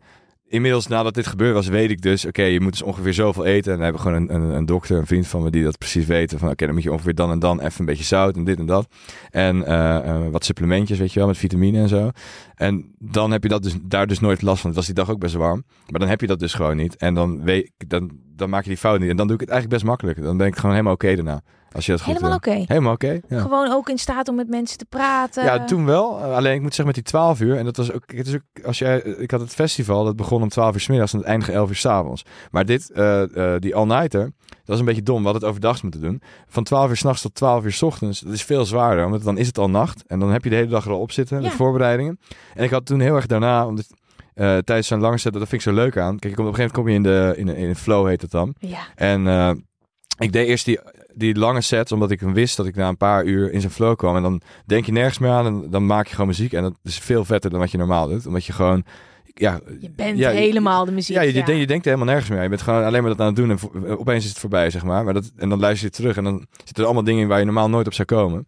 inmiddels 0.52 0.86
nadat 0.86 1.14
dit 1.14 1.26
gebeurd 1.26 1.54
was, 1.54 1.66
weet 1.66 1.90
ik 1.90 2.02
dus... 2.02 2.26
Oké, 2.26 2.42
je 2.42 2.60
moet 2.60 2.72
dus 2.72 2.82
ongeveer 2.82 3.14
zoveel 3.14 3.44
eten. 3.44 3.72
En 3.72 3.78
dan 3.78 3.84
hebben 3.84 4.02
we 4.02 4.08
gewoon 4.08 4.28
een, 4.28 4.34
een, 4.34 4.56
een 4.56 4.66
dokter, 4.66 4.98
een 4.98 5.06
vriend 5.06 5.26
van 5.26 5.42
me, 5.42 5.50
die 5.50 5.64
dat 5.64 5.78
precies 5.78 6.06
weten. 6.06 6.38
Van 6.38 6.50
oké, 6.50 6.64
dan 6.64 6.74
moet 6.74 6.82
je 6.82 6.92
ongeveer 6.92 7.14
dan 7.14 7.30
en 7.30 7.38
dan 7.38 7.60
even 7.60 7.80
een 7.80 7.86
beetje 7.86 8.04
zout 8.04 8.36
en 8.36 8.44
dit 8.44 8.58
en 8.58 8.66
dat. 8.66 8.86
En 9.30 9.66
eh, 9.66 9.96
eh, 9.96 10.28
wat 10.30 10.44
supplementjes, 10.44 10.98
weet 10.98 11.12
je 11.12 11.18
wel, 11.18 11.28
met 11.28 11.36
vitamine 11.36 11.78
en 11.78 11.88
zo. 11.88 12.10
En 12.54 12.94
dan 12.98 13.30
heb 13.30 13.42
je 13.42 13.48
dat 13.48 13.62
dus, 13.62 13.74
daar 13.82 14.06
dus 14.06 14.20
nooit 14.20 14.42
last 14.42 14.60
van. 14.60 14.70
Het 14.70 14.78
was 14.78 14.86
die 14.86 14.94
dag 14.94 15.10
ook 15.10 15.18
best 15.18 15.34
warm. 15.34 15.64
Maar 15.88 16.00
dan 16.00 16.08
heb 16.08 16.20
je 16.20 16.26
dat 16.26 16.38
dus 16.38 16.54
gewoon 16.54 16.76
niet. 16.76 16.96
En 16.96 17.14
dan, 17.14 17.42
weet, 17.42 17.70
dan, 17.86 18.10
dan 18.36 18.50
maak 18.50 18.62
je 18.62 18.68
die 18.68 18.78
fout 18.78 19.00
niet. 19.00 19.10
En 19.10 19.16
dan 19.16 19.26
doe 19.26 19.34
ik 19.34 19.40
het 19.40 19.50
eigenlijk 19.50 19.82
best 19.82 19.90
makkelijk. 19.90 20.22
Dan 20.22 20.36
ben 20.36 20.46
ik 20.46 20.56
gewoon 20.56 20.70
helemaal 20.70 20.94
oké 20.94 21.14
daarna. 21.14 21.42
Als 21.74 21.86
je 21.86 21.92
dat 21.92 22.02
Helemaal 22.02 22.28
wil. 22.28 22.38
oké. 22.54 22.64
Helemaal 22.66 22.92
oké, 22.92 23.20
ja. 23.28 23.40
Gewoon 23.40 23.72
ook 23.72 23.88
in 23.88 23.98
staat 23.98 24.28
om 24.28 24.34
met 24.34 24.48
mensen 24.48 24.78
te 24.78 24.84
praten. 24.84 25.44
Ja, 25.44 25.64
toen 25.64 25.84
wel. 25.84 26.18
Alleen 26.18 26.54
ik 26.54 26.60
moet 26.60 26.74
zeggen 26.74 26.86
met 26.86 26.94
die 26.94 27.04
12 27.04 27.40
uur. 27.40 27.56
En 27.56 27.64
dat 27.64 27.76
was 27.76 27.92
ook. 27.92 28.02
Het 28.06 28.26
is 28.26 28.34
ook 28.34 28.64
als 28.64 28.78
jij, 28.78 29.00
ik 29.00 29.30
had 29.30 29.40
het 29.40 29.50
festival. 29.54 30.04
Dat 30.04 30.16
begon 30.16 30.42
om 30.42 30.48
12 30.48 30.74
uur 30.74 30.80
's 30.80 30.86
middags 30.88 31.12
en 31.12 31.18
het 31.18 31.28
eindigde 31.28 31.52
11 31.52 31.68
uur 31.68 31.76
's 31.76 31.86
avonds. 31.86 32.24
Maar 32.50 32.64
dit, 32.64 32.90
uh, 32.94 33.22
uh, 33.34 33.54
die 33.58 33.74
all-nighter. 33.74 34.32
Dat 34.46 34.60
was 34.64 34.78
een 34.78 34.84
beetje 34.84 35.02
dom. 35.02 35.16
We 35.18 35.22
hadden 35.22 35.40
het 35.40 35.50
overdags 35.50 35.82
moeten 35.82 36.00
doen. 36.00 36.22
Van 36.48 36.64
12 36.64 36.90
uur 36.90 36.96
s'nachts 36.96 37.22
tot 37.22 37.34
12 37.34 37.64
uur 37.64 37.72
's 37.72 37.82
ochtends. 37.82 38.20
Dat 38.20 38.32
is 38.32 38.42
veel 38.44 38.64
zwaarder. 38.64 39.10
Want 39.10 39.24
dan 39.24 39.38
is 39.38 39.46
het 39.46 39.58
al 39.58 39.70
nacht. 39.70 40.04
En 40.06 40.18
dan 40.18 40.30
heb 40.30 40.44
je 40.44 40.50
de 40.50 40.56
hele 40.56 40.68
dag 40.68 40.84
er 40.84 40.92
al 40.92 41.00
op 41.00 41.12
zitten. 41.12 41.36
Ja. 41.36 41.42
Met 41.42 41.52
voorbereidingen. 41.52 42.18
En 42.54 42.64
ik 42.64 42.70
had 42.70 42.86
toen 42.86 43.00
heel 43.00 43.14
erg 43.14 43.26
daarna. 43.26 43.66
Omdat, 43.66 43.86
uh, 44.34 44.58
tijdens 44.58 44.86
zo'n 44.86 45.00
lange 45.00 45.18
set. 45.18 45.32
Dat 45.32 45.48
vind 45.48 45.52
ik 45.52 45.68
zo 45.72 45.74
leuk 45.74 45.96
aan. 45.96 46.18
Kijk, 46.18 46.38
op 46.38 46.46
een 46.46 46.54
gegeven 46.54 46.72
moment 46.72 46.72
kom 46.72 46.88
je 46.88 46.94
in 46.94 47.02
de, 47.02 47.34
in, 47.36 47.46
de, 47.46 47.56
in 47.56 47.68
de 47.68 47.74
flow 47.74 48.06
heet 48.08 48.22
het 48.22 48.30
dan. 48.30 48.54
Ja. 48.58 48.80
En 48.94 49.26
ik 50.18 50.32
deed 50.32 50.46
eerst 50.46 50.64
die, 50.64 50.80
die 51.14 51.38
lange 51.38 51.60
sets, 51.60 51.92
omdat 51.92 52.10
ik 52.10 52.20
wist 52.20 52.56
dat 52.56 52.66
ik 52.66 52.74
na 52.74 52.88
een 52.88 52.96
paar 52.96 53.24
uur 53.24 53.52
in 53.52 53.60
zijn 53.60 53.72
flow 53.72 53.96
kwam. 53.96 54.16
En 54.16 54.22
dan 54.22 54.40
denk 54.66 54.86
je 54.86 54.92
nergens 54.92 55.18
meer 55.18 55.30
aan 55.30 55.46
en 55.46 55.70
dan 55.70 55.86
maak 55.86 56.06
je 56.06 56.12
gewoon 56.12 56.26
muziek. 56.26 56.52
En 56.52 56.62
dat 56.62 56.74
is 56.82 56.98
veel 56.98 57.24
vetter 57.24 57.50
dan 57.50 57.60
wat 57.60 57.70
je 57.70 57.78
normaal 57.78 58.08
doet. 58.08 58.26
Omdat 58.26 58.44
je 58.44 58.52
gewoon, 58.52 58.84
ja, 59.34 59.60
Je 59.80 59.90
bent 59.90 60.18
ja, 60.18 60.30
helemaal 60.30 60.84
de 60.84 60.92
muziek. 60.92 61.16
ja, 61.16 61.22
je, 61.22 61.34
ja. 61.34 61.44
Denkt, 61.44 61.60
je 61.60 61.66
denkt 61.66 61.84
helemaal 61.84 62.06
nergens 62.06 62.28
meer 62.28 62.38
aan. 62.38 62.44
Je 62.44 62.50
bent 62.50 62.62
gewoon 62.62 62.84
alleen 62.84 63.00
maar 63.02 63.10
dat 63.10 63.20
aan 63.20 63.26
het 63.26 63.36
doen 63.36 63.50
en 63.50 63.98
opeens 63.98 64.24
is 64.24 64.30
het 64.30 64.38
voorbij, 64.38 64.70
zeg 64.70 64.84
maar. 64.84 65.04
maar 65.04 65.14
dat, 65.14 65.32
en 65.36 65.48
dan 65.48 65.60
luister 65.60 65.86
je 65.86 65.94
terug 65.94 66.16
en 66.16 66.24
dan 66.24 66.46
zitten 66.56 66.76
er 66.76 66.84
allemaal 66.84 67.04
dingen 67.04 67.22
in 67.22 67.28
waar 67.28 67.38
je 67.38 67.44
normaal 67.44 67.68
nooit 67.68 67.86
op 67.86 67.94
zou 67.94 68.06
komen. 68.08 68.46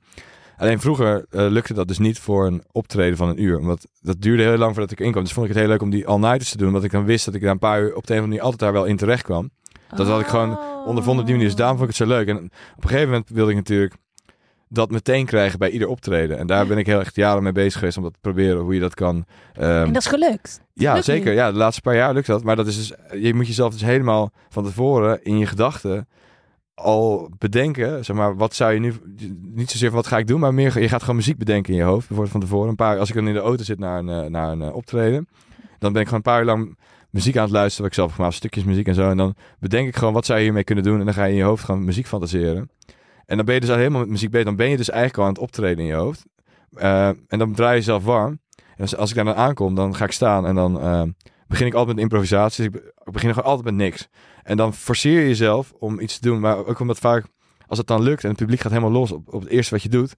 Alleen 0.56 0.80
vroeger 0.80 1.26
eh, 1.30 1.46
lukte 1.48 1.74
dat 1.74 1.88
dus 1.88 1.98
niet 1.98 2.18
voor 2.18 2.46
een 2.46 2.62
optreden 2.72 3.16
van 3.16 3.28
een 3.28 3.42
uur. 3.42 3.58
Omdat 3.58 3.86
dat 4.00 4.20
duurde 4.20 4.42
heel 4.42 4.56
lang 4.56 4.70
voordat 4.72 4.90
ik 4.90 5.00
inkwam. 5.00 5.22
Dus 5.22 5.32
vond 5.32 5.46
ik 5.46 5.52
het 5.52 5.60
heel 5.60 5.70
leuk 5.70 5.82
om 5.82 5.90
die 5.90 6.06
all-nighters 6.06 6.50
te 6.50 6.56
doen. 6.56 6.66
Omdat 6.66 6.84
ik 6.84 6.90
dan 6.90 7.04
wist 7.04 7.24
dat 7.24 7.34
ik 7.34 7.42
na 7.42 7.50
een 7.50 7.58
paar 7.58 7.82
uur 7.82 7.94
op 7.94 8.06
de 8.06 8.12
een 8.12 8.18
of 8.18 8.24
andere 8.24 8.26
manier 8.26 8.42
altijd 8.42 8.60
daar 8.60 8.72
wel 8.72 8.84
in 8.84 8.96
terecht 8.96 9.22
kwam. 9.22 9.50
Dat 9.96 10.06
had 10.06 10.20
ik 10.20 10.26
gewoon 10.26 10.58
ondervonden 10.84 11.20
op 11.20 11.26
die 11.26 11.34
manier. 11.34 11.48
Dus 11.48 11.56
daarom 11.56 11.76
vond 11.78 11.90
ik 11.90 11.96
het 11.98 12.08
zo 12.08 12.14
leuk. 12.14 12.28
En 12.28 12.36
op 12.76 12.82
een 12.82 12.88
gegeven 12.88 13.08
moment 13.08 13.28
wilde 13.28 13.50
ik 13.50 13.56
natuurlijk 13.56 13.94
dat 14.68 14.90
meteen 14.90 15.26
krijgen 15.26 15.58
bij 15.58 15.70
ieder 15.70 15.88
optreden. 15.88 16.38
En 16.38 16.46
daar 16.46 16.66
ben 16.66 16.78
ik 16.78 16.86
heel 16.86 17.00
echt 17.00 17.16
jaren 17.16 17.42
mee 17.42 17.52
bezig 17.52 17.78
geweest 17.78 17.96
om 17.96 18.02
dat 18.02 18.12
te 18.12 18.18
proberen, 18.20 18.58
hoe 18.58 18.74
je 18.74 18.80
dat 18.80 18.94
kan. 18.94 19.24
ehm, 19.54 19.86
En 19.86 19.92
dat 19.92 20.02
is 20.02 20.08
gelukt. 20.08 20.60
ja, 20.72 20.92
lukt 20.92 21.04
zeker. 21.04 21.30
nu. 21.30 21.36
Ja, 21.36 21.50
de 21.52 21.58
laatste 21.58 21.80
paar 21.82 21.94
jaar 21.96 22.14
lukt 22.14 22.26
dat. 22.26 22.44
Maar 22.44 22.56
dat 22.56 22.66
is 22.66 22.76
dus, 22.76 23.20
je 23.22 23.34
moet 23.34 23.46
jezelf 23.46 23.72
dus 23.72 23.82
helemaal 23.82 24.30
van 24.48 24.64
tevoren 24.64 25.22
in 25.22 25.38
je 25.38 25.46
gedachten 25.46 26.08
al 26.74 27.30
bedenken. 27.38 28.04
Zeg 28.04 28.16
maar, 28.16 28.36
wat 28.36 28.54
zou 28.54 28.72
je 28.72 28.80
nu, 28.80 28.92
niet 29.40 29.70
zozeer 29.70 29.88
van 29.88 29.96
wat 29.96 30.06
ga 30.06 30.18
ik 30.18 30.26
doen, 30.26 30.40
maar 30.40 30.54
meer, 30.54 30.80
je 30.80 30.88
gaat 30.88 31.00
gewoon 31.00 31.16
muziek 31.16 31.38
bedenken 31.38 31.72
in 31.72 31.78
je 31.78 31.84
hoofd. 31.84 31.98
Bijvoorbeeld 32.08 32.30
van 32.30 32.40
tevoren. 32.40 32.68
Een 32.68 32.76
paar, 32.76 32.98
als 32.98 33.08
ik 33.08 33.14
dan 33.14 33.28
in 33.28 33.34
de 33.34 33.40
auto 33.40 33.64
zit 33.64 33.78
naar 33.78 33.98
een, 33.98 34.08
eh, 34.08 34.30
naar 34.30 34.50
een 34.52 34.62
eh, 34.62 34.74
optreden, 34.74 35.28
dan 35.78 35.92
ben 35.92 36.00
ik 36.02 36.08
gewoon 36.08 36.22
een 36.24 36.32
paar 36.32 36.40
uur 36.40 36.46
lang 36.46 36.78
muziek 37.14 37.36
aan 37.36 37.42
het 37.42 37.52
luisteren, 37.52 37.82
wat 37.82 37.90
ik 37.90 37.94
zelf 37.94 38.08
heb 38.08 38.16
gemaakt, 38.16 38.34
stukjes 38.34 38.64
muziek 38.64 38.86
en 38.86 38.94
zo. 38.94 39.10
En 39.10 39.16
dan 39.16 39.34
bedenk 39.58 39.88
ik 39.88 39.96
gewoon, 39.96 40.12
wat 40.12 40.26
zou 40.26 40.38
je 40.38 40.44
hiermee 40.44 40.64
kunnen 40.64 40.84
doen? 40.84 40.98
En 40.98 41.04
dan 41.04 41.14
ga 41.14 41.24
je 41.24 41.30
in 41.30 41.36
je 41.36 41.42
hoofd 41.42 41.64
gewoon 41.64 41.84
muziek 41.84 42.06
fantaseren. 42.06 42.70
En 43.26 43.36
dan 43.36 43.44
ben 43.44 43.54
je 43.54 43.60
dus 43.60 43.70
al 43.70 43.76
helemaal 43.76 44.00
met 44.00 44.08
muziek 44.08 44.30
bezig. 44.30 44.46
Dan 44.46 44.56
ben 44.56 44.70
je 44.70 44.76
dus 44.76 44.90
eigenlijk 44.90 45.18
al 45.18 45.24
aan 45.24 45.32
het 45.32 45.42
optreden 45.42 45.78
in 45.78 45.84
je 45.84 45.94
hoofd. 45.94 46.24
Eh, 46.70 47.08
en 47.08 47.38
dan 47.38 47.52
draai 47.52 47.72
je 47.72 47.78
jezelf 47.78 48.04
warm. 48.04 48.40
En 48.56 48.80
als, 48.80 48.96
als 48.96 49.10
ik 49.10 49.16
daar 49.16 49.24
dan 49.24 49.34
aankom, 49.34 49.74
dan 49.74 49.94
ga 49.94 50.04
ik 50.04 50.12
staan 50.12 50.46
en 50.46 50.54
dan 50.54 50.80
eh, 50.80 51.02
begin 51.46 51.66
ik 51.66 51.74
altijd 51.74 51.94
met 51.94 52.04
improvisatie. 52.04 52.70
Dus 52.70 52.80
ik, 52.80 52.86
ik 53.04 53.12
begin 53.12 53.34
gewoon 53.34 53.50
altijd 53.50 53.64
met 53.64 53.74
niks. 53.74 54.08
En 54.42 54.56
dan 54.56 54.74
forceer 54.74 55.20
je 55.20 55.28
jezelf 55.28 55.72
om 55.78 56.00
iets 56.00 56.18
te 56.18 56.28
doen. 56.28 56.40
Maar 56.40 56.66
ook 56.66 56.80
omdat 56.80 56.98
vaak, 56.98 57.26
als 57.66 57.78
het 57.78 57.86
dan 57.86 58.02
lukt 58.02 58.22
en 58.22 58.28
het 58.28 58.38
publiek 58.38 58.60
gaat 58.60 58.72
helemaal 58.72 58.92
los 58.92 59.12
op, 59.12 59.34
op 59.34 59.40
het 59.40 59.50
eerste 59.50 59.74
wat 59.74 59.82
je 59.82 59.88
doet, 59.88 60.14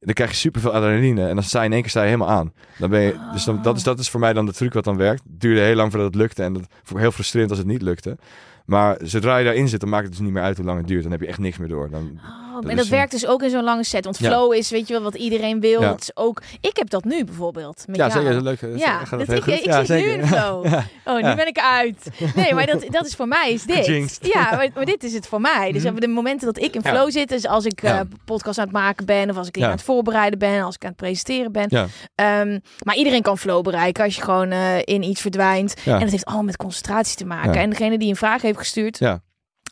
dan 0.00 0.14
krijg 0.14 0.30
je 0.30 0.36
superveel 0.36 0.72
adrenaline. 0.72 1.28
En 1.28 1.34
dan 1.34 1.44
sta 1.44 1.60
je 1.60 1.66
in 1.66 1.72
één 1.72 1.80
keer 1.80 1.90
sta 1.90 2.00
je 2.00 2.06
helemaal 2.06 2.28
aan. 2.28 2.52
Dan 2.78 2.90
ben 2.90 3.00
je, 3.00 3.16
dus 3.32 3.44
dan, 3.44 3.62
dat, 3.62 3.76
is, 3.76 3.82
dat 3.82 3.98
is 3.98 4.10
voor 4.10 4.20
mij 4.20 4.32
dan 4.32 4.46
de 4.46 4.52
truc 4.52 4.72
wat 4.72 4.84
dan 4.84 4.96
werkt. 4.96 5.22
Het 5.22 5.40
duurde 5.40 5.60
heel 5.60 5.74
lang 5.74 5.90
voordat 5.90 6.12
het 6.12 6.20
lukte. 6.20 6.42
En 6.42 6.52
dat 6.52 6.68
heel 6.94 7.12
frustrerend 7.12 7.50
als 7.50 7.58
het 7.58 7.68
niet 7.68 7.82
lukte. 7.82 8.18
Maar 8.64 8.98
zodra 9.02 9.36
je 9.36 9.44
daarin 9.44 9.68
zit, 9.68 9.80
dan 9.80 9.88
maakt 9.88 10.02
het 10.04 10.12
dus 10.12 10.20
niet 10.20 10.32
meer 10.32 10.42
uit 10.42 10.56
hoe 10.56 10.66
lang 10.66 10.78
het 10.78 10.88
duurt. 10.88 11.02
Dan 11.02 11.12
heb 11.12 11.20
je 11.20 11.26
echt 11.26 11.38
niks 11.38 11.58
meer 11.58 11.68
door. 11.68 11.90
Dan, 11.90 12.20
Oh, 12.24 12.49
Dat 12.62 12.70
en 12.70 12.76
is 12.76 12.82
dat 12.82 12.92
werkt 12.98 13.10
dus 13.10 13.26
ook 13.26 13.42
in 13.42 13.50
zo'n 13.50 13.62
lange 13.64 13.84
set. 13.84 14.04
Want 14.04 14.18
Ja. 14.18 14.28
flow 14.30 14.54
is, 14.54 14.70
weet 14.70 14.86
je 14.86 14.92
wel, 14.94 15.02
wat 15.02 15.14
iedereen 15.14 15.60
wil. 15.60 15.80
Ja. 15.80 15.90
Het 15.90 16.00
is 16.00 16.10
ook, 16.14 16.42
ik 16.60 16.76
heb 16.76 16.90
dat 16.90 17.04
nu 17.04 17.24
bijvoorbeeld. 17.24 17.84
Met 17.86 17.96
ja, 17.96 18.06
jou. 18.08 18.18
zeker. 18.20 18.42
Dat 18.42 18.52
is 18.52 18.60
leuk. 18.62 18.74
Is- 18.74 18.80
Ja, 18.80 18.98
dat 19.10 19.20
ik, 19.20 19.64
Ja, 19.64 19.84
zit 19.84 20.04
nu 20.04 20.10
in 20.10 20.26
flow. 20.26 20.66
Oh, 21.04 21.16
nu 21.16 21.34
ben 21.34 21.46
ik 21.46 21.58
uit. 21.58 22.06
Nee, 22.34 22.54
maar 22.54 22.66
dat, 22.66 22.84
dat 22.90 23.06
is 23.06 23.14
voor 23.14 23.28
mij 23.28 23.52
is 23.52 23.62
dit. 23.62 23.86
Jinxed. 23.86 24.26
Ja, 24.32 24.50
maar, 24.56 24.68
maar 24.74 24.84
dit 24.84 25.04
is 25.04 25.12
het 25.12 25.26
voor 25.26 25.40
mij. 25.40 25.72
Dus 25.72 25.82
Mhm. 25.82 25.94
de 25.94 26.08
momenten 26.08 26.46
dat 26.46 26.62
ik 26.64 26.74
in 26.74 26.82
flow 26.84 27.10
zit, 27.10 27.28
dus 27.28 27.46
als 27.46 27.64
ik 27.64 27.82
eh, 27.82 28.00
podcast 28.24 28.58
aan 28.58 28.64
het 28.64 28.72
maken 28.72 29.06
ben, 29.06 29.30
of 29.30 29.36
als 29.36 29.46
ik 29.46 29.52
dingen 29.52 29.68
aan 29.68 29.74
het 29.74 29.84
voorbereiden 29.84 30.38
ben, 30.38 30.62
als 30.62 30.74
ik 30.74 30.82
aan 30.82 30.88
het 30.88 30.96
presenteren 30.98 31.52
ben. 31.52 31.66
Ja. 31.68 31.86
Ehm, 32.14 32.58
maar 32.84 32.96
iedereen 32.96 33.22
kan 33.22 33.38
flow 33.38 33.62
bereiken 33.62 34.04
als 34.04 34.16
je 34.16 34.22
gewoon 34.22 34.50
eh, 34.50 34.78
in 34.84 35.02
iets 35.02 35.20
verdwijnt. 35.20 35.74
Ja. 35.84 35.94
En 35.94 36.00
dat 36.00 36.10
heeft 36.10 36.24
allemaal 36.24 36.44
met 36.44 36.56
concentratie 36.56 37.16
te 37.16 37.24
maken. 37.26 37.52
Ja. 37.52 37.60
En 37.60 37.70
degene 37.70 37.98
die 37.98 38.08
een 38.08 38.16
vraag 38.16 38.42
heeft 38.42 38.58
gestuurd, 38.58 38.98
Ja. 38.98 39.20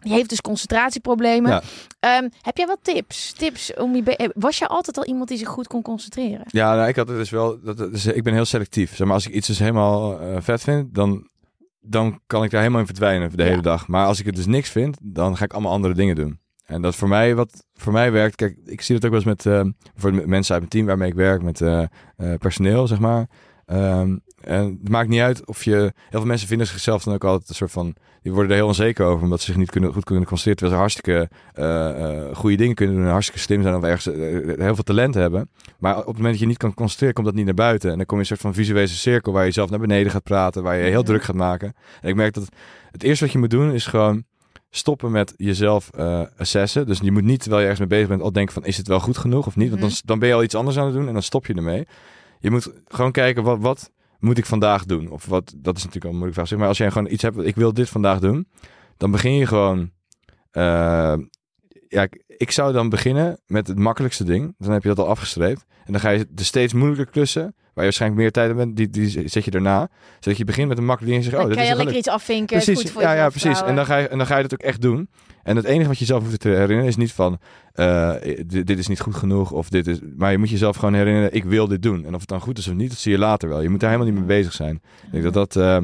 Die 0.02 0.12
heeft 0.12 0.28
dus 0.28 0.40
concentratieproblemen. 0.40 1.50
Ja. 1.50 1.62
Ehm, 2.00 2.28
heb 2.42 2.56
jij 2.56 2.66
wat 2.66 2.78
tips? 2.82 3.32
Tips 3.32 3.74
om 3.74 3.94
je 3.96 4.16
eh, 4.16 4.28
was 4.34 4.58
je 4.58 4.66
altijd 4.68 4.98
al 4.98 5.04
iemand 5.04 5.28
die 5.28 5.38
zich 5.38 5.48
goed 5.48 5.66
kon 5.66 5.82
concentreren? 5.82 6.42
Ja, 6.46 6.74
nou, 6.74 6.88
ik 6.88 6.96
had 6.96 7.08
het 7.08 7.16
dus 7.16 7.30
wel. 7.30 7.60
Dat, 7.62 7.76
dus, 7.76 8.06
ik 8.06 8.22
ben 8.22 8.34
heel 8.34 8.44
selectief. 8.44 8.96
Zeg 8.96 9.06
maar, 9.06 9.14
als 9.16 9.26
ik 9.26 9.34
iets 9.34 9.46
dus 9.46 9.58
helemaal 9.58 10.20
eh, 10.20 10.36
vet 10.40 10.62
vind, 10.62 10.94
dan, 10.94 11.28
dan 11.80 12.20
kan 12.26 12.44
ik 12.44 12.50
daar 12.50 12.60
helemaal 12.60 12.80
in 12.80 12.86
verdwijnen 12.86 13.30
de 13.36 13.42
Ja. 13.42 13.48
hele 13.48 13.62
dag. 13.62 13.86
Maar 13.88 14.06
als 14.06 14.20
ik 14.20 14.26
het 14.26 14.36
dus 14.36 14.46
niks 14.46 14.70
vind, 14.70 14.96
dan 15.02 15.36
ga 15.36 15.44
ik 15.44 15.52
allemaal 15.52 15.72
andere 15.72 15.94
dingen 15.94 16.14
doen. 16.14 16.40
En 16.64 16.82
dat 16.82 16.94
voor 16.96 17.08
mij, 17.08 17.34
wat 17.34 17.64
voor 17.74 17.92
mij 17.92 18.12
werkt, 18.12 18.34
kijk, 18.36 18.58
ik 18.64 18.80
zie 18.80 18.94
het 18.94 19.04
ook 19.04 19.10
wel 19.10 19.20
eens 19.20 19.28
met, 19.28 19.46
eh, 19.46 19.62
bijvoorbeeld 19.92 20.22
met 20.22 20.30
mensen 20.30 20.52
uit 20.52 20.60
mijn 20.60 20.70
team 20.72 20.86
waarmee 20.86 21.08
ik 21.08 21.14
werk, 21.14 21.42
met 21.42 21.62
personeel, 22.38 22.86
zeg 22.86 22.98
maar. 22.98 23.28
Ehm, 23.68 24.16
en 24.40 24.78
het 24.82 24.88
maakt 24.88 25.08
niet 25.08 25.20
uit 25.20 25.46
of 25.46 25.64
je, 25.64 25.76
heel 25.76 25.92
veel 26.10 26.24
mensen 26.24 26.48
vinden 26.48 26.66
zichzelf 26.66 27.04
dan 27.04 27.14
ook 27.14 27.24
altijd 27.24 27.48
een 27.48 27.54
soort 27.54 27.70
van, 27.70 27.94
die 28.22 28.32
worden 28.32 28.50
er 28.50 28.56
heel 28.56 28.66
onzeker 28.66 29.06
over, 29.06 29.22
omdat 29.24 29.40
ze 29.40 29.46
zich 29.46 29.56
niet 29.56 29.70
kunnen, 29.70 29.92
goed 29.92 30.04
kunnen 30.04 30.24
concentreren, 30.24 30.70
terwijl 30.70 30.90
ze 30.90 31.10
hartstikke 31.12 31.28
eh, 31.54 32.36
goede 32.36 32.56
dingen 32.56 32.74
kunnen 32.74 32.94
doen, 32.96 33.04
en 33.04 33.10
hartstikke 33.10 33.40
slim 33.40 33.62
zijn 33.62 33.74
of 33.74 33.82
ergens 33.82 34.06
eh, 34.06 34.20
heel 34.58 34.74
veel 34.74 34.84
talent 34.84 35.14
hebben. 35.14 35.50
Maar 35.78 35.98
op 35.98 36.06
het 36.06 36.14
moment 36.16 36.30
dat 36.32 36.38
je 36.38 36.46
niet 36.46 36.56
kan 36.56 36.74
concentreren, 36.74 37.14
komt 37.14 37.26
dat 37.26 37.34
niet 37.34 37.44
naar 37.44 37.54
buiten. 37.54 37.90
En 37.90 37.96
dan 37.96 38.06
kom 38.06 38.18
je 38.18 38.24
in 38.24 38.30
een 38.30 38.36
soort 38.38 38.54
van 38.54 38.62
visuele 38.64 38.86
cirkel 38.86 39.32
waar 39.32 39.44
je 39.44 39.50
zelf 39.50 39.70
naar 39.70 39.78
beneden 39.78 40.12
gaat 40.12 40.22
praten, 40.22 40.62
waar 40.62 40.76
je 40.76 40.84
heel 40.90 41.02
druk 41.02 41.22
gaat 41.22 41.36
maken. 41.36 41.74
En 42.00 42.08
ik 42.08 42.14
merk 42.14 42.34
dat 42.34 42.48
het 42.90 43.02
eerste 43.02 43.24
wat 43.24 43.32
je 43.32 43.38
moet 43.38 43.50
doen 43.50 43.72
is 43.72 43.86
gewoon 43.86 44.24
stoppen 44.70 45.10
met 45.10 45.34
jezelf 45.36 45.90
assessen. 46.36 46.86
Dus 46.86 46.98
je 47.02 47.12
moet 47.12 47.24
niet, 47.24 47.40
terwijl 47.40 47.62
je 47.62 47.68
ergens 47.68 47.88
mee 47.88 47.98
bezig 47.98 48.08
bent, 48.08 48.22
al 48.22 48.32
denken 48.32 48.54
van 48.54 48.64
is 48.64 48.76
het 48.76 48.88
wel 48.88 49.00
goed 49.00 49.18
genoeg 49.18 49.46
of 49.46 49.56
niet. 49.56 49.68
Want 49.68 49.80
dan, 49.80 49.90
Mhm. 49.90 50.00
dan 50.04 50.18
ben 50.18 50.28
je 50.28 50.34
al 50.34 50.42
iets 50.42 50.54
anders 50.54 50.78
aan 50.78 50.84
het 50.84 50.94
doen 50.94 51.06
en 51.06 51.12
dan 51.12 51.22
stop 51.22 51.46
je 51.46 51.54
ermee. 51.54 51.86
Je 52.38 52.50
moet 52.50 52.72
gewoon 52.84 53.12
kijken, 53.12 53.42
wat, 53.42 53.58
wat 53.60 53.92
moet 54.18 54.38
ik 54.38 54.46
vandaag 54.46 54.84
doen? 54.84 55.10
Of 55.10 55.26
wat, 55.26 55.54
dat 55.56 55.76
is 55.76 55.84
natuurlijk 55.84 56.12
een 56.12 56.18
moeilijke 56.18 56.46
vraag. 56.46 56.58
Maar 56.58 56.68
als 56.68 56.78
jij 56.78 56.90
gewoon 56.90 57.12
iets 57.12 57.22
hebt, 57.22 57.38
ik 57.38 57.56
wil 57.56 57.72
dit 57.72 57.88
vandaag 57.88 58.20
doen. 58.20 58.48
Dan 58.96 59.10
begin 59.10 59.32
je 59.32 59.46
gewoon... 59.46 59.90
eh, 60.50 61.14
ja, 61.88 62.08
ik, 62.26 62.50
zou 62.50 62.72
dan 62.72 62.88
beginnen 62.88 63.40
met 63.46 63.66
het 63.66 63.78
makkelijkste 63.78 64.24
ding. 64.24 64.54
Dan 64.58 64.72
heb 64.72 64.82
je 64.82 64.88
dat 64.88 64.98
al 64.98 65.08
afgestreept. 65.08 65.64
En 65.84 65.92
dan 65.92 66.00
ga 66.00 66.10
je 66.10 66.26
de 66.30 66.44
steeds 66.44 66.72
moeilijker 66.72 67.06
klussen, 67.06 67.54
je 67.78 67.84
waarschijnlijk 67.84 68.20
meer 68.20 68.30
tijd 68.32 68.50
aan 68.50 68.56
bent, 68.56 68.76
die, 68.76 68.90
die 68.90 69.28
zet 69.28 69.44
je 69.44 69.50
daarna. 69.50 69.88
Zodat 70.18 70.38
je 70.38 70.44
begint 70.44 70.68
met 70.68 70.78
een 70.78 70.84
makkelijk 70.84 71.12
ding 71.14 71.24
en 71.24 71.30
zegt, 71.30 71.42
Dan 71.42 71.52
oh, 71.52 71.56
dit 71.56 71.64
kan 71.66 71.72
is 71.72 71.78
lekker 71.84 71.96
iets 71.96 72.08
afvinken. 72.08 72.56
Precies, 72.56 72.80
goed 72.80 72.90
voor 72.90 73.02
ja, 73.02 73.12
je 73.12 73.18
ja, 73.18 73.28
precies. 73.28 73.62
En 73.62 73.74
dan, 73.74 73.86
ga 73.86 73.96
je, 73.96 74.08
en 74.08 74.18
dan 74.18 74.26
ga 74.26 74.36
je 74.36 74.42
dat 74.42 74.52
ook 74.52 74.66
echt 74.66 74.80
doen. 74.80 75.08
En 75.42 75.56
het 75.56 75.64
enige 75.64 75.88
wat 75.88 75.98
je 75.98 76.04
zelf 76.04 76.22
hoeft 76.22 76.40
te 76.40 76.48
herinneren 76.48 76.84
is 76.84 76.96
niet 76.96 77.12
van, 77.12 77.38
eh, 77.72 78.12
dit, 78.46 78.66
dit 78.66 78.78
is 78.78 78.86
niet 78.88 79.00
goed 79.00 79.14
genoeg 79.14 79.50
of 79.52 79.68
dit 79.68 79.86
is... 79.86 79.98
Maar 80.16 80.30
je 80.30 80.38
moet 80.38 80.50
jezelf 80.50 80.76
gewoon 80.76 80.94
herinneren, 80.94 81.34
ik 81.34 81.44
wil 81.44 81.68
dit 81.68 81.82
doen. 81.82 82.04
En 82.04 82.14
of 82.14 82.20
het 82.20 82.28
dan 82.28 82.40
goed 82.40 82.58
is 82.58 82.68
of 82.68 82.74
niet, 82.74 82.88
dat 82.88 82.98
zie 82.98 83.12
je 83.12 83.18
later 83.18 83.48
wel. 83.48 83.60
Je 83.60 83.68
moet 83.68 83.80
daar 83.80 83.90
helemaal 83.90 84.12
niet 84.12 84.20
mee 84.20 84.38
bezig 84.38 84.52
zijn. 84.52 84.74
Ik 85.04 85.10
denk 85.10 85.24
dat 85.24 85.34
dat, 85.34 85.56
eh, 85.56 85.78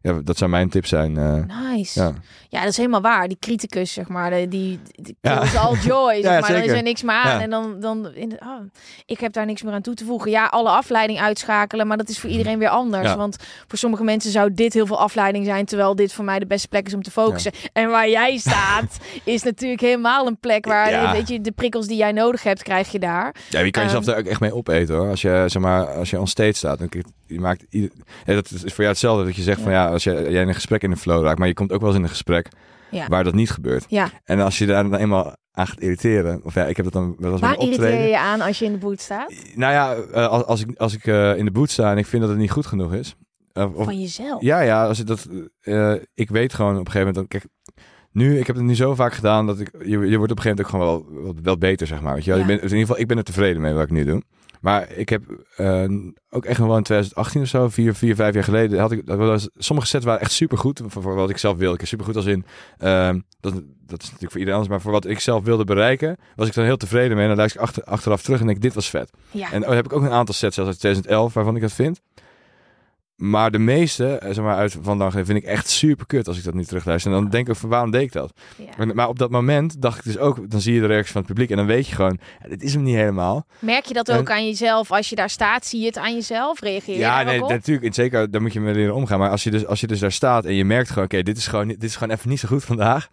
ja, 0.00 0.20
dat 0.24 0.36
zou 0.38 0.50
mijn 0.50 0.68
tips 0.68 0.88
zijn. 0.88 1.16
eh. 1.16 1.42
Nice. 1.74 2.00
Ja. 2.00 2.12
Ja. 2.56 2.62
dat 2.62 2.70
is 2.70 2.76
helemaal 2.76 3.00
waar. 3.00 3.28
Die 3.28 3.36
criticus, 3.40 3.92
zeg 3.92 4.08
maar, 4.08 4.30
die, 4.30 4.48
die 4.48 5.16
Ja. 5.20 5.44
all 5.58 5.74
joy, 5.74 6.14
zeg 6.22 6.32
Ja, 6.32 6.40
maar. 6.40 6.52
Dan 6.52 6.62
is 6.62 6.70
er 6.70 6.82
niks 6.82 7.02
meer 7.02 7.14
aan. 7.14 7.36
Ja. 7.36 7.40
En 7.40 7.50
dan, 7.50 7.80
dan 7.80 8.14
in 8.14 8.28
de- 8.28 8.38
oh, 8.40 8.60
ik 9.06 9.20
heb 9.20 9.32
daar 9.32 9.46
niks 9.46 9.62
meer 9.62 9.72
aan 9.72 9.82
toe 9.82 9.94
te 9.94 10.04
voegen. 10.04 10.30
Ja, 10.30 10.46
alle 10.46 10.68
afleiding 10.68 11.20
uitschakelen, 11.20 11.86
maar 11.86 11.96
dat 11.96 12.08
is 12.08 12.18
voor 12.18 12.30
iedereen 12.30 12.58
weer 12.58 12.68
anders. 12.68 13.14
Want 13.14 13.36
voor 13.66 13.78
sommige 13.78 14.04
mensen 14.04 14.30
zou 14.30 14.54
dit 14.54 14.72
heel 14.72 14.86
veel 14.86 14.98
afleiding 15.00 15.44
zijn, 15.44 15.64
terwijl 15.64 15.94
dit 15.94 16.12
voor 16.12 16.24
mij 16.24 16.38
de 16.38 16.46
beste 16.46 16.68
plek 16.68 16.86
is 16.86 16.94
om 16.94 17.02
te 17.02 17.10
focussen. 17.10 17.52
En 17.72 17.88
waar 17.90 18.08
jij 18.08 18.36
staat, 18.46 18.96
is 19.24 19.42
natuurlijk 19.42 19.80
helemaal 19.80 20.26
een 20.26 20.38
plek 20.38 20.64
waar, 20.66 20.90
Ja. 20.90 21.12
weet 21.12 21.28
je, 21.28 21.40
de 21.40 21.52
prikkels 21.52 21.86
die 21.86 21.96
jij 21.96 22.12
nodig 22.12 22.42
hebt, 22.42 22.62
krijg 22.62 22.92
je 22.92 22.98
daar. 22.98 23.34
Ja, 23.50 23.60
je 23.60 23.70
kan 23.70 23.82
jezelf 23.82 24.02
Ehm. 24.02 24.10
daar 24.10 24.20
ook 24.24 24.30
echt 24.30 24.40
mee 24.40 24.54
opeten 24.54 24.94
hoor. 24.94 25.08
Als 25.10 25.22
je, 25.22 25.44
zeg 25.46 25.62
maar, 25.62 25.86
als 25.86 26.10
je 26.10 26.20
on 26.20 26.26
stage 26.26 26.52
staat, 26.52 26.78
dan 26.78 26.88
je 27.26 27.40
maakt 27.40 27.64
ieder... 27.70 27.90
dat 28.24 28.50
is 28.50 28.60
voor 28.60 28.70
jou 28.76 28.88
hetzelfde 28.88 29.24
dat 29.24 29.36
je 29.36 29.42
zegt 29.42 29.60
van 29.60 29.72
ja, 29.72 29.88
als 29.88 30.04
jij, 30.04 30.30
jij 30.30 30.42
in 30.42 30.48
een 30.48 30.54
gesprek 30.54 30.82
in 30.82 30.90
de 30.90 30.96
flow 30.96 31.24
raakt, 31.24 31.38
maar 31.38 31.48
je 31.48 31.54
komt 31.54 31.72
ook 31.72 31.78
wel 31.80 31.88
eens 31.88 31.98
in 31.98 32.04
een 32.04 32.08
gesprek 32.10 32.45
Ja. 32.96 33.08
waar 33.08 33.24
dat 33.24 33.34
niet 33.34 33.50
gebeurt. 33.50 33.84
Ja. 33.88 34.08
En 34.24 34.40
als 34.40 34.58
je 34.58 34.66
daar 34.66 34.82
dan 34.82 34.94
eenmaal 34.94 35.36
aan 35.52 35.66
gaat 35.66 35.80
irriteren, 35.80 36.40
of 36.44 36.54
ja, 36.54 36.64
ik 36.64 36.76
heb 36.76 36.84
dat 36.84 36.94
dan 36.94 37.14
wel 37.18 37.32
eens 37.32 37.40
Waar 37.40 37.58
irriteer 37.58 38.02
je 38.02 38.08
je 38.08 38.18
aan 38.18 38.40
als 38.40 38.58
je 38.58 38.64
in 38.64 38.72
de 38.72 38.78
boot 38.78 39.00
staat? 39.00 39.32
Nou 39.54 39.72
ja, 39.72 39.94
eh, 39.94 40.28
als, 40.28 40.44
als 40.44 40.60
ik, 40.60 40.76
als 40.78 40.94
ik 40.94 41.06
eh, 41.06 41.36
in 41.36 41.44
de 41.44 41.50
boot 41.50 41.70
sta 41.70 41.90
en 41.90 41.98
ik 41.98 42.06
vind 42.06 42.22
dat 42.22 42.30
het 42.30 42.40
niet 42.40 42.50
goed 42.50 42.66
genoeg 42.66 42.94
is. 42.94 43.14
eh, 43.52 43.76
of, 43.76 43.84
Van 43.84 44.00
jezelf. 44.00 44.42
ja, 44.42 44.60
ja, 44.60 44.86
als 44.86 45.00
ik 45.00 45.06
dat, 45.06 45.28
ik 46.14 46.30
weet 46.30 46.54
gewoon 46.54 46.78
op 46.78 46.86
een 46.86 46.90
gegeven 46.92 47.06
moment, 47.14 47.14
dat, 47.14 47.26
kijk, 47.28 47.46
nu, 48.12 48.38
ik 48.38 48.46
heb 48.46 48.56
het 48.56 48.64
nu 48.64 48.74
zo 48.74 48.94
vaak 48.94 49.12
gedaan 49.14 49.46
dat 49.46 49.60
ik, 49.60 49.70
je, 49.84 49.98
je 49.98 50.16
wordt 50.16 50.32
op 50.32 50.36
een 50.38 50.42
gegeven 50.42 50.48
moment 50.48 50.60
ook 50.60 50.68
gewoon 50.68 50.86
wel, 50.86 51.22
wel, 51.22 51.34
wel 51.42 51.58
beter, 51.58 51.86
zeg 51.86 52.00
maar. 52.00 52.14
Weet 52.14 52.24
je 52.24 52.30
wel? 52.30 52.38
Ja. 52.40 52.46
Je 52.46 52.50
bent, 52.50 52.62
in 52.62 52.68
ieder 52.68 52.86
geval, 52.86 53.00
ik 53.00 53.06
ben 53.08 53.16
er 53.16 53.24
tevreden 53.24 53.62
mee 53.62 53.72
wat 53.72 53.82
ik 53.82 53.90
nu 53.90 54.04
doe. 54.04 54.22
Maar 54.60 54.92
ik 54.92 55.08
heb 55.08 55.22
eh, 55.56 55.84
ook 56.30 56.44
echt 56.44 56.58
nog 56.58 56.68
wel 56.68 56.76
in 56.76 56.82
2018 56.82 57.42
of 57.42 57.48
zo, 57.48 57.68
vier, 57.68 57.94
vier 57.94 58.14
vijf 58.14 58.34
jaar 58.34 58.44
geleden, 58.44 58.78
had 58.78 58.92
ik, 58.92 59.06
dat 59.06 59.18
was, 59.18 59.48
sommige 59.56 59.88
sets 59.88 60.04
waren 60.04 60.20
echt 60.20 60.32
supergoed 60.32 60.82
voor, 60.86 61.02
voor 61.02 61.14
wat 61.14 61.30
ik 61.30 61.38
zelf 61.38 61.56
wilde. 61.56 61.74
Ik 61.74 61.80
heb 61.80 61.88
supergoed 61.88 62.16
als 62.16 62.26
in, 62.26 62.44
ehm, 62.78 63.20
dat, 63.40 63.52
dat 63.86 64.02
is 64.02 64.04
natuurlijk 64.04 64.32
voor 64.32 64.40
iedereen 64.40 64.60
anders, 64.60 64.68
maar 64.68 64.80
voor 64.80 64.92
wat 64.92 65.06
ik 65.06 65.20
zelf 65.20 65.44
wilde 65.44 65.64
bereiken, 65.64 66.16
was 66.36 66.48
ik 66.48 66.54
dan 66.54 66.64
heel 66.64 66.76
tevreden 66.76 67.12
mee. 67.12 67.22
En 67.22 67.28
dan 67.28 67.36
luister 67.36 67.60
ik 67.60 67.66
achter, 67.66 67.84
achteraf 67.84 68.22
terug 68.22 68.40
en 68.40 68.46
denk 68.46 68.56
ik, 68.56 68.62
dit 68.62 68.74
was 68.74 68.90
vet. 68.90 69.10
Ja. 69.30 69.52
En 69.52 69.60
dan 69.60 69.74
heb 69.74 69.84
ik 69.84 69.92
ook 69.92 70.02
een 70.02 70.10
aantal 70.10 70.34
sets, 70.34 70.54
zelfs 70.54 70.70
uit 70.70 70.78
2011, 70.78 71.34
waarvan 71.34 71.56
ik 71.56 71.62
dat 71.62 71.72
vind. 71.72 72.00
Maar 73.16 73.50
de 73.50 73.58
meeste, 73.58 74.06
eh, 74.18 74.32
zeg 74.34 74.44
maar, 74.44 74.56
uit 74.56 74.76
vandaag 74.82 75.12
vind 75.12 75.28
ik 75.28 75.44
echt 75.44 75.68
super 75.68 76.06
kut 76.06 76.28
als 76.28 76.38
ik 76.38 76.44
dat 76.44 76.54
nu 76.54 76.64
terugluister. 76.64 77.12
En 77.12 77.20
dan 77.20 77.30
denk 77.30 77.48
ik 77.48 77.56
van, 77.56 77.68
waarom 77.68 77.90
deed 77.90 78.02
ik 78.02 78.12
dat? 78.12 78.32
Ja. 78.56 78.64
Maar, 78.76 78.94
maar 78.94 79.08
op 79.08 79.18
dat 79.18 79.30
moment 79.30 79.82
dacht 79.82 79.98
ik 79.98 80.04
dus 80.04 80.18
ook, 80.18 80.50
dan 80.50 80.60
zie 80.60 80.74
je 80.74 80.80
de 80.80 80.86
reactie 80.86 81.12
van 81.12 81.20
het 81.20 81.30
publiek 81.30 81.50
en 81.50 81.56
dan 81.56 81.66
weet 81.66 81.88
je 81.88 81.94
gewoon, 81.94 82.18
dit 82.48 82.62
is 82.62 82.72
hem 82.74 82.82
niet 82.82 82.94
helemaal. 82.94 83.46
Merk 83.58 83.84
je 83.84 83.94
dat 83.94 84.08
En- 84.08 84.18
ook 84.18 84.30
aan 84.30 84.46
jezelf? 84.46 84.92
Als 84.92 85.08
je 85.08 85.16
daar 85.16 85.30
staat, 85.30 85.66
zie 85.66 85.80
je 85.80 85.86
het 85.86 85.98
aan 85.98 86.14
jezelf? 86.14 86.60
Reageer 86.60 86.94
je 86.94 87.00
Ja, 87.00 87.22
nee, 87.22 87.42
op? 87.42 87.48
natuurlijk, 87.48 87.86
en 87.86 87.92
zeker, 87.94 88.30
daar 88.30 88.42
moet 88.42 88.52
je 88.52 88.60
mee 88.60 88.74
leren 88.74 88.94
omgaan. 88.94 89.18
Maar 89.18 89.30
als 89.30 89.44
je 89.44 89.50
dus, 89.50 89.66
als 89.66 89.80
je 89.80 89.86
dus 89.86 89.98
daar 89.98 90.12
staat 90.12 90.44
en 90.44 90.54
je 90.54 90.64
merkt 90.64 90.88
gewoon, 90.88 91.04
oké, 91.04 91.22
dit 91.22 91.36
is 91.36 91.46
gewoon, 91.46 91.68
dit 91.68 91.84
is 91.84 91.96
gewoon 91.96 92.14
even 92.16 92.28
niet 92.28 92.40
zo 92.40 92.48
goed 92.48 92.64
vandaag. 92.64 93.08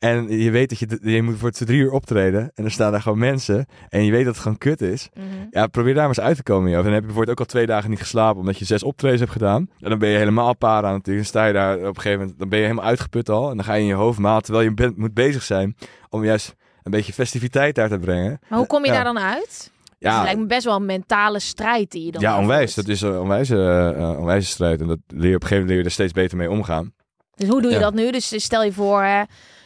En 0.00 0.38
je 0.38 0.50
weet 0.50 0.68
dat 0.68 0.78
je, 0.78 0.98
je 1.02 1.22
moet 1.22 1.36
voor 1.38 1.50
drie 1.50 1.78
uur 1.80 1.90
optreden. 1.92 2.50
En 2.54 2.64
er 2.64 2.70
staan 2.70 2.92
daar 2.92 3.02
gewoon 3.02 3.18
mensen. 3.18 3.66
En 3.88 4.04
je 4.04 4.10
weet 4.10 4.24
dat 4.24 4.32
het 4.34 4.42
gewoon 4.42 4.58
kut 4.58 4.80
is. 4.80 5.08
Mhm. 5.14 5.24
Ja, 5.50 5.66
probeer 5.66 5.94
daar 5.94 6.08
maar 6.08 6.16
eens 6.16 6.26
uit 6.26 6.36
te 6.36 6.42
komen. 6.42 6.68
Joh. 6.70 6.78
En 6.78 6.84
dan 6.84 6.92
heb 6.92 7.00
je 7.00 7.06
bijvoorbeeld 7.06 7.38
ook 7.38 7.46
al 7.46 7.50
twee 7.52 7.66
dagen 7.66 7.90
niet 7.90 7.98
geslapen. 7.98 8.40
Omdat 8.40 8.58
je 8.58 8.64
zes 8.64 8.82
optredens 8.82 9.20
hebt 9.20 9.32
gedaan. 9.32 9.68
En 9.80 9.90
dan 9.90 9.98
ben 9.98 10.08
je 10.08 10.18
helemaal 10.18 10.56
para 10.56 10.90
natuurlijk. 10.90 11.16
Dan 11.16 11.24
sta 11.24 11.46
je 11.46 11.52
daar 11.52 11.76
op 11.78 11.82
een 11.84 11.94
gegeven 11.94 12.18
moment. 12.18 12.38
Dan 12.38 12.48
ben 12.48 12.58
je 12.58 12.64
helemaal 12.64 12.84
uitgeput 12.88 13.28
al. 13.28 13.50
En 13.50 13.56
dan 13.56 13.64
ga 13.64 13.74
je 13.74 13.80
in 13.80 13.86
je 13.86 13.94
hoofd 13.94 14.18
malen. 14.18 14.42
Terwijl 14.42 14.64
je 14.64 14.74
bent, 14.74 14.96
moet 14.96 15.14
bezig 15.14 15.42
zijn. 15.42 15.76
Om 16.08 16.24
juist 16.24 16.54
een 16.82 16.90
beetje 16.90 17.12
festiviteit 17.12 17.74
daar 17.74 17.88
te 17.88 17.98
brengen. 17.98 18.38
Maar 18.48 18.58
hoe 18.58 18.66
kom 18.68 18.84
je 18.84 18.88
Ja. 18.90 18.94
daar 18.94 19.04
dan 19.14 19.18
uit? 19.18 19.70
Ja, 19.98 20.14
het 20.14 20.22
lijkt 20.24 20.38
me 20.40 20.46
best 20.46 20.64
wel 20.64 20.76
een 20.76 20.86
mentale 20.86 21.38
strijd 21.40 21.90
die 21.90 22.04
je 22.04 22.12
dan 22.12 22.22
ja 22.22 22.38
onwijs. 22.38 22.74
Dat 22.74 22.88
is 22.88 23.00
een 23.00 23.18
onwijze, 23.18 23.94
eh, 23.96 24.18
onwijze 24.18 24.46
strijd. 24.48 24.80
En 24.80 24.86
dat 24.86 24.98
leer 25.06 25.28
je 25.28 25.34
op 25.36 25.42
een 25.42 25.48
gegeven 25.48 25.50
moment 25.56 25.68
leer 25.68 25.78
je 25.78 25.84
er 25.84 25.90
steeds 25.90 26.12
beter 26.12 26.36
mee 26.36 26.50
omgaan. 26.50 26.92
Dus 27.34 27.48
hoe 27.48 27.60
doe 27.62 27.70
je 27.70 27.76
Ja. 27.76 27.82
dat 27.82 27.94
nu? 27.94 28.10
Dus 28.10 28.42
stel 28.44 28.64
je 28.64 28.72
voor, 28.72 29.02
hè, 29.02 29.22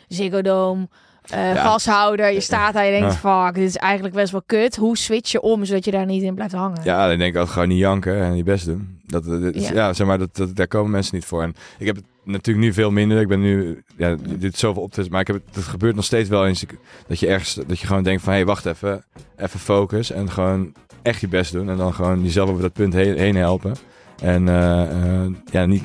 Ziggo 0.08 0.42
Dome, 0.42 0.88
eh, 1.30 1.54
Ja. 1.54 1.62
gashouder, 1.64 2.32
je 2.32 2.40
staat 2.40 2.72
daar 2.74 2.84
en 2.84 2.92
je 2.92 3.00
denkt, 3.00 3.18
Ja. 3.22 3.44
fuck, 3.46 3.54
dit 3.54 3.68
is 3.68 3.76
eigenlijk 3.76 4.14
best 4.14 4.32
wel 4.32 4.42
kut. 4.46 4.76
Hoe 4.76 4.96
switch 4.96 5.32
je 5.32 5.40
om, 5.40 5.64
zodat 5.64 5.84
je 5.84 5.90
daar 5.90 6.06
niet 6.06 6.22
in 6.22 6.34
blijft 6.34 6.54
hangen? 6.54 6.80
Ja, 6.84 7.08
dan 7.08 7.18
denk 7.18 7.30
ik 7.30 7.36
altijd 7.36 7.52
gewoon 7.54 7.68
niet 7.68 7.78
janken 7.78 8.20
en 8.20 8.36
je 8.36 8.42
best 8.42 8.66
doen. 8.66 9.00
Dat, 9.06 9.24
dat 9.24 9.42
is- 9.54 9.68
Ja. 9.68 9.74
ja. 9.74 9.92
zeg 9.92 10.06
maar, 10.06 10.18
dat, 10.18 10.36
dat, 10.36 10.56
daar 10.56 10.68
komen 10.68 10.90
mensen 10.90 11.14
niet 11.14 11.24
voor. 11.24 11.42
En 11.42 11.54
ik 11.78 11.86
heb 11.86 11.96
het 11.96 12.04
natuurlijk 12.24 12.66
nu 12.66 12.72
veel 12.72 12.90
minder. 12.90 13.20
Ik 13.20 13.28
ben 13.28 13.40
nu, 13.40 13.82
ja, 13.96 14.16
dit 14.38 14.58
zoveel 14.58 14.82
optredens, 14.82 15.12
maar 15.12 15.20
ik 15.20 15.26
heb 15.26 15.36
het, 15.46 15.54
het 15.54 15.64
gebeurt 15.64 15.94
nog 15.94 16.04
steeds 16.04 16.28
wel 16.28 16.46
eens 16.46 16.64
dat 17.06 17.20
je 17.20 17.26
ergens, 17.26 17.54
dat 17.66 17.78
je 17.80 17.86
gewoon 17.86 18.02
denkt 18.02 18.22
van, 18.22 18.32
hé, 18.32 18.38
hey, 18.38 18.46
wacht 18.46 18.66
even, 18.66 19.04
even 19.36 19.60
focus 19.60 20.10
en 20.10 20.30
gewoon 20.30 20.72
echt 21.02 21.20
je 21.20 21.28
best 21.28 21.52
doen 21.52 21.70
en 21.70 21.76
dan 21.76 21.94
gewoon 21.94 22.22
jezelf 22.22 22.48
over 22.50 22.62
dat 22.62 22.72
punt 22.72 22.92
heen, 22.92 23.18
heen 23.18 23.36
helpen. 23.36 23.74
En 24.22 24.48
eh, 24.48 24.82
eh, 25.22 25.30
ja, 25.50 25.66
niet, 25.66 25.82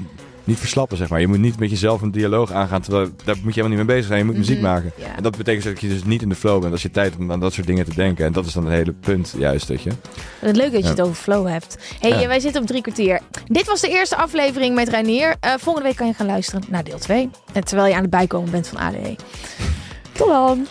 niet 0.49 0.59
verslappen, 0.59 0.97
zeg 0.97 1.09
maar. 1.09 1.19
Je 1.19 1.27
moet 1.27 1.37
niet 1.39 1.59
met 1.59 1.69
jezelf 1.69 2.01
een 2.01 2.11
dialoog 2.11 2.51
aangaan, 2.51 2.81
terwijl 2.81 3.09
daar 3.23 3.35
moet 3.35 3.53
je 3.53 3.61
helemaal 3.61 3.77
niet 3.77 3.77
mee 3.87 3.95
bezig 3.95 4.05
zijn. 4.05 4.19
Je 4.19 4.25
moet 4.25 4.37
muziek 4.37 4.57
Mhm. 4.59 4.65
maken. 4.65 4.91
Ja. 4.97 5.15
En 5.15 5.23
dat 5.23 5.37
betekent 5.37 5.63
dat 5.63 5.81
je 5.81 5.87
dus 5.87 6.03
niet 6.03 6.21
in 6.21 6.29
de 6.29 6.35
flow 6.35 6.59
bent 6.61 6.71
als 6.71 6.81
je 6.81 6.91
tijd 6.91 7.15
om 7.17 7.31
aan 7.31 7.39
dat 7.39 7.53
soort 7.53 7.67
dingen 7.67 7.85
te 7.85 7.93
denken. 7.95 8.25
En 8.25 8.31
dat 8.33 8.45
is 8.45 8.53
dan 8.53 8.65
het 8.65 8.73
hele 8.73 8.91
punt, 8.93 9.33
juist, 9.37 9.67
dat 9.67 9.81
je. 9.81 9.91
Het 10.39 10.55
leuk 10.55 10.71
dat 10.71 10.79
je 10.81 10.83
Ja. 10.85 10.89
het 10.89 11.01
over 11.01 11.15
flow 11.15 11.47
hebt. 11.47 11.77
hey, 11.99 12.19
Ja. 12.19 12.27
wij 12.27 12.39
zitten 12.39 12.61
op 12.61 12.67
drie 12.67 12.81
kwartier. 12.81 13.19
Dit 13.45 13.65
was 13.67 13.81
de 13.81 13.89
eerste 13.89 14.15
aflevering 14.15 14.75
met 14.75 14.89
Reinier. 14.89 15.35
Eh, 15.39 15.53
volgende 15.57 15.87
week 15.87 15.97
kan 15.97 16.07
je 16.07 16.13
gaan 16.13 16.25
luisteren 16.27 16.63
naar 16.69 16.83
deel 16.83 16.99
2. 16.99 17.29
En 17.53 17.63
terwijl 17.63 17.87
je 17.89 17.95
aan 17.95 18.01
het 18.01 18.09
bijkomen 18.09 18.51
bent 18.51 18.67
van 18.67 18.77
ADE. 18.77 19.15
Tot 20.11 20.27
dan! 20.27 20.67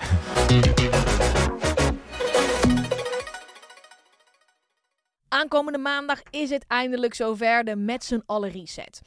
Aankomende 5.28 5.78
maandag 5.78 6.20
is 6.30 6.50
het 6.50 6.64
eindelijk 6.68 7.14
zover 7.14 7.64
de 7.64 7.76
met 7.76 8.04
z'n 8.04 8.22
allen 8.26 8.50
reset. 8.50 9.00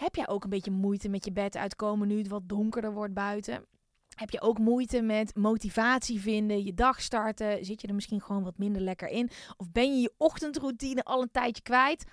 Heb 0.00 0.14
jij 0.14 0.28
ook 0.28 0.44
een 0.44 0.50
beetje 0.50 0.70
moeite 0.70 1.08
met 1.08 1.24
je 1.24 1.32
bed 1.32 1.56
uitkomen 1.56 2.08
nu 2.08 2.18
het 2.18 2.28
wat 2.28 2.48
donkerder 2.48 2.92
wordt 2.92 3.14
buiten? 3.14 3.66
Heb 4.14 4.30
je 4.30 4.40
ook 4.40 4.58
moeite 4.58 5.02
met 5.02 5.36
motivatie 5.36 6.20
vinden, 6.20 6.64
je 6.64 6.74
dag 6.74 7.00
starten? 7.00 7.64
Zit 7.64 7.80
je 7.80 7.88
er 7.88 7.94
misschien 7.94 8.20
gewoon 8.20 8.42
wat 8.42 8.58
minder 8.58 8.82
lekker 8.82 9.08
in? 9.08 9.30
Of 9.56 9.70
ben 9.72 9.94
je 9.94 10.00
je 10.00 10.14
ochtendroutine 10.16 11.02
al 11.02 11.22
een 11.22 11.30
tijdje 11.30 11.62
kwijt? 11.62 12.04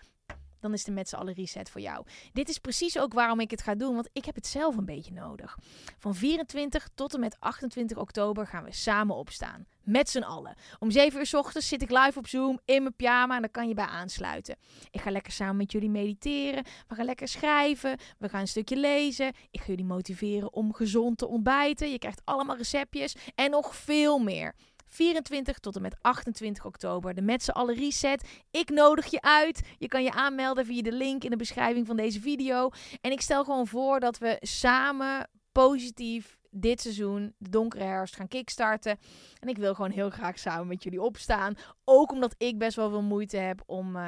Dan 0.60 0.74
is 0.74 0.84
de 0.84 0.92
met 0.92 1.10
z'n 1.10 1.16
allen 1.16 1.34
reset 1.34 1.70
voor 1.70 1.82
jou. 1.82 2.06
Dit 2.34 2.50
is 2.50 2.58
precies 2.58 3.00
ook 3.00 3.14
waarom 3.14 3.40
ik 3.40 3.52
het 3.52 3.62
ga 3.62 3.76
doen, 3.76 3.94
want 3.94 4.10
ik 4.14 4.26
heb 4.26 4.36
het 4.36 4.48
zelf 4.48 4.78
een 4.78 4.86
beetje 4.86 5.14
nodig. 5.14 5.58
Van 5.98 6.16
24 6.16 6.90
tot 6.96 7.14
en 7.14 7.20
met 7.20 7.36
28 7.40 7.98
oktober 7.98 8.48
gaan 8.48 8.64
we 8.64 8.74
samen 8.74 9.16
opstaan. 9.16 9.66
Met 9.84 10.10
z'n 10.10 10.22
allen. 10.22 10.56
Om 10.80 10.92
7 10.92 11.20
uur 11.20 11.26
's 11.26 11.34
ochtends 11.34 11.68
zit 11.68 11.82
ik 11.82 11.90
live 11.90 12.20
op 12.20 12.28
Zoom 12.28 12.60
in 12.66 12.82
mijn 12.82 12.96
pyjama 12.96 13.36
en 13.36 13.42
daar 13.42 13.50
kan 13.50 13.68
je 13.68 13.74
bij 13.74 13.86
aansluiten. 13.86 14.56
Ik 14.92 15.02
ga 15.02 15.12
lekker 15.12 15.32
samen 15.32 15.58
met 15.58 15.72
jullie 15.72 15.90
mediteren. 15.90 16.64
We 16.88 16.96
gaan 16.96 17.06
lekker 17.06 17.28
schrijven. 17.28 17.98
We 18.18 18.30
gaan 18.30 18.42
een 18.42 18.48
stukje 18.48 18.78
lezen. 18.78 19.34
Ik 19.52 19.60
ga 19.60 19.66
jullie 19.68 19.86
motiveren 19.86 20.54
om 20.54 20.74
gezond 20.74 21.18
te 21.18 21.28
ontbijten. 21.28 21.92
Je 21.92 22.00
krijgt 22.00 22.22
allemaal 22.24 22.58
receptjes 22.58 23.16
en 23.36 23.52
nog 23.52 23.76
veel 23.76 24.20
meer. 24.20 24.56
24 24.88 25.60
tot 25.60 25.76
en 25.76 25.82
met 25.82 25.96
28 26.02 26.66
oktober. 26.66 27.14
De 27.14 27.22
met 27.22 27.44
z'n 27.44 27.52
allen 27.52 27.76
reset. 27.76 28.44
Ik 28.52 28.70
nodig 28.70 29.06
je 29.06 29.22
uit. 29.22 29.62
Je 29.78 29.88
kan 29.88 30.04
je 30.04 30.12
aanmelden 30.12 30.66
via 30.66 30.82
de 30.82 30.92
link 30.92 31.24
in 31.24 31.30
de 31.30 31.36
beschrijving 31.36 31.88
van 31.88 31.96
deze 31.96 32.22
video. 32.22 32.70
En 33.02 33.12
ik 33.12 33.22
stel 33.22 33.44
gewoon 33.44 33.68
voor 33.68 34.00
dat 34.00 34.18
we 34.18 34.38
samen 34.42 35.30
positief 35.52 36.38
dit 36.50 36.82
seizoen, 36.82 37.34
de 37.38 37.50
donkere 37.50 37.84
herfst, 37.84 38.16
gaan 38.16 38.28
kickstarten. 38.28 38.98
En 39.40 39.48
ik 39.48 39.58
wil 39.58 39.76
gewoon 39.76 39.92
heel 39.92 40.10
graag 40.10 40.40
samen 40.40 40.68
met 40.68 40.84
jullie 40.84 41.02
opstaan. 41.02 41.56
Ook 41.84 42.12
omdat 42.12 42.36
ik 42.38 42.58
best 42.58 42.76
wel 42.76 42.90
veel 42.90 43.02
moeite 43.02 43.38
heb 43.38 43.64
om 43.66 43.88
eh, 43.96 44.02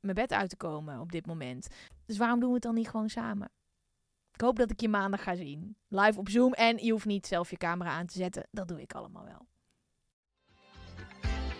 mijn 0.00 0.14
bed 0.14 0.32
uit 0.32 0.50
te 0.50 0.56
komen 0.56 1.00
op 1.00 1.12
dit 1.12 1.26
moment. 1.26 1.66
Dus 2.06 2.18
waarom 2.18 2.40
doen 2.40 2.48
we 2.48 2.54
het 2.54 2.62
dan 2.62 2.74
niet 2.74 2.88
gewoon 2.88 3.08
samen? 3.08 3.50
Ik 4.32 4.40
hoop 4.40 4.56
dat 4.56 4.70
ik 4.70 4.80
je 4.80 4.88
maandag 4.88 5.22
ga 5.22 5.34
zien. 5.34 5.76
Live 5.88 6.18
op 6.18 6.28
Zoom. 6.28 6.52
En 6.52 6.84
je 6.84 6.92
hoeft 6.92 7.06
niet 7.06 7.26
zelf 7.26 7.50
je 7.50 7.56
camera 7.56 7.90
aan 7.90 8.06
te 8.06 8.18
zetten. 8.18 8.46
Dat 8.50 8.68
doe 8.68 8.80
ik 8.80 8.92
allemaal 8.92 9.24
wel. 9.24 9.46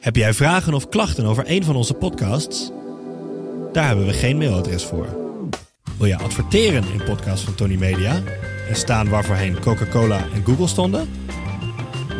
Heb 0.00 0.16
jij 0.16 0.34
vragen 0.34 0.74
of 0.74 0.88
klachten 0.88 1.26
over 1.26 1.44
een 1.46 1.64
van 1.64 1.76
onze 1.76 1.94
podcasts? 1.94 2.70
Daar 3.72 3.86
hebben 3.86 4.06
we 4.06 4.12
geen 4.12 4.38
mailadres 4.38 4.84
voor. 4.84 5.06
Wil 5.98 6.06
je 6.06 6.18
adverteren 6.18 6.84
in 6.92 7.04
podcasts 7.04 7.44
van 7.44 7.54
Tony 7.54 7.76
Media 7.76 8.22
en 8.68 8.76
staan 8.76 9.08
waarvoorheen 9.08 9.60
Coca-Cola 9.60 10.26
en 10.34 10.44
Google 10.44 10.66
stonden? 10.66 11.08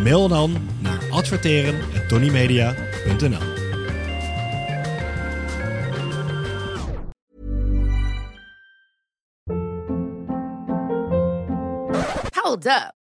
Mail 0.02 0.28
dan 0.28 0.56
naar 0.80 0.98
adverteren@tonymedia.nl. 1.10 3.54
Hold 12.32 12.66
up. 12.66 13.05